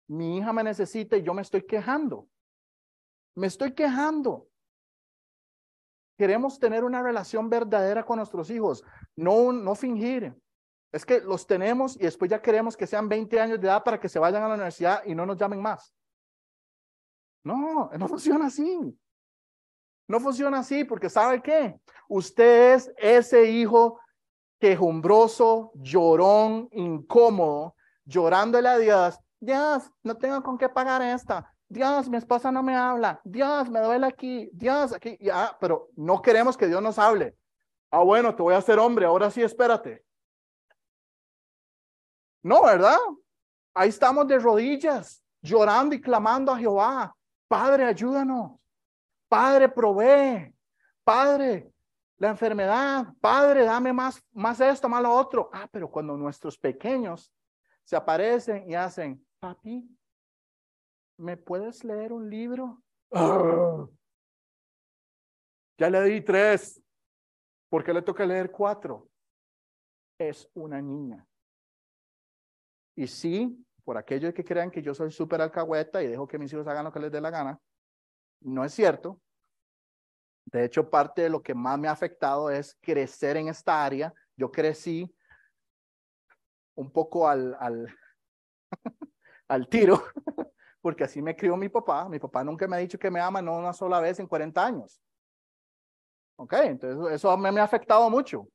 Mi 0.08 0.38
hija 0.38 0.54
me 0.54 0.64
necesita 0.64 1.18
y 1.18 1.24
yo 1.24 1.34
me 1.34 1.42
estoy 1.42 1.64
quejando. 1.66 2.28
Me 3.36 3.48
estoy 3.48 3.74
quejando. 3.74 4.51
Queremos 6.22 6.60
tener 6.60 6.84
una 6.84 7.02
relación 7.02 7.50
verdadera 7.50 8.06
con 8.06 8.18
nuestros 8.18 8.52
hijos, 8.52 8.84
no, 9.16 9.52
no 9.52 9.74
fingir. 9.74 10.40
Es 10.92 11.04
que 11.04 11.20
los 11.20 11.48
tenemos 11.48 11.96
y 11.96 12.04
después 12.04 12.30
ya 12.30 12.40
queremos 12.40 12.78
que 12.78 12.86
sean 12.86 13.10
20 13.10 13.40
años 13.40 13.60
de 13.60 13.66
edad 13.66 13.84
para 13.84 14.00
que 14.00 14.08
se 14.08 14.20
vayan 14.20 14.44
a 14.44 14.48
la 14.48 14.54
universidad 14.54 15.02
y 15.04 15.16
no 15.16 15.26
nos 15.26 15.36
llamen 15.36 15.60
más. 15.60 15.92
No, 17.44 17.90
no 17.98 18.08
funciona 18.08 18.46
así. 18.46 18.96
No 20.08 20.20
funciona 20.20 20.60
así 20.60 20.84
porque 20.84 21.10
¿sabe 21.10 21.42
qué? 21.42 21.82
Usted 22.08 22.76
es 22.76 22.94
ese 22.98 23.46
hijo 23.50 24.00
quejumbroso, 24.60 25.72
llorón, 25.74 26.70
incómodo, 26.74 27.76
llorándole 28.06 28.70
a 28.70 28.78
Dios. 28.78 29.20
Dios, 29.40 29.90
no 30.04 30.16
tengo 30.16 30.44
con 30.44 30.60
qué 30.60 30.70
pagar 30.70 31.02
esta. 31.02 31.52
Dios, 31.72 32.10
mi 32.10 32.18
esposa 32.18 32.52
no 32.52 32.62
me 32.62 32.76
habla. 32.76 33.22
Dios, 33.24 33.70
me 33.70 33.80
duele 33.80 34.06
aquí. 34.06 34.50
Dios, 34.52 34.92
aquí. 34.92 35.18
Ya, 35.22 35.56
pero 35.58 35.88
no 35.96 36.22
queremos 36.22 36.58
que 36.58 36.68
Dios 36.68 36.82
nos 36.82 37.00
hable. 37.00 37.38
Ah, 37.90 38.04
bueno, 38.04 38.36
te 38.36 38.44
voy 38.44 38.54
a 38.54 38.58
hacer 38.58 38.78
hombre. 38.78 39.06
Ahora 39.06 39.32
sí, 39.32 39.42
espérate. 39.42 40.04
No, 42.44 42.64
¿verdad? 42.64 42.98
Ahí 43.74 43.88
estamos 43.88 44.28
de 44.28 44.38
rodillas, 44.38 45.24
llorando 45.42 45.96
y 45.96 46.02
clamando 46.02 46.52
a 46.52 46.58
Jehová. 46.58 47.16
Padre, 47.48 47.86
ayúdanos. 47.86 48.60
Padre, 49.30 49.70
provee. 49.70 50.54
Padre, 51.06 51.72
la 52.18 52.32
enfermedad. 52.32 53.14
Padre, 53.22 53.64
dame 53.64 53.94
más, 53.94 54.22
más 54.34 54.60
esto, 54.60 54.90
más 54.90 55.02
lo 55.02 55.14
otro. 55.14 55.50
Ah, 55.54 55.70
pero 55.72 55.90
cuando 55.90 56.18
nuestros 56.18 56.58
pequeños 56.58 57.34
se 57.86 57.96
aparecen 57.96 58.70
y 58.70 58.76
hacen, 58.76 59.26
papi, 59.40 59.90
¿me 61.22 61.38
puedes 61.38 61.84
leer 61.84 62.12
un 62.12 62.30
libro? 62.30 62.82
Ya 65.78 65.90
le 65.90 66.02
di 66.04 66.22
tres. 66.22 66.82
¿Por 67.70 67.84
qué 67.84 67.94
le 67.94 68.02
toca 68.02 68.26
leer 68.26 68.52
cuatro? 68.52 69.08
Es 70.18 70.50
una 70.54 70.82
niña. 70.82 71.26
Y 72.96 73.08
sí, 73.08 73.66
por 73.84 73.98
aquellos 73.98 74.34
que 74.34 74.44
crean 74.44 74.72
que 74.72 74.82
yo 74.82 74.94
soy 74.94 75.12
súper 75.12 75.42
alcahueta 75.42 76.04
y 76.04 76.08
dejo 76.08 76.28
que 76.28 76.38
mis 76.38 76.52
hijos 76.52 76.68
hagan 76.68 76.86
lo 76.86 76.92
que 76.92 77.00
les 77.00 77.12
dé 77.12 77.22
la 77.22 77.30
gana, 77.30 77.60
no 78.42 78.66
es 78.66 78.74
cierto. 78.74 79.22
De 80.46 80.66
hecho, 80.66 80.90
parte 80.90 81.22
de 81.22 81.30
lo 81.30 81.42
que 81.42 81.54
más 81.54 81.80
me 81.80 81.88
ha 81.88 81.92
afectado 81.92 82.50
es 82.50 82.78
crecer 82.82 83.38
en 83.38 83.48
esta 83.48 83.86
área. 83.86 84.14
Yo 84.36 84.52
crecí 84.52 85.14
un 86.76 86.92
poco 86.92 87.28
al, 87.28 87.56
al, 87.60 87.88
al 89.48 89.68
tiro, 89.70 90.04
porque 90.82 91.04
así 91.04 91.22
me 91.22 91.36
crió 91.36 91.56
mi 91.58 91.70
papá. 91.70 92.10
Mi 92.10 92.20
papá 92.20 92.44
nunca 92.44 92.68
me 92.68 92.76
ha 92.76 92.80
dicho 92.80 93.00
que 93.00 93.12
me 93.12 93.20
ama, 93.20 93.42
no 93.42 93.58
una 93.58 93.74
sola 93.74 94.00
vez 94.00 94.20
en 94.20 94.28
40 94.28 94.66
años. 94.66 95.02
Ok, 96.38 96.54
entonces 96.64 97.14
eso 97.14 97.38
me, 97.38 97.52
me 97.52 97.62
ha 97.62 97.64
afectado 97.64 98.10
mucho. 98.10 98.48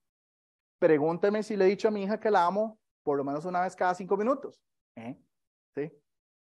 Pregúnteme 0.79 1.43
si 1.43 1.57
le 1.57 1.65
he 1.65 1.69
dicho 1.69 1.89
a 1.89 1.91
mi 1.91 2.03
hija 2.03 2.19
que 2.21 2.31
la 2.31 2.45
amo 2.45 2.79
por 3.07 3.17
lo 3.17 3.23
menos 3.23 3.45
una 3.45 3.61
vez 3.61 3.77
cada 3.77 3.95
cinco 3.95 4.17
minutos. 4.17 4.61
¿eh? 4.97 5.17
¿Sí? 5.77 5.93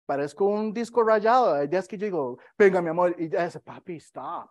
Parezco 0.04 0.44
un 0.44 0.74
disco 0.74 1.04
rayado. 1.04 1.54
Hay 1.54 1.68
días 1.68 1.86
que 1.86 1.96
yo 1.96 2.06
digo, 2.06 2.38
venga, 2.58 2.82
mi 2.82 2.88
amor, 2.88 3.14
y 3.16 3.28
ya 3.28 3.44
dice, 3.44 3.60
papi, 3.60 3.94
stop. 3.98 4.50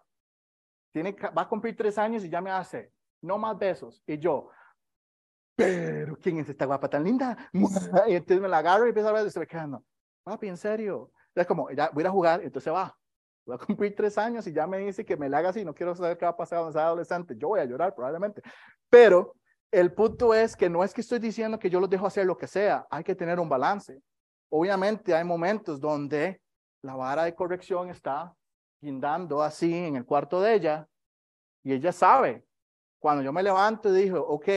Tiene, 0.94 1.12
va 1.38 1.42
a 1.42 1.50
cumplir 1.50 1.76
tres 1.76 1.98
años 1.98 2.24
y 2.24 2.30
ya 2.30 2.40
me 2.40 2.50
hace, 2.50 2.94
no 3.22 3.38
más 3.38 3.58
besos. 3.58 4.02
Y 4.08 4.18
yo, 4.20 4.50
pero 5.54 6.18
¿quién 6.18 6.40
es 6.40 6.48
esta 6.48 6.66
guapa 6.66 6.90
tan 6.90 7.04
linda? 7.04 7.38
Y 8.08 8.16
entonces 8.16 8.40
me 8.40 8.48
la 8.48 8.60
agarro 8.60 8.86
y 8.86 8.90
empiezo 8.90 9.10
a 9.10 9.12
ver 9.12 9.28
y 9.28 9.30
se 9.30 9.40
me 9.42 9.46
quedando, 9.46 9.84
papi, 10.24 10.48
en 10.48 10.58
serio. 10.58 11.12
Es 11.42 11.48
como, 11.48 11.70
ya 11.72 11.90
voy 11.94 12.04
a 12.04 12.10
jugar, 12.10 12.42
entonces 12.44 12.72
va. 12.74 12.96
Voy 13.46 13.56
a 13.56 13.58
cumplir 13.66 13.96
tres 13.96 14.18
años 14.18 14.46
y 14.48 14.54
ya 14.54 14.68
me 14.68 14.80
dice 14.80 15.06
que 15.06 15.18
me 15.18 15.30
la 15.30 15.40
haga 15.40 15.50
así, 15.50 15.64
no 15.64 15.74
quiero 15.74 15.96
saber 15.96 16.18
qué 16.18 16.26
va 16.26 16.32
a 16.32 16.38
pasar 16.38 16.60
cuando 16.60 16.74
sea 16.74 16.88
adolescente. 16.88 17.36
Yo 17.38 17.50
voy 17.50 17.60
a 17.60 17.66
llorar 17.66 17.96
probablemente. 17.96 18.42
Pero 18.90 19.36
el 19.72 19.94
punto 19.94 20.34
es 20.34 20.56
que 20.56 20.70
no 20.70 20.84
es 20.84 20.94
que 20.94 21.02
estoy 21.02 21.20
diciendo 21.20 21.60
que 21.60 21.70
yo 21.70 21.80
los 21.80 21.90
dejo 21.90 22.08
hacer 22.08 22.26
lo 22.26 22.38
que 22.38 22.48
sea, 22.48 22.86
hay 22.90 23.04
que 23.04 23.16
tener 23.16 23.40
un 23.40 23.50
balance. 23.50 24.02
Obviamente 24.50 25.14
hay 25.14 25.24
momentos 25.24 25.80
donde 25.80 26.42
la 26.82 26.96
vara 26.96 27.26
de 27.26 27.36
corrección 27.36 27.90
está 27.90 28.34
guindando 28.80 29.42
así 29.42 29.74
en 29.74 29.96
el 29.96 30.06
cuarto 30.06 30.40
de 30.42 30.54
ella 30.54 30.88
y 31.64 31.74
ella 31.74 31.92
sabe. 31.92 32.46
Cuando 33.00 33.24
yo 33.24 33.34
me 33.34 33.44
levanto 33.44 33.90
y 33.90 34.04
digo, 34.04 34.20
ok, 34.20 34.48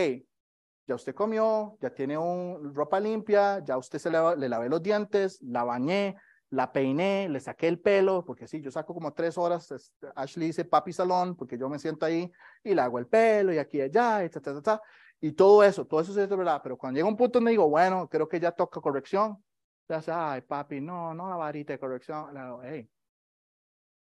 ya 0.87 0.95
usted 0.95 1.15
comió, 1.15 1.77
ya 1.81 1.91
tiene 1.91 2.17
un, 2.17 2.75
ropa 2.75 3.01
limpia, 3.01 3.63
ya 3.65 3.77
usted 3.77 3.99
se 3.99 4.11
le, 4.11 4.37
le 4.37 4.49
lavé 4.49 4.69
los 4.69 4.83
dientes, 4.83 5.41
la 5.43 5.65
bañé, 5.65 6.17
la 6.51 6.73
peiné, 6.73 7.29
le 7.29 7.41
saqué 7.41 7.69
el 7.69 7.81
pelo, 7.81 8.25
porque 8.25 8.47
sí, 8.47 8.61
yo 8.61 8.71
saco 8.71 8.93
como 8.93 9.13
tres 9.13 9.39
horas, 9.39 9.73
Ashley 10.17 10.49
dice 10.49 10.65
papi 10.65 10.93
salón, 10.93 11.37
porque 11.37 11.57
yo 11.57 11.69
me 11.69 11.79
siento 11.79 12.05
ahí 12.05 12.31
y 12.65 12.75
le 12.75 12.83
hago 12.83 12.99
el 12.99 13.07
pelo 13.07 13.53
y 13.53 13.59
aquí 13.59 13.79
y 13.79 13.83
allá, 13.83 14.25
y, 14.25 14.31
ta, 14.31 14.41
ta, 14.41 14.61
ta, 14.61 14.83
y 15.21 15.33
todo 15.33 15.63
eso, 15.63 15.87
todo 15.87 16.01
eso 16.01 16.21
es 16.21 16.29
verdad, 16.29 16.61
pero 16.63 16.77
cuando 16.77 16.99
llega 16.99 17.09
un 17.09 17.17
punto 17.17 17.39
donde 17.39 17.53
digo, 17.53 17.69
bueno, 17.69 18.09
creo 18.09 18.29
que 18.29 18.41
ya 18.41 18.51
toca 18.51 18.81
corrección, 18.81 19.43
ya 19.89 19.99
dice, 19.99 20.13
ay 20.13 20.41
papi, 20.41 20.81
no, 20.81 21.15
no 21.15 21.29
la 21.29 21.37
varita 21.37 21.73
de 21.73 21.79
corrección, 21.79 22.35
le 22.35 22.41
digo, 22.41 22.61
hey, 22.65 22.91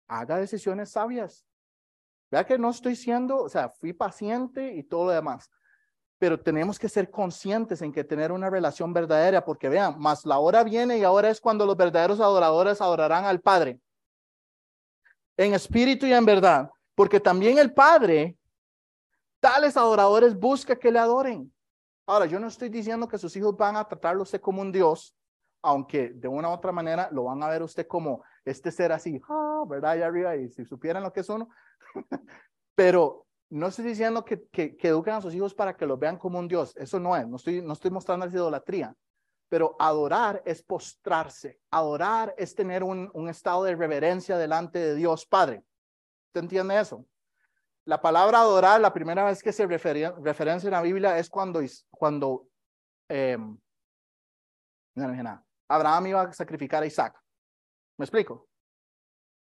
haga 0.07 0.39
decisiones 0.39 0.91
sabias. 0.91 1.45
Vea 2.31 2.45
que 2.45 2.59
no 2.59 2.71
estoy 2.71 2.95
siendo, 2.95 3.43
o 3.43 3.49
sea, 3.49 3.71
fui 3.71 3.93
paciente 3.93 4.75
y 4.75 4.83
todo 4.85 5.07
lo 5.07 5.13
demás, 5.13 5.51
pero 6.19 6.41
tenemos 6.41 6.79
que 6.79 6.89
ser 6.89 7.11
conscientes 7.11 7.81
en 7.81 7.93
que 7.93 8.03
tener 8.03 8.33
una 8.33 8.51
relación 8.51 8.93
verdadera, 8.93 9.45
porque 9.45 9.69
vean, 9.69 9.99
más 9.99 10.27
la 10.27 10.39
hora 10.39 10.65
viene 10.65 10.99
y 10.99 11.05
ahora 11.05 11.31
es 11.31 11.41
cuando 11.41 11.65
los 11.65 11.77
verdaderos 11.77 12.21
adoradores 12.21 12.81
adorarán 12.81 13.25
al 13.25 13.41
Padre, 13.41 13.81
en 15.37 15.55
espíritu 15.55 16.07
y 16.07 16.13
en 16.13 16.25
verdad, 16.25 16.71
porque 16.97 17.21
también 17.21 17.59
el 17.59 17.73
Padre, 17.73 18.37
tales 19.41 19.77
adoradores 19.77 20.37
busca 20.37 20.77
que 20.77 20.91
le 20.91 20.99
adoren. 20.99 21.53
Ahora, 22.07 22.27
yo 22.27 22.41
no 22.41 22.49
estoy 22.49 22.69
diciendo 22.69 23.07
que 23.07 23.19
sus 23.19 23.37
hijos 23.37 23.57
van 23.57 23.77
a 23.77 23.87
tratarlo 23.87 24.23
usted 24.23 24.41
como 24.41 24.61
un 24.63 24.73
Dios, 24.73 25.15
aunque 25.63 26.09
de 26.11 26.27
una 26.27 26.49
u 26.49 26.53
otra 26.53 26.73
manera 26.73 27.09
lo 27.13 27.25
van 27.25 27.43
a 27.43 27.49
ver 27.49 27.63
usted 27.63 27.87
como 27.87 28.25
este 28.45 28.73
ser 28.73 28.91
así, 28.91 29.21
ah, 29.29 29.63
¿verdad? 29.69 29.93
Allá 29.93 30.07
arriba, 30.07 30.37
y 30.37 30.49
si 30.49 30.65
supieran 30.65 31.05
lo 31.05 31.13
que 31.13 31.21
es 31.21 31.29
uno, 31.29 31.49
pero 32.75 33.28
no 33.51 33.69
estoy 33.69 33.87
diciendo 33.87 34.25
que, 34.25 34.47
que, 34.49 34.77
eduquen 34.83 35.15
a 35.15 35.21
sus 35.21 35.35
hijos 35.35 35.55
para 35.55 35.77
que 35.77 35.87
los 35.87 35.99
vean 35.99 36.19
como 36.19 36.39
un 36.39 36.49
Dios. 36.49 36.77
Eso 36.77 37.01
no 37.01 37.17
es. 37.17 37.27
No 37.27 37.37
estoy, 37.37 37.63
no 37.63 37.73
estoy 37.73 37.91
mostrando 37.91 38.27
esa 38.27 38.37
idolatría. 38.37 38.95
Pero 39.49 39.75
adorar 39.79 40.43
es 40.45 40.63
postrarse. 40.63 41.59
Adorar 41.71 42.35
es 42.37 42.55
tener 42.55 42.83
un, 42.83 43.29
estado 43.29 43.65
de 43.65 43.75
reverencia 43.75 44.37
delante 44.37 44.79
de 44.79 44.95
Dios 44.95 45.27
Padre. 45.27 45.65
¿Usted 46.27 46.43
entiende 46.43 46.79
eso? 46.79 47.07
La 47.87 48.03
palabra 48.03 48.41
adorar, 48.41 48.83
la 48.83 48.93
primera 48.93 49.25
vez 49.25 49.43
que 49.43 49.53
se 49.53 49.67
referencia 49.67 50.67
en 50.67 50.73
la 50.73 50.83
Biblia 50.83 51.19
es 51.19 51.31
cuando, 51.31 51.63
cuando 51.91 52.47
eh, 53.09 53.39
Abraham 55.69 56.07
iba 56.09 56.23
a 56.23 56.33
sacrificar 56.35 56.83
a 56.83 56.87
Isaac. 56.87 57.19
¿Me 57.97 58.05
explico? 58.05 58.47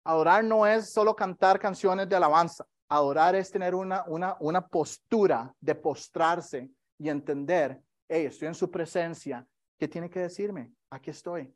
Adorar 0.05 0.45
no 0.45 0.67
es 0.67 0.93
solo 0.93 1.17
cantar 1.17 1.59
canciones 1.59 2.07
de 2.07 2.17
alabanza. 2.17 2.67
Adorar 2.89 3.35
es 3.35 3.51
tener 3.51 3.75
una, 3.75 4.05
una, 4.07 4.37
una 4.41 4.67
postura 4.67 5.55
de 5.61 5.75
postrarse 5.75 6.71
y 6.99 7.09
entender, 7.09 7.81
hey, 8.09 8.27
estoy 8.27 8.49
en 8.49 8.55
su 8.55 8.71
presencia, 8.71 9.47
¿qué 9.79 9.89
tiene 9.89 10.11
que 10.11 10.21
decirme? 10.21 10.73
Aquí 10.91 11.11
estoy. 11.11 11.53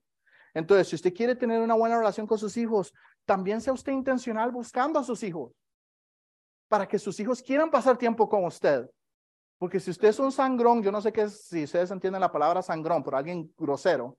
Entonces, 0.54 0.88
si 0.88 0.96
usted 0.96 1.14
quiere 1.14 1.34
tener 1.34 1.60
una 1.60 1.74
buena 1.74 1.98
relación 1.98 2.26
con 2.26 2.38
sus 2.38 2.56
hijos, 2.56 2.92
también 3.24 3.60
sea 3.60 3.72
usted 3.72 3.92
intencional 3.92 4.50
buscando 4.50 4.98
a 4.98 5.04
sus 5.04 5.22
hijos 5.22 5.52
para 6.68 6.86
que 6.86 6.98
sus 6.98 7.18
hijos 7.18 7.42
quieran 7.42 7.70
pasar 7.70 7.96
tiempo 7.96 8.28
con 8.28 8.44
usted. 8.44 8.88
Porque 9.58 9.80
si 9.80 9.90
usted 9.90 10.08
es 10.08 10.18
un 10.18 10.30
sangrón, 10.30 10.82
yo 10.82 10.92
no 10.92 11.00
sé 11.00 11.12
qué 11.12 11.28
si 11.28 11.64
ustedes 11.64 11.90
entienden 11.90 12.20
la 12.20 12.30
palabra 12.30 12.62
sangrón, 12.62 13.02
por 13.02 13.14
alguien 13.14 13.52
grosero, 13.56 14.16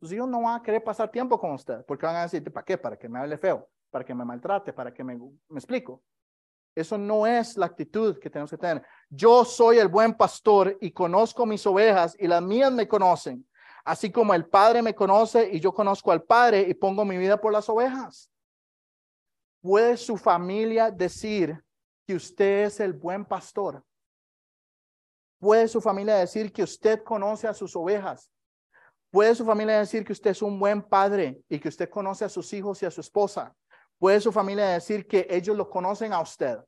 sus 0.00 0.12
hijos 0.12 0.28
no 0.28 0.40
van 0.40 0.60
a 0.60 0.62
querer 0.62 0.82
pasar 0.82 1.10
tiempo 1.10 1.38
con 1.38 1.52
usted, 1.52 1.84
porque 1.84 2.06
van 2.06 2.16
a 2.16 2.22
decir, 2.22 2.42
¿para 2.50 2.64
qué? 2.64 2.78
Para 2.78 2.96
que 2.96 3.08
me 3.08 3.18
hable 3.18 3.36
feo, 3.36 3.68
para 3.90 4.04
que 4.04 4.14
me 4.14 4.24
maltrate, 4.24 4.72
para 4.72 4.94
que 4.94 5.04
me, 5.04 5.16
me 5.16 5.58
explico. 5.58 6.02
Eso 6.74 6.96
no 6.96 7.26
es 7.26 7.56
la 7.56 7.66
actitud 7.66 8.18
que 8.18 8.30
tenemos 8.30 8.50
que 8.50 8.58
tener. 8.58 8.84
Yo 9.08 9.44
soy 9.44 9.78
el 9.78 9.88
buen 9.88 10.14
pastor 10.14 10.76
y 10.80 10.92
conozco 10.92 11.46
mis 11.46 11.66
ovejas 11.66 12.16
y 12.18 12.26
las 12.26 12.42
mías 12.42 12.72
me 12.72 12.86
conocen, 12.86 13.46
así 13.84 14.10
como 14.10 14.34
el 14.34 14.46
Padre 14.46 14.82
me 14.82 14.94
conoce 14.94 15.50
y 15.52 15.60
yo 15.60 15.72
conozco 15.72 16.12
al 16.12 16.22
Padre 16.22 16.66
y 16.68 16.74
pongo 16.74 17.04
mi 17.04 17.18
vida 17.18 17.40
por 17.40 17.52
las 17.52 17.68
ovejas. 17.68 18.30
¿Puede 19.60 19.96
su 19.96 20.16
familia 20.16 20.90
decir 20.90 21.62
que 22.06 22.14
usted 22.14 22.64
es 22.64 22.80
el 22.80 22.92
buen 22.92 23.24
pastor? 23.24 23.84
¿Puede 25.38 25.68
su 25.68 25.80
familia 25.80 26.16
decir 26.16 26.52
que 26.52 26.62
usted 26.62 27.02
conoce 27.02 27.48
a 27.48 27.54
sus 27.54 27.74
ovejas? 27.74 28.30
Puede 29.10 29.34
su 29.34 29.44
familia 29.44 29.78
decir 29.78 30.04
que 30.04 30.12
usted 30.12 30.30
es 30.30 30.42
un 30.42 30.58
buen 30.58 30.82
padre 30.82 31.42
y 31.48 31.58
que 31.58 31.68
usted 31.68 31.90
conoce 31.90 32.24
a 32.24 32.28
sus 32.28 32.52
hijos 32.52 32.82
y 32.82 32.86
a 32.86 32.90
su 32.90 33.00
esposa. 33.00 33.54
Puede 34.00 34.18
su 34.18 34.32
familia 34.32 34.68
decir 34.68 35.06
que 35.06 35.26
ellos 35.28 35.54
lo 35.54 35.68
conocen 35.68 36.14
a 36.14 36.22
usted. 36.22 36.58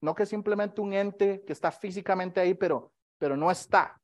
No 0.00 0.14
que 0.14 0.24
simplemente 0.24 0.80
un 0.80 0.92
ente 0.92 1.42
que 1.44 1.52
está 1.52 1.72
físicamente 1.72 2.38
ahí, 2.38 2.54
pero, 2.54 2.92
pero 3.18 3.36
no 3.36 3.50
está. 3.50 4.00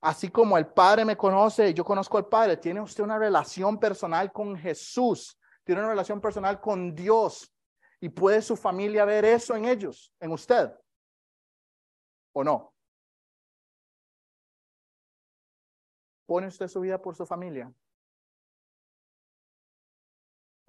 Así 0.00 0.28
como 0.28 0.56
el 0.56 0.68
Padre 0.68 1.04
me 1.04 1.16
conoce, 1.16 1.74
yo 1.74 1.84
conozco 1.84 2.16
al 2.16 2.28
Padre. 2.28 2.58
Tiene 2.58 2.80
usted 2.80 3.02
una 3.02 3.18
relación 3.18 3.80
personal 3.80 4.30
con 4.32 4.56
Jesús. 4.56 5.36
Tiene 5.64 5.80
una 5.80 5.90
relación 5.90 6.20
personal 6.20 6.60
con 6.60 6.94
Dios. 6.94 7.52
Y 7.98 8.08
puede 8.08 8.40
su 8.40 8.56
familia 8.56 9.04
ver 9.04 9.24
eso 9.24 9.56
en 9.56 9.64
ellos, 9.64 10.14
en 10.20 10.30
usted. 10.30 10.72
¿O 12.34 12.44
no? 12.44 12.72
¿Pone 16.24 16.46
usted 16.46 16.68
su 16.68 16.80
vida 16.80 17.02
por 17.02 17.16
su 17.16 17.26
familia? 17.26 17.72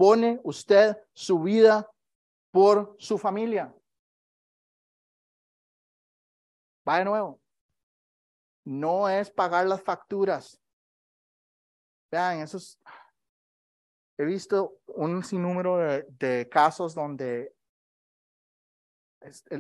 ¿Pone 0.04 0.42
usted 0.44 0.98
su 1.14 1.40
vida 1.40 1.90
por 2.52 2.94
su 3.00 3.18
familia? 3.18 3.74
Va 6.86 6.98
de 6.98 7.06
nuevo. 7.06 7.40
No 8.66 9.08
es 9.08 9.32
pagar 9.32 9.66
las 9.66 9.82
facturas. 9.82 10.62
Vean, 12.12 12.42
esos. 12.42 12.78
He 14.18 14.26
visto 14.26 14.82
un 14.88 15.24
sinnúmero 15.24 15.78
de, 15.78 16.50
casos 16.52 16.94
donde 16.94 17.56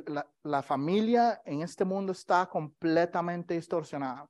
la, 0.07 0.29
la 0.43 0.61
familia 0.61 1.41
en 1.45 1.61
este 1.61 1.85
mundo 1.85 2.11
está 2.11 2.49
completamente 2.49 3.53
distorsionada 3.53 4.29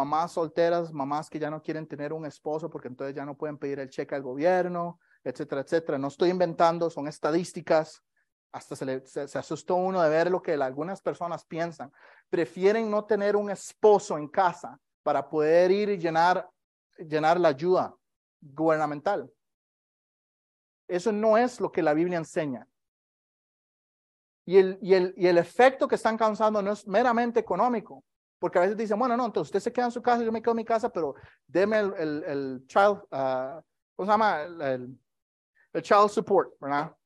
mamás 0.00 0.32
solteras, 0.32 0.94
mamás 0.94 1.28
que 1.28 1.38
ya 1.38 1.50
no 1.50 1.60
quieren 1.62 1.86
tener 1.86 2.14
un 2.14 2.24
esposo 2.24 2.70
porque 2.70 2.88
entonces 2.88 3.14
ya 3.14 3.26
no 3.26 3.36
pueden 3.36 3.58
pedir 3.58 3.80
el 3.80 3.90
cheque 3.90 4.14
al 4.14 4.22
gobierno, 4.22 4.98
etcétera, 5.22 5.60
etcétera. 5.60 5.98
No 5.98 6.08
estoy 6.08 6.30
inventando, 6.30 6.88
son 6.88 7.06
estadísticas 7.06 8.02
hasta 8.50 8.74
se, 8.74 9.38
asustó 9.38 9.76
uno 9.76 10.00
de 10.00 10.08
ver 10.08 10.30
lo 10.30 10.40
que 10.40 10.54
algunas 10.54 11.02
personas 11.02 11.44
piensan. 11.44 11.92
Prefieren 12.30 12.90
no 12.90 13.04
tener 13.04 13.36
un 13.36 13.50
esposo 13.50 14.16
en 14.16 14.26
casa 14.26 14.80
para 15.02 15.28
poder 15.28 15.70
ir 15.70 15.90
y 15.90 15.98
llenar, 15.98 16.48
llenar 16.96 17.38
la 17.38 17.48
ayuda 17.48 17.94
gubernamental. 18.40 19.30
Eso 20.88 21.12
no 21.12 21.36
es 21.36 21.60
lo 21.60 21.70
que 21.70 21.82
la 21.82 21.92
Biblia 21.92 22.16
enseña. 22.16 22.66
Y 24.46 24.56
el, 24.56 24.78
y 24.80 24.94
el, 24.94 25.14
y 25.16 25.26
el 25.26 25.36
efecto 25.36 25.86
que 25.86 25.94
están 25.96 26.16
causando 26.16 26.62
no 26.62 26.72
es 26.72 26.88
meramente 26.88 27.38
económico, 27.38 28.02
porque 28.40 28.58
a 28.58 28.62
veces 28.62 28.76
dicen, 28.76 28.98
bueno, 28.98 29.16
no, 29.16 29.26
entonces 29.26 29.48
usted 29.48 29.60
se 29.60 29.72
queda 29.72 29.84
en 29.84 29.92
su 29.92 30.02
casa, 30.02 30.24
yo 30.24 30.32
me 30.32 30.40
quedo 30.40 30.52
en 30.52 30.56
mi 30.56 30.64
casa, 30.64 30.88
pero 30.88 31.14
deme 31.46 31.78
el, 31.78 32.24
el, 32.24 32.64
child, 32.66 33.02
uh, 33.12 33.60
¿cómo 33.94 34.06
se 34.06 34.10
llama? 34.10 34.42
El, 34.42 34.98
child 35.82 36.08
support, 36.08 36.58
¿verdad? 36.58 36.96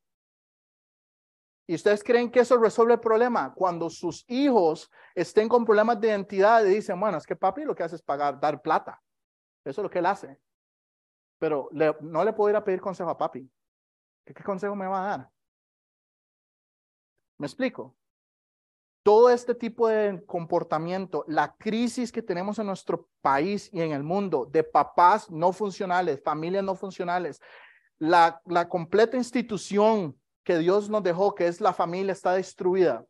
¿Y 1.67 1.75
ustedes 1.75 2.05
creen 2.05 2.31
que 2.31 2.41
eso 2.41 2.57
resuelve 2.57 2.95
el 2.95 3.01
problema? 3.01 3.53
Cuando 3.53 3.91
sus 3.91 4.25
hijos 4.29 4.91
estén 5.15 5.49
con 5.49 5.65
problemas 5.65 6.01
de 6.01 6.09
identidad 6.09 6.65
y 6.65 6.75
dicen, 6.77 6.99
bueno, 7.01 7.19
es 7.19 7.27
que 7.27 7.35
papi 7.35 7.65
lo 7.65 7.75
que 7.75 7.83
hace 7.83 7.97
es 7.97 8.03
pagar, 8.03 8.39
dar 8.39 8.63
plata. 8.63 9.03
Eso 9.65 9.81
es 9.81 9.83
lo 9.83 9.91
que 9.91 9.99
él 9.99 10.07
hace. 10.07 10.39
Pero 11.39 11.69
no 11.73 12.25
le 12.25 12.33
puedo 12.33 12.51
ir 12.51 12.57
a 12.57 12.65
pedir 12.65 12.81
consejo 12.81 13.11
a 13.11 13.19
papi. 13.19 13.51
¿Qué, 14.25 14.35
¿Qué 14.35 14.45
consejo 14.45 14.77
me 14.77 14.87
va 14.87 15.05
a 15.05 15.09
dar? 15.09 15.31
¿Me 17.39 17.47
explico? 17.47 17.97
Todo 19.05 19.29
este 19.29 19.55
tipo 19.55 19.87
de 19.87 20.25
comportamiento, 20.25 21.25
la 21.29 21.55
crisis 21.57 22.11
que 22.11 22.23
tenemos 22.23 22.59
en 22.59 22.67
nuestro 22.67 23.07
país 23.21 23.69
y 23.71 23.83
en 23.83 23.93
el 23.93 24.03
mundo 24.03 24.49
de 24.51 24.65
papás 24.65 25.31
no 25.31 25.53
funcionales, 25.53 26.23
familias 26.25 26.65
no 26.65 26.75
funcionales, 26.75 27.41
la, 27.99 28.41
la 28.47 28.69
completa 28.69 29.17
institución 29.17 30.19
que 30.43 30.59
Dios 30.59 30.89
nos 30.89 31.03
dejó, 31.03 31.35
que 31.35 31.47
es 31.47 31.61
la 31.61 31.75
familia, 31.75 32.13
está 32.13 32.33
destruida. 32.33 33.05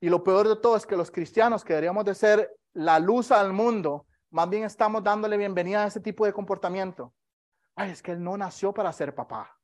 Y 0.00 0.08
lo 0.08 0.24
peor 0.24 0.48
de 0.48 0.56
todo 0.56 0.76
es 0.76 0.84
que 0.84 0.96
los 0.96 1.10
cristianos, 1.10 1.62
que 1.62 1.72
deberíamos 1.72 2.04
de 2.04 2.14
ser 2.14 2.56
la 2.72 2.98
luz 2.98 3.30
al 3.30 3.52
mundo, 3.52 4.06
más 4.30 4.50
bien 4.50 4.64
estamos 4.64 5.04
dándole 5.04 5.36
bienvenida 5.36 5.84
a 5.84 5.86
ese 5.86 6.00
tipo 6.00 6.26
de 6.26 6.32
comportamiento. 6.32 7.14
Ay, 7.76 7.92
es 7.92 8.02
que 8.02 8.10
él 8.12 8.22
no 8.22 8.36
nació 8.36 8.74
para 8.74 8.92
ser 8.92 9.14
papá. 9.14 9.56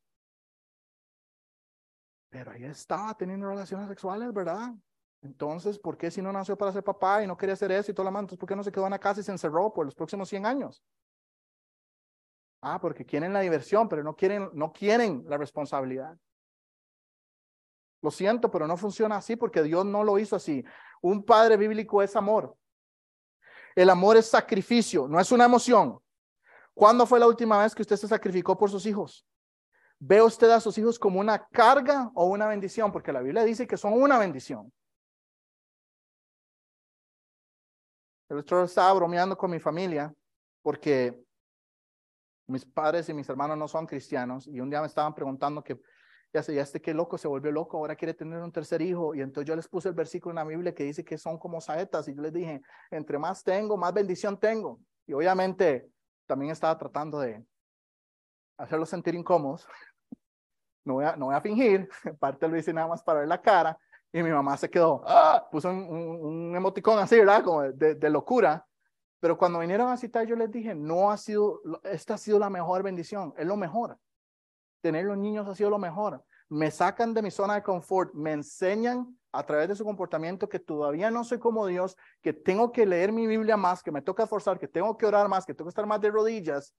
Pero 2.29 2.53
ahí 2.53 2.65
estaba 2.65 3.13
teniendo 3.15 3.49
relaciones 3.49 3.89
sexuales, 3.89 4.33
¿verdad? 4.33 4.73
Entonces, 5.27 5.77
¿por 5.77 5.97
qué 5.97 6.09
si 6.09 6.23
no 6.23 6.33
nació 6.33 6.57
para 6.57 6.73
ser 6.73 6.85
papá 6.85 7.23
y 7.23 7.27
no 7.27 7.37
quería 7.37 7.55
hacer 7.55 7.73
eso 7.73 7.91
y 7.91 7.95
todo 7.95 8.05
lo 8.05 8.11
demás? 8.11 8.21
Entonces, 8.21 8.39
¿por 8.39 8.49
qué 8.49 8.55
no 8.55 8.63
se 8.63 8.71
quedó 8.71 8.85
en 8.85 8.93
la 8.93 8.99
casa 8.99 9.21
y 9.21 9.25
se 9.25 9.33
encerró 9.33 9.73
por 9.73 9.85
los 9.85 9.95
próximos 9.95 10.29
100 10.29 10.47
años? 10.47 10.85
Ah, 12.63 12.81
porque 12.81 13.05
quieren 13.05 13.33
la 13.33 13.41
diversión, 13.41 13.89
pero 13.89 14.05
no 14.05 14.15
quieren, 14.15 14.49
no 14.53 14.73
quieren 14.73 15.25
la 15.27 15.37
responsabilidad. 15.37 16.17
Lo 18.03 18.13
siento, 18.13 18.51
pero 18.53 18.69
no 18.69 18.77
funciona 18.77 19.17
así 19.17 19.35
porque 19.35 19.65
Dios 19.65 19.85
no 19.85 20.05
lo 20.05 20.17
hizo 20.19 20.37
así. 20.37 20.65
Un 21.03 21.25
padre 21.25 21.57
bíblico 21.57 22.01
es 22.03 22.15
amor. 22.15 22.57
El 23.75 23.91
amor 23.91 24.17
es 24.17 24.27
sacrificio, 24.27 25.09
no 25.09 25.19
es 25.19 25.33
una 25.33 25.45
emoción. 25.45 25.99
¿Cuándo 26.73 27.05
fue 27.05 27.19
la 27.19 27.27
última 27.27 27.59
vez 27.63 27.75
que 27.75 27.83
usted 27.83 27.97
se 27.97 28.07
sacrificó 28.07 28.57
por 28.57 28.71
sus 28.71 28.87
hijos? 28.87 29.27
¿Ve 29.99 30.23
usted 30.23 30.51
a 30.51 30.61
sus 30.61 30.79
hijos 30.79 31.01
como 31.01 31.19
una 31.19 31.45
carga 31.49 32.13
o 32.15 32.27
una 32.27 32.47
bendición? 32.47 32.93
Porque 32.93 33.13
la 33.13 33.23
Biblia 33.23 33.43
dice 33.45 33.67
que 33.67 33.77
son 33.77 33.93
una 33.93 34.19
bendición. 34.19 34.73
El 38.29 38.39
otro 38.39 38.65
estaba 38.65 38.93
bromeando 38.95 39.37
con 39.37 39.51
mi 39.51 39.61
familia 39.61 40.13
porque 40.63 41.23
mis 42.49 42.65
padres 42.65 43.09
y 43.09 43.15
mis 43.15 43.29
hermanos 43.29 43.57
no 43.57 43.69
son 43.69 43.87
cristianos 43.87 44.47
y 44.47 44.61
un 44.61 44.71
día 44.71 44.81
me 44.81 44.87
estaban 44.87 45.15
preguntando 45.15 45.63
que 45.63 45.81
ya 46.33 46.43
sé, 46.43 46.55
ya 46.55 46.63
este 46.63 46.83
que 46.83 46.93
loco 46.93 47.17
se 47.17 47.29
volvió 47.29 47.51
loco, 47.51 47.79
ahora 47.79 47.97
quiere 47.97 48.13
tener 48.13 48.41
un 48.41 48.53
tercer 48.53 48.83
hijo. 48.83 49.15
Y 49.15 49.23
entonces 49.23 49.49
yo 49.49 49.57
les 49.57 49.69
puse 49.69 49.89
el 49.89 49.95
versículo 49.95 50.33
en 50.33 50.37
la 50.37 50.45
Biblia 50.45 50.75
que 50.75 50.85
dice 50.85 51.05
que 51.05 51.17
son 51.17 51.39
como 51.39 51.61
saetas. 51.61 52.09
Y 52.09 52.15
yo 52.15 52.21
les 52.21 52.33
dije, 52.33 52.63
entre 52.91 53.19
más 53.19 53.43
tengo, 53.43 53.77
más 53.77 53.95
bendición 53.95 54.39
tengo. 54.39 54.81
Y 55.07 55.15
obviamente 55.15 55.89
también 56.27 56.53
estaba 56.53 56.77
tratando 56.77 57.21
de 57.21 57.43
hacerlos 58.59 58.89
sentir 58.89 59.15
incómodos. 59.15 59.67
No 60.85 60.95
voy 60.95 61.05
a, 61.05 61.17
no 61.17 61.27
voy 61.27 61.35
a 61.35 61.41
fingir, 61.41 61.89
parte 62.21 62.47
lo 62.47 62.57
hice 62.57 62.73
nada 62.73 62.87
más 62.87 63.03
para 63.03 63.19
ver 63.19 63.29
la 63.29 63.43
cara. 63.43 63.77
Y 64.13 64.23
mi 64.23 64.31
mamá 64.31 64.57
se 64.57 64.71
quedó, 64.71 65.03
¡ah! 65.07 65.47
puso 65.51 65.69
un, 65.69 65.77
un, 65.81 66.57
emoticón 66.57 66.99
así, 66.99 67.17
¿verdad? 67.17 67.43
Como 67.43 67.63
de, 67.63 67.95
de, 67.97 68.11
locura. 68.11 68.67
Pero 69.21 69.37
cuando 69.37 69.59
vinieron 69.59 69.89
a 69.91 69.97
citar, 69.97 70.27
yo 70.27 70.37
les 70.37 70.51
dije, 70.51 70.75
no 70.75 71.11
ha 71.11 71.17
sido, 71.17 71.61
esta 71.85 72.15
ha 72.15 72.19
sido 72.19 72.39
la 72.39 72.49
mejor 72.49 72.83
bendición, 72.83 73.35
es 73.37 73.47
lo 73.47 73.57
mejor 73.57 73.99
tener 74.87 75.05
los 75.05 75.19
niños 75.19 75.49
ha 75.49 75.55
sido 75.55 75.71
lo 75.71 75.79
mejor. 75.79 76.25
Me 76.49 76.71
sacan 76.71 77.13
de 77.13 77.21
mi 77.21 77.33
zona 77.33 77.55
de 77.55 77.63
confort, 77.65 78.15
me 78.15 78.33
enseñan 78.33 79.19
a 79.33 79.45
través 79.45 79.69
de 79.69 79.75
su 79.75 79.85
comportamiento 79.85 80.49
que 80.49 80.61
todavía 80.61 81.11
no 81.11 81.25
soy 81.25 81.41
como 81.41 81.67
Dios, 81.67 81.97
que 82.23 82.33
tengo 82.33 82.71
que 82.71 82.87
leer 82.87 83.11
mi 83.11 83.27
Biblia 83.27 83.57
más, 83.57 83.83
que 83.83 83.91
me 83.91 84.01
toca 84.01 84.23
esforzar, 84.23 84.61
que 84.61 84.69
tengo 84.69 84.97
que 84.97 85.07
orar 85.07 85.29
más, 85.29 85.45
que 85.45 85.55
tengo 85.55 85.67
que 85.67 85.71
estar 85.71 85.87
más 85.87 86.01
de 86.01 86.11
rodillas, 86.11 86.73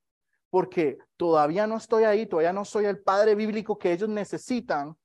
porque 0.50 0.98
todavía 1.18 1.68
no 1.68 1.76
estoy 1.76 2.06
ahí, 2.06 2.26
todavía 2.26 2.54
no 2.54 2.64
soy 2.64 2.86
el 2.86 3.00
padre 3.00 3.36
bíblico 3.36 3.78
que 3.78 3.92
ellos 3.92 4.08
necesitan, 4.08 4.96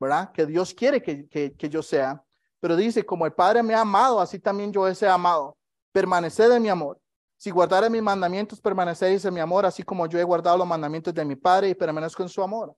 ¿verdad? 0.00 0.32
Que 0.32 0.46
Dios 0.46 0.72
quiere 0.72 1.02
que, 1.02 1.28
que, 1.28 1.68
yo 1.68 1.82
sea. 1.82 2.24
Pero 2.58 2.74
dice, 2.74 3.04
como 3.04 3.26
el 3.26 3.32
Padre 3.32 3.62
me 3.62 3.74
ha 3.74 3.82
amado, 3.82 4.20
así 4.20 4.38
también 4.38 4.72
yo 4.72 4.88
he 4.88 5.06
amado. 5.06 5.56
Permaneced 5.92 6.50
en 6.50 6.62
mi 6.62 6.68
amor. 6.70 6.98
Si 7.36 7.50
guardare 7.50 7.88
mis 7.88 8.02
mandamientos, 8.02 8.60
permaneceréis 8.60 9.24
en 9.24 9.34
mi 9.34 9.40
amor, 9.40 9.64
así 9.64 9.82
como 9.82 10.06
yo 10.06 10.18
he 10.18 10.24
guardado 10.24 10.58
los 10.58 10.66
mandamientos 10.66 11.14
de 11.14 11.24
mi 11.24 11.36
Padre 11.36 11.68
y 11.68 11.74
permanezco 11.74 12.22
en 12.22 12.28
su 12.28 12.42
amor. 12.42 12.74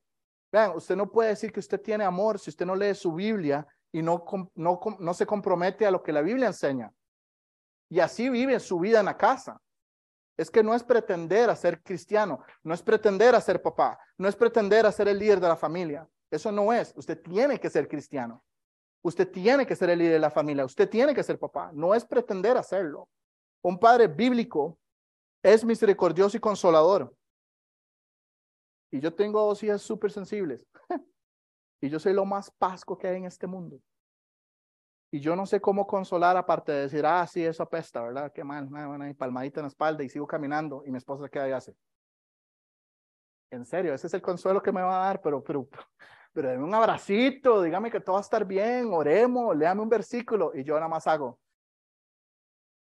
Vean, 0.53 0.73
usted 0.77 0.97
no 0.97 1.11
puede 1.11 1.31
decir 1.31 1.53
que 1.53 1.61
usted 1.61 1.81
tiene 1.81 2.05
amor 2.05 2.39
si 2.39 2.51
usted 2.51 2.67
no 2.67 2.77
lee 2.77 2.95
su 2.95 3.13
Biblia 3.13 3.67
y 3.91 4.03
no, 4.03 4.25
no, 4.55 4.81
no 4.99 5.15
se 5.15 5.27
compromete 5.27 5.87
a 5.87 5.91
lo 5.91 6.03
que 6.03 6.13
la 6.13 6.21
Biblia 6.21 6.49
enseña. 6.49 6.93
Y 7.89 8.01
así 8.01 8.29
vive 8.29 8.59
su 8.61 8.79
vida 8.79 9.01
en 9.01 9.07
la 9.07 9.17
casa. 9.17 9.61
Es 10.37 10.51
que 10.51 10.63
no 10.63 10.75
es 10.75 10.83
pretender 10.83 11.51
a 11.51 11.57
ser 11.57 11.83
cristiano, 11.83 12.41
no 12.63 12.75
es 12.75 12.83
pretender 12.83 13.35
a 13.35 13.41
ser 13.41 13.61
papá, 13.61 13.99
no 14.17 14.29
es 14.29 14.35
pretender 14.37 14.87
a 14.87 14.93
ser 14.93 15.09
el 15.09 15.19
líder 15.19 15.41
de 15.41 15.49
la 15.49 15.57
familia. 15.57 16.09
Eso 16.33 16.51
no 16.51 16.73
es. 16.73 16.95
Usted 16.97 17.21
tiene 17.21 17.61
que 17.61 17.69
ser 17.69 17.87
cristiano. 17.87 18.43
Usted 19.03 19.31
tiene 19.31 19.67
que 19.67 19.77
ser 19.77 19.91
el 19.91 19.99
líder 19.99 20.15
de 20.15 20.19
la 20.19 20.31
familia. 20.31 20.65
Usted 20.65 20.89
tiene 20.89 21.15
que 21.15 21.23
ser 21.23 21.39
papá. 21.39 21.71
No 21.75 21.95
es 21.95 22.05
pretender 22.05 22.57
hacerlo. 22.57 23.09
Un 23.63 23.79
padre 23.79 24.07
bíblico 24.09 24.79
es 25.43 25.63
misericordioso 25.63 26.37
y 26.37 26.41
consolador. 26.41 27.15
Y 28.91 29.01
yo 29.01 29.13
tengo 29.13 29.45
dos 29.45 29.63
hijas 29.63 29.83
súper 29.83 30.11
sensibles. 30.11 30.67
y 31.83 31.91
yo 31.91 31.99
soy 31.99 32.15
lo 32.15 32.25
más 32.25 32.51
pasco 32.51 32.97
que 32.97 33.09
hay 33.09 33.17
en 33.19 33.27
este 33.27 33.47
mundo. 33.47 33.79
Y 35.11 35.21
yo 35.21 35.37
no 35.37 35.45
sé 35.45 35.61
cómo 35.61 35.87
consolar 35.87 36.39
aparte 36.39 36.73
de 36.73 36.81
decir, 36.83 37.05
ah, 37.05 37.27
sí, 37.27 37.45
eso 37.45 37.63
apesta, 37.63 38.01
¿verdad? 38.01 38.33
Qué 38.33 38.43
mal, 38.43 38.67
bueno, 38.67 39.07
y 39.07 39.13
palmadita 39.13 39.61
en 39.61 39.65
la 39.65 39.69
espalda 39.69 40.03
y 40.03 40.09
sigo 40.09 40.27
caminando 40.27 40.83
y 40.87 40.91
mi 40.91 40.97
esposa 40.97 41.29
queda 41.29 41.51
y 41.51 41.53
hace. 41.53 41.77
En 43.51 43.67
serio, 43.67 43.93
ese 43.93 44.07
es 44.07 44.15
el 44.15 44.23
consuelo 44.23 44.63
que 44.63 44.73
me 44.73 44.81
va 44.81 45.03
a 45.03 45.07
dar, 45.09 45.21
pero, 45.21 45.45
pero, 45.45 45.69
pero 46.33 46.49
déme 46.49 46.65
un 46.65 46.75
abracito, 46.75 47.63
dígame 47.63 47.91
que 47.91 48.01
todo 48.01 48.15
va 48.15 48.21
a 48.21 48.23
estar 48.23 48.45
bien, 48.45 48.93
oremos, 48.93 49.57
léame 49.57 49.83
un 49.83 49.89
versículo 49.89 50.53
y 50.55 50.65
yo 50.65 50.75
nada 50.75 50.89
más 50.89 51.07
hago. 51.07 51.39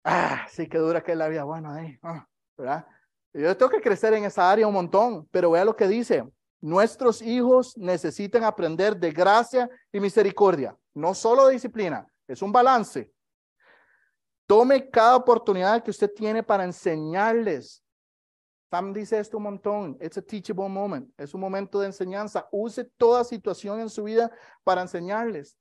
ah, 0.04 0.45
sí 0.50 0.68
que 0.68 0.78
dura 0.78 1.02
que 1.04 1.12
es 1.12 1.18
la 1.18 1.28
vida, 1.28 1.43
bueno, 1.43 1.72
ahí, 1.72 1.97
ah, 2.04 2.28
¿verdad? 2.58 2.88
Yo 3.34 3.56
tengo 3.56 3.72
que 3.72 3.82
crecer 3.82 4.14
en 4.14 4.26
esa 4.26 4.50
área 4.50 4.68
un 4.68 4.74
montón, 4.74 5.28
pero 5.32 5.52
vea 5.52 5.64
lo 5.66 5.76
que 5.76 5.88
dice. 5.88 6.28
Nuestros 6.62 7.22
hijos 7.22 7.78
necesitan 7.78 8.43
aprender 8.43 8.97
de 8.97 9.12
gracia 9.12 9.70
y 9.91 10.00
misericordia, 10.00 10.76
no 10.93 11.14
solo 11.14 11.47
disciplina, 11.47 12.08
es 12.28 12.41
un 12.41 12.52
balance. 12.52 13.12
Tome 14.45 14.89
cada 14.89 15.16
oportunidad 15.16 15.84
que 15.84 15.91
usted 15.91 16.12
tiene 16.14 16.43
para 16.43 16.64
enseñarles. 16.64 17.84
Sam 18.70 18.93
dice 18.93 19.20
esto 19.20 19.38
un 19.38 19.43
montón. 19.43 19.97
It's 19.99 20.17
a 20.17 20.22
teachable 20.22 20.70
moment. 20.70 21.11
Es 21.17 21.34
un 21.34 21.41
momento 21.41 21.80
de 21.80 21.88
enseñanza. 21.88 22.47
Use 22.51 22.84
toda 22.97 23.24
situación 23.24 23.80
en 23.80 23.89
su 23.89 24.03
vida 24.03 24.32
para 24.63 24.82
enseñarles. 24.82 25.57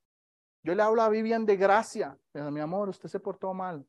Yo 0.62 0.74
le 0.74 0.82
hablo 0.82 1.00
a 1.00 1.08
Vivian 1.08 1.46
de 1.46 1.56
gracia. 1.56 2.18
Pero, 2.32 2.50
mi 2.50 2.60
amor, 2.60 2.90
usted 2.90 3.08
se 3.08 3.18
portó 3.18 3.54
mal. 3.54 3.86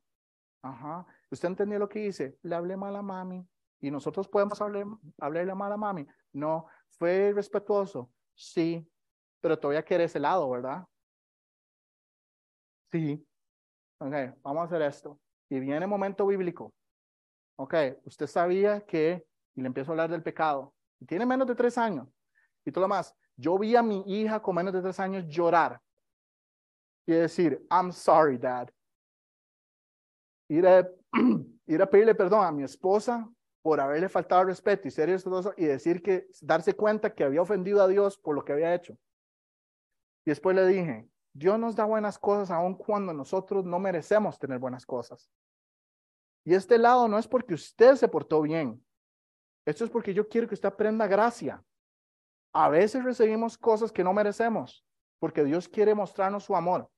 Ajá. 0.62 1.06
¿Usted 1.30 1.48
entendió 1.48 1.78
lo 1.78 1.88
que 1.88 2.06
hice? 2.06 2.38
Le 2.42 2.54
hablé 2.54 2.76
mal 2.76 2.96
a 2.96 3.02
mami. 3.02 3.46
¿Y 3.80 3.90
nosotros 3.90 4.26
podemos 4.26 4.60
hablar, 4.60 4.86
hablarle 5.18 5.54
mal 5.54 5.72
a 5.72 5.76
mami? 5.76 6.06
No. 6.32 6.66
¿Fue 6.88 7.32
respetuoso? 7.34 8.10
Sí. 8.34 8.90
Pero 9.42 9.58
todavía 9.58 9.82
quiere 9.82 10.04
ese 10.04 10.18
lado, 10.18 10.48
¿verdad? 10.48 10.86
Sí. 12.90 13.26
Ok, 13.98 14.14
vamos 14.42 14.62
a 14.62 14.64
hacer 14.64 14.82
esto. 14.82 15.20
Y 15.50 15.60
viene 15.60 15.86
momento 15.86 16.26
bíblico. 16.26 16.72
Ok, 17.62 17.74
usted 18.04 18.26
sabía 18.26 18.80
que, 18.86 19.26
y 19.54 19.60
le 19.60 19.66
empiezo 19.66 19.90
a 19.90 19.92
hablar 19.92 20.10
del 20.10 20.22
pecado, 20.22 20.72
y 20.98 21.04
tiene 21.04 21.26
menos 21.26 21.46
de 21.46 21.54
tres 21.54 21.76
años, 21.76 22.08
y 22.64 22.72
todo 22.72 22.80
lo 22.80 22.88
más. 22.88 23.14
Yo 23.36 23.58
vi 23.58 23.76
a 23.76 23.82
mi 23.82 24.02
hija 24.06 24.40
con 24.40 24.54
menos 24.56 24.72
de 24.72 24.80
tres 24.80 24.98
años 24.98 25.26
llorar 25.28 25.78
y 27.04 27.12
decir, 27.12 27.62
I'm 27.70 27.92
sorry, 27.92 28.38
dad. 28.38 28.70
Ir 30.48 30.66
a, 30.66 30.88
ir 31.66 31.82
a 31.82 31.90
pedirle 31.90 32.14
perdón 32.14 32.46
a 32.46 32.50
mi 32.50 32.62
esposa 32.62 33.30
por 33.60 33.78
haberle 33.78 34.08
faltado 34.08 34.44
respeto 34.44 34.88
y 34.88 34.90
ser 34.90 35.14
y 35.58 35.64
decir 35.66 36.02
que, 36.02 36.28
darse 36.40 36.72
cuenta 36.72 37.14
que 37.14 37.24
había 37.24 37.42
ofendido 37.42 37.82
a 37.82 37.88
Dios 37.88 38.16
por 38.16 38.34
lo 38.34 38.42
que 38.42 38.54
había 38.54 38.74
hecho. 38.74 38.94
Y 40.24 40.30
después 40.30 40.56
le 40.56 40.66
dije, 40.66 41.10
Dios 41.34 41.58
nos 41.58 41.76
da 41.76 41.84
buenas 41.84 42.18
cosas 42.18 42.50
aun 42.50 42.74
cuando 42.74 43.12
nosotros 43.12 43.66
no 43.66 43.78
merecemos 43.78 44.38
tener 44.38 44.58
buenas 44.58 44.86
cosas. 44.86 45.30
Y 46.44 46.54
este 46.54 46.78
lado 46.78 47.06
no 47.08 47.18
es 47.18 47.28
porque 47.28 47.54
usted 47.54 47.96
se 47.96 48.08
portó 48.08 48.42
bien. 48.42 48.84
Esto 49.64 49.84
es 49.84 49.90
porque 49.90 50.14
yo 50.14 50.28
quiero 50.28 50.48
que 50.48 50.54
usted 50.54 50.68
aprenda 50.68 51.06
gracia. 51.06 51.62
A 52.52 52.68
veces 52.68 53.04
recibimos 53.04 53.56
cosas 53.56 53.92
que 53.92 54.02
no 54.02 54.12
merecemos 54.12 54.84
porque 55.20 55.44
Dios 55.44 55.68
quiere 55.68 55.94
mostrarnos 55.94 56.44
su 56.44 56.56
amor. 56.56 56.90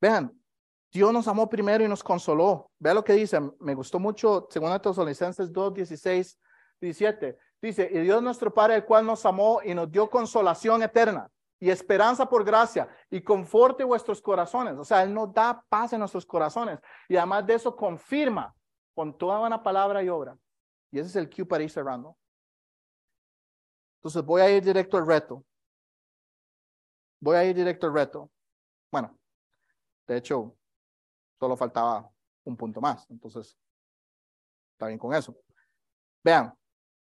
Vean, 0.00 0.32
Dios 0.90 1.12
nos 1.12 1.26
amó 1.26 1.50
primero 1.50 1.84
y 1.84 1.88
nos 1.88 2.02
consoló. 2.02 2.70
Vea 2.78 2.94
lo 2.94 3.04
que 3.04 3.12
dice, 3.12 3.38
me 3.58 3.74
gustó 3.74 3.98
mucho, 3.98 4.46
según 4.48 4.70
Tesalonicenses 4.80 5.52
2, 5.52 5.74
16, 5.74 6.40
17. 6.80 7.38
Dice, 7.60 7.90
y 7.92 7.98
Dios 7.98 8.22
nuestro 8.22 8.54
Padre, 8.54 8.76
el 8.76 8.84
cual 8.84 9.04
nos 9.04 9.26
amó 9.26 9.60
y 9.64 9.74
nos 9.74 9.90
dio 9.90 10.08
consolación 10.08 10.82
eterna 10.82 11.28
y 11.60 11.70
esperanza 11.70 12.28
por 12.28 12.44
gracia 12.44 12.88
y 13.10 13.20
conforte 13.20 13.84
vuestros 13.84 14.22
corazones. 14.22 14.76
O 14.78 14.84
sea, 14.84 15.02
Él 15.02 15.12
nos 15.12 15.32
da 15.32 15.64
paz 15.68 15.92
en 15.92 16.00
nuestros 16.00 16.24
corazones 16.24 16.78
y 17.08 17.16
además 17.16 17.46
de 17.46 17.54
eso 17.54 17.74
confirma 17.74 18.54
con 18.94 19.16
toda 19.16 19.40
buena 19.40 19.62
palabra 19.62 20.02
y 20.02 20.08
obra. 20.08 20.36
Y 20.90 20.98
ese 20.98 21.08
es 21.08 21.16
el 21.16 21.28
cue 21.28 21.44
para 21.44 21.62
ir 21.62 21.70
cerrando. 21.70 22.16
Entonces 23.98 24.24
voy 24.24 24.40
a 24.40 24.50
ir 24.50 24.62
directo 24.62 24.96
al 24.96 25.06
reto. 25.06 25.44
Voy 27.20 27.36
a 27.36 27.44
ir 27.44 27.54
directo 27.54 27.88
al 27.88 27.94
reto. 27.94 28.30
Bueno, 28.90 29.18
de 30.06 30.16
hecho, 30.16 30.56
solo 31.38 31.56
faltaba 31.56 32.08
un 32.44 32.56
punto 32.56 32.80
más. 32.80 33.08
Entonces, 33.10 33.58
está 34.72 34.86
bien 34.86 34.98
con 34.98 35.12
eso. 35.14 35.36
Vean, 36.22 36.54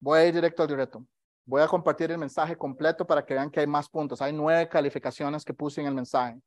voy 0.00 0.18
a 0.20 0.26
ir 0.26 0.34
directo 0.34 0.62
al 0.62 0.68
reto. 0.68 1.04
Voy 1.48 1.62
a 1.62 1.66
compartir 1.66 2.10
el 2.10 2.18
mensaje 2.18 2.58
completo 2.58 3.06
para 3.06 3.24
que 3.24 3.32
vean 3.32 3.50
que 3.50 3.60
hay 3.60 3.66
más 3.66 3.88
puntos. 3.88 4.20
Hay 4.20 4.34
nueve 4.34 4.68
calificaciones 4.68 5.46
que 5.46 5.54
puse 5.54 5.80
en 5.80 5.86
el 5.86 5.94
mensaje. 5.94 6.38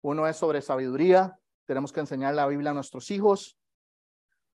Uno 0.00 0.26
es 0.26 0.38
sobre 0.38 0.62
sabiduría. 0.62 1.38
Tenemos 1.66 1.92
que 1.92 2.00
enseñar 2.00 2.34
la 2.34 2.46
Biblia 2.46 2.70
a 2.70 2.72
nuestros 2.72 3.10
hijos. 3.10 3.58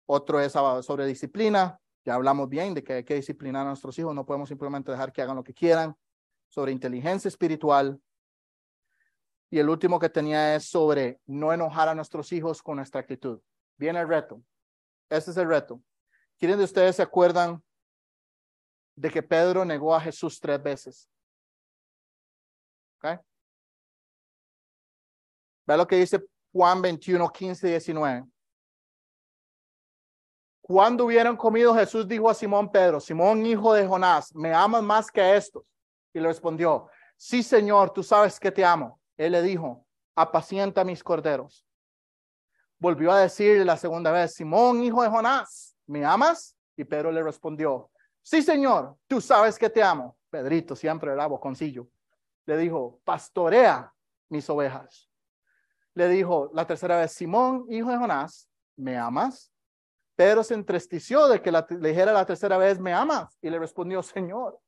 Otro 0.06 0.40
es 0.40 0.52
sobre 0.52 1.04
disciplina. 1.04 1.78
Ya 2.02 2.14
hablamos 2.14 2.48
bien 2.48 2.72
de 2.72 2.82
que 2.82 2.94
hay 2.94 3.04
que 3.04 3.16
disciplinar 3.16 3.66
a 3.66 3.68
nuestros 3.68 3.98
hijos. 3.98 4.14
No 4.14 4.24
podemos 4.24 4.48
simplemente 4.48 4.90
dejar 4.90 5.12
que 5.12 5.20
hagan 5.20 5.36
lo 5.36 5.44
que 5.44 5.52
quieran. 5.52 5.94
Sobre 6.48 6.72
inteligencia 6.72 7.28
espiritual. 7.28 8.00
Y 9.50 9.58
el 9.58 9.68
último 9.68 9.98
que 9.98 10.08
tenía 10.08 10.54
es 10.54 10.64
sobre 10.64 11.20
no 11.26 11.52
enojar 11.52 11.90
a 11.90 11.94
nuestros 11.94 12.32
hijos 12.32 12.62
con 12.62 12.76
nuestra 12.76 13.02
actitud. 13.02 13.38
Viene 13.76 14.00
el 14.00 14.08
reto. 14.08 14.40
Este 15.10 15.30
es 15.30 15.36
el 15.36 15.46
reto. 15.46 15.78
¿Quiénes 16.38 16.56
de 16.56 16.64
ustedes 16.64 16.96
se 16.96 17.02
acuerdan 17.02 17.62
de 19.00 19.10
que 19.10 19.22
Pedro 19.22 19.64
negó 19.64 19.94
a 19.94 20.00
Jesús 20.00 20.38
tres 20.38 20.62
veces. 20.62 21.08
¿Ok? 22.98 23.18
Ve 25.66 25.76
lo 25.76 25.86
que 25.86 25.96
dice 25.96 26.22
Juan 26.52 26.82
21, 26.82 27.30
15 27.30 27.66
y 27.66 27.70
19. 27.70 28.24
Cuando 30.60 31.06
hubieron 31.06 31.34
comido, 31.34 31.74
Jesús 31.74 32.06
dijo 32.06 32.28
a 32.28 32.34
Simón 32.34 32.70
Pedro, 32.70 33.00
Simón, 33.00 33.44
hijo 33.46 33.72
de 33.72 33.86
Jonás, 33.86 34.34
¿me 34.34 34.52
amas 34.52 34.82
más 34.82 35.10
que 35.10 35.34
estos? 35.34 35.64
Y 36.12 36.20
le 36.20 36.28
respondió, 36.28 36.88
sí, 37.16 37.42
Señor, 37.42 37.94
tú 37.94 38.02
sabes 38.02 38.38
que 38.38 38.52
te 38.52 38.62
amo. 38.64 39.00
Él 39.16 39.32
le 39.32 39.40
dijo, 39.40 39.86
apacienta 40.14 40.84
mis 40.84 41.02
corderos. 41.02 41.66
Volvió 42.78 43.12
a 43.12 43.20
decirle 43.20 43.64
la 43.64 43.78
segunda 43.78 44.12
vez, 44.12 44.34
Simón, 44.34 44.82
hijo 44.82 45.02
de 45.02 45.08
Jonás, 45.08 45.74
¿me 45.86 46.04
amas? 46.04 46.54
Y 46.76 46.84
Pedro 46.84 47.10
le 47.10 47.22
respondió, 47.22 47.90
Sí, 48.22 48.42
Señor, 48.42 48.96
tú 49.06 49.20
sabes 49.20 49.58
que 49.58 49.70
te 49.70 49.82
amo. 49.82 50.16
Pedrito, 50.30 50.76
siempre 50.76 51.12
era 51.12 51.26
boconcillo. 51.26 51.88
Le 52.46 52.56
dijo, 52.56 53.00
pastorea 53.04 53.92
mis 54.28 54.48
ovejas. 54.48 55.08
Le 55.94 56.08
dijo 56.08 56.50
la 56.54 56.66
tercera 56.66 56.98
vez, 56.98 57.12
Simón, 57.12 57.66
hijo 57.68 57.90
de 57.90 57.96
Jonás, 57.96 58.48
¿me 58.76 58.96
amas? 58.96 59.52
Pedro 60.14 60.44
se 60.44 60.54
entristeció 60.54 61.28
de 61.28 61.40
que 61.40 61.50
le 61.50 61.64
dijera 61.80 62.12
la 62.12 62.26
tercera 62.26 62.58
vez, 62.58 62.78
¿me 62.78 62.92
amas? 62.92 63.38
Y 63.40 63.48
le 63.48 63.58
respondió, 63.58 64.02
Señor, 64.02 64.60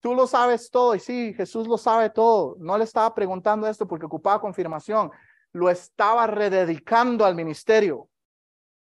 tú 0.00 0.14
lo 0.14 0.26
sabes 0.26 0.70
todo. 0.70 0.94
Y 0.94 1.00
sí, 1.00 1.34
Jesús 1.34 1.68
lo 1.68 1.76
sabe 1.76 2.10
todo. 2.10 2.56
No 2.58 2.78
le 2.78 2.84
estaba 2.84 3.14
preguntando 3.14 3.66
esto 3.66 3.86
porque 3.86 4.06
ocupaba 4.06 4.40
confirmación. 4.40 5.10
Lo 5.52 5.68
estaba 5.68 6.26
rededicando 6.26 7.24
al 7.24 7.34
ministerio. 7.34 8.08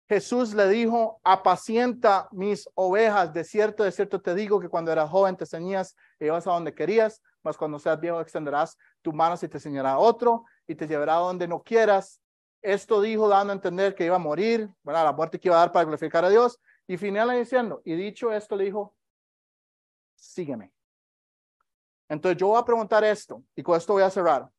Jesús 0.09 0.55
le 0.55 0.67
dijo, 0.67 1.21
apacienta 1.23 2.27
mis 2.31 2.67
ovejas. 2.73 3.31
De 3.31 3.43
cierto, 3.43 3.83
de 3.83 3.91
cierto 3.91 4.19
te 4.19 4.33
digo 4.33 4.59
que 4.59 4.67
cuando 4.67 4.91
eras 4.91 5.07
joven 5.07 5.37
te 5.37 5.45
ceñías 5.45 5.95
y 6.19 6.25
ibas 6.25 6.47
a 6.47 6.51
donde 6.51 6.73
querías, 6.73 7.21
mas 7.43 7.55
cuando 7.55 7.77
seas 7.77 7.99
viejo 7.99 8.19
extenderás 8.19 8.75
tu 9.03 9.13
mano 9.13 9.35
y 9.39 9.47
te 9.47 9.79
a 9.85 9.99
otro 9.99 10.45
y 10.65 10.73
te 10.73 10.87
llevará 10.87 11.17
a 11.17 11.19
donde 11.19 11.47
no 11.47 11.61
quieras. 11.61 12.21
Esto 12.63 13.01
dijo 13.01 13.29
dando 13.29 13.53
a 13.53 13.55
entender 13.55 13.93
que 13.93 14.03
iba 14.03 14.15
a 14.15 14.19
morir, 14.19 14.67
bueno, 14.81 15.03
la 15.03 15.13
muerte 15.13 15.39
que 15.39 15.47
iba 15.47 15.55
a 15.57 15.59
dar 15.59 15.71
para 15.71 15.85
glorificar 15.85 16.25
a 16.25 16.29
Dios. 16.29 16.59
Y 16.87 16.97
final 16.97 17.29
diciendo, 17.37 17.83
y 17.85 17.93
dicho 17.93 18.33
esto 18.33 18.55
le 18.55 18.65
dijo, 18.65 18.95
sígueme. 20.15 20.73
Entonces 22.09 22.35
yo 22.35 22.47
voy 22.47 22.59
a 22.59 22.65
preguntar 22.65 23.03
esto 23.03 23.43
y 23.55 23.61
con 23.61 23.77
esto 23.77 23.93
voy 23.93 24.01
a 24.01 24.09
cerrar. 24.09 24.49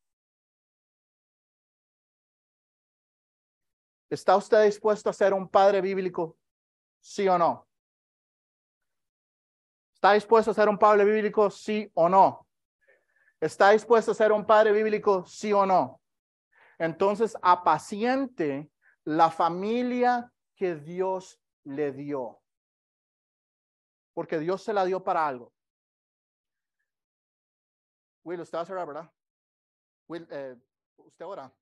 ¿Está 4.11 4.37
usted 4.37 4.65
dispuesto 4.65 5.09
a 5.09 5.13
ser 5.13 5.33
un 5.33 5.49
padre 5.49 5.81
bíblico? 5.81 6.37
¿Sí 6.99 7.29
o 7.29 7.39
no? 7.39 7.67
¿Está 9.95 10.15
dispuesto 10.15 10.51
a 10.51 10.55
ser 10.55 10.69
un 10.69 10.79
padre 10.79 11.05
bíblico? 11.05 11.49
Sí 11.49 11.91
o 11.95 12.09
no. 12.09 12.47
¿Está 13.41 13.71
dispuesto 13.71 14.11
a 14.11 14.15
ser 14.15 14.33
un 14.33 14.45
padre 14.45 14.73
bíblico? 14.73 15.25
Sí 15.27 15.53
o 15.53 15.65
no. 15.65 16.01
Entonces, 16.79 17.37
apaciente 17.41 18.71
la 19.05 19.31
familia 19.31 20.33
que 20.57 20.75
Dios 20.75 21.41
le 21.65 21.93
dio. 21.93 22.41
Porque 24.13 24.39
Dios 24.41 24.63
se 24.65 24.73
la 24.73 24.85
dio 24.85 25.05
para 25.05 25.27
algo. 25.27 25.53
Will, 28.25 28.41
usted 28.41 28.59
va 28.59 28.63
a 28.63 28.67
cerrar, 28.67 28.87
¿verdad? 28.87 29.13
Will, 30.09 30.27
eh, 30.31 30.57
usted 30.97 31.25
ora. 31.25 31.53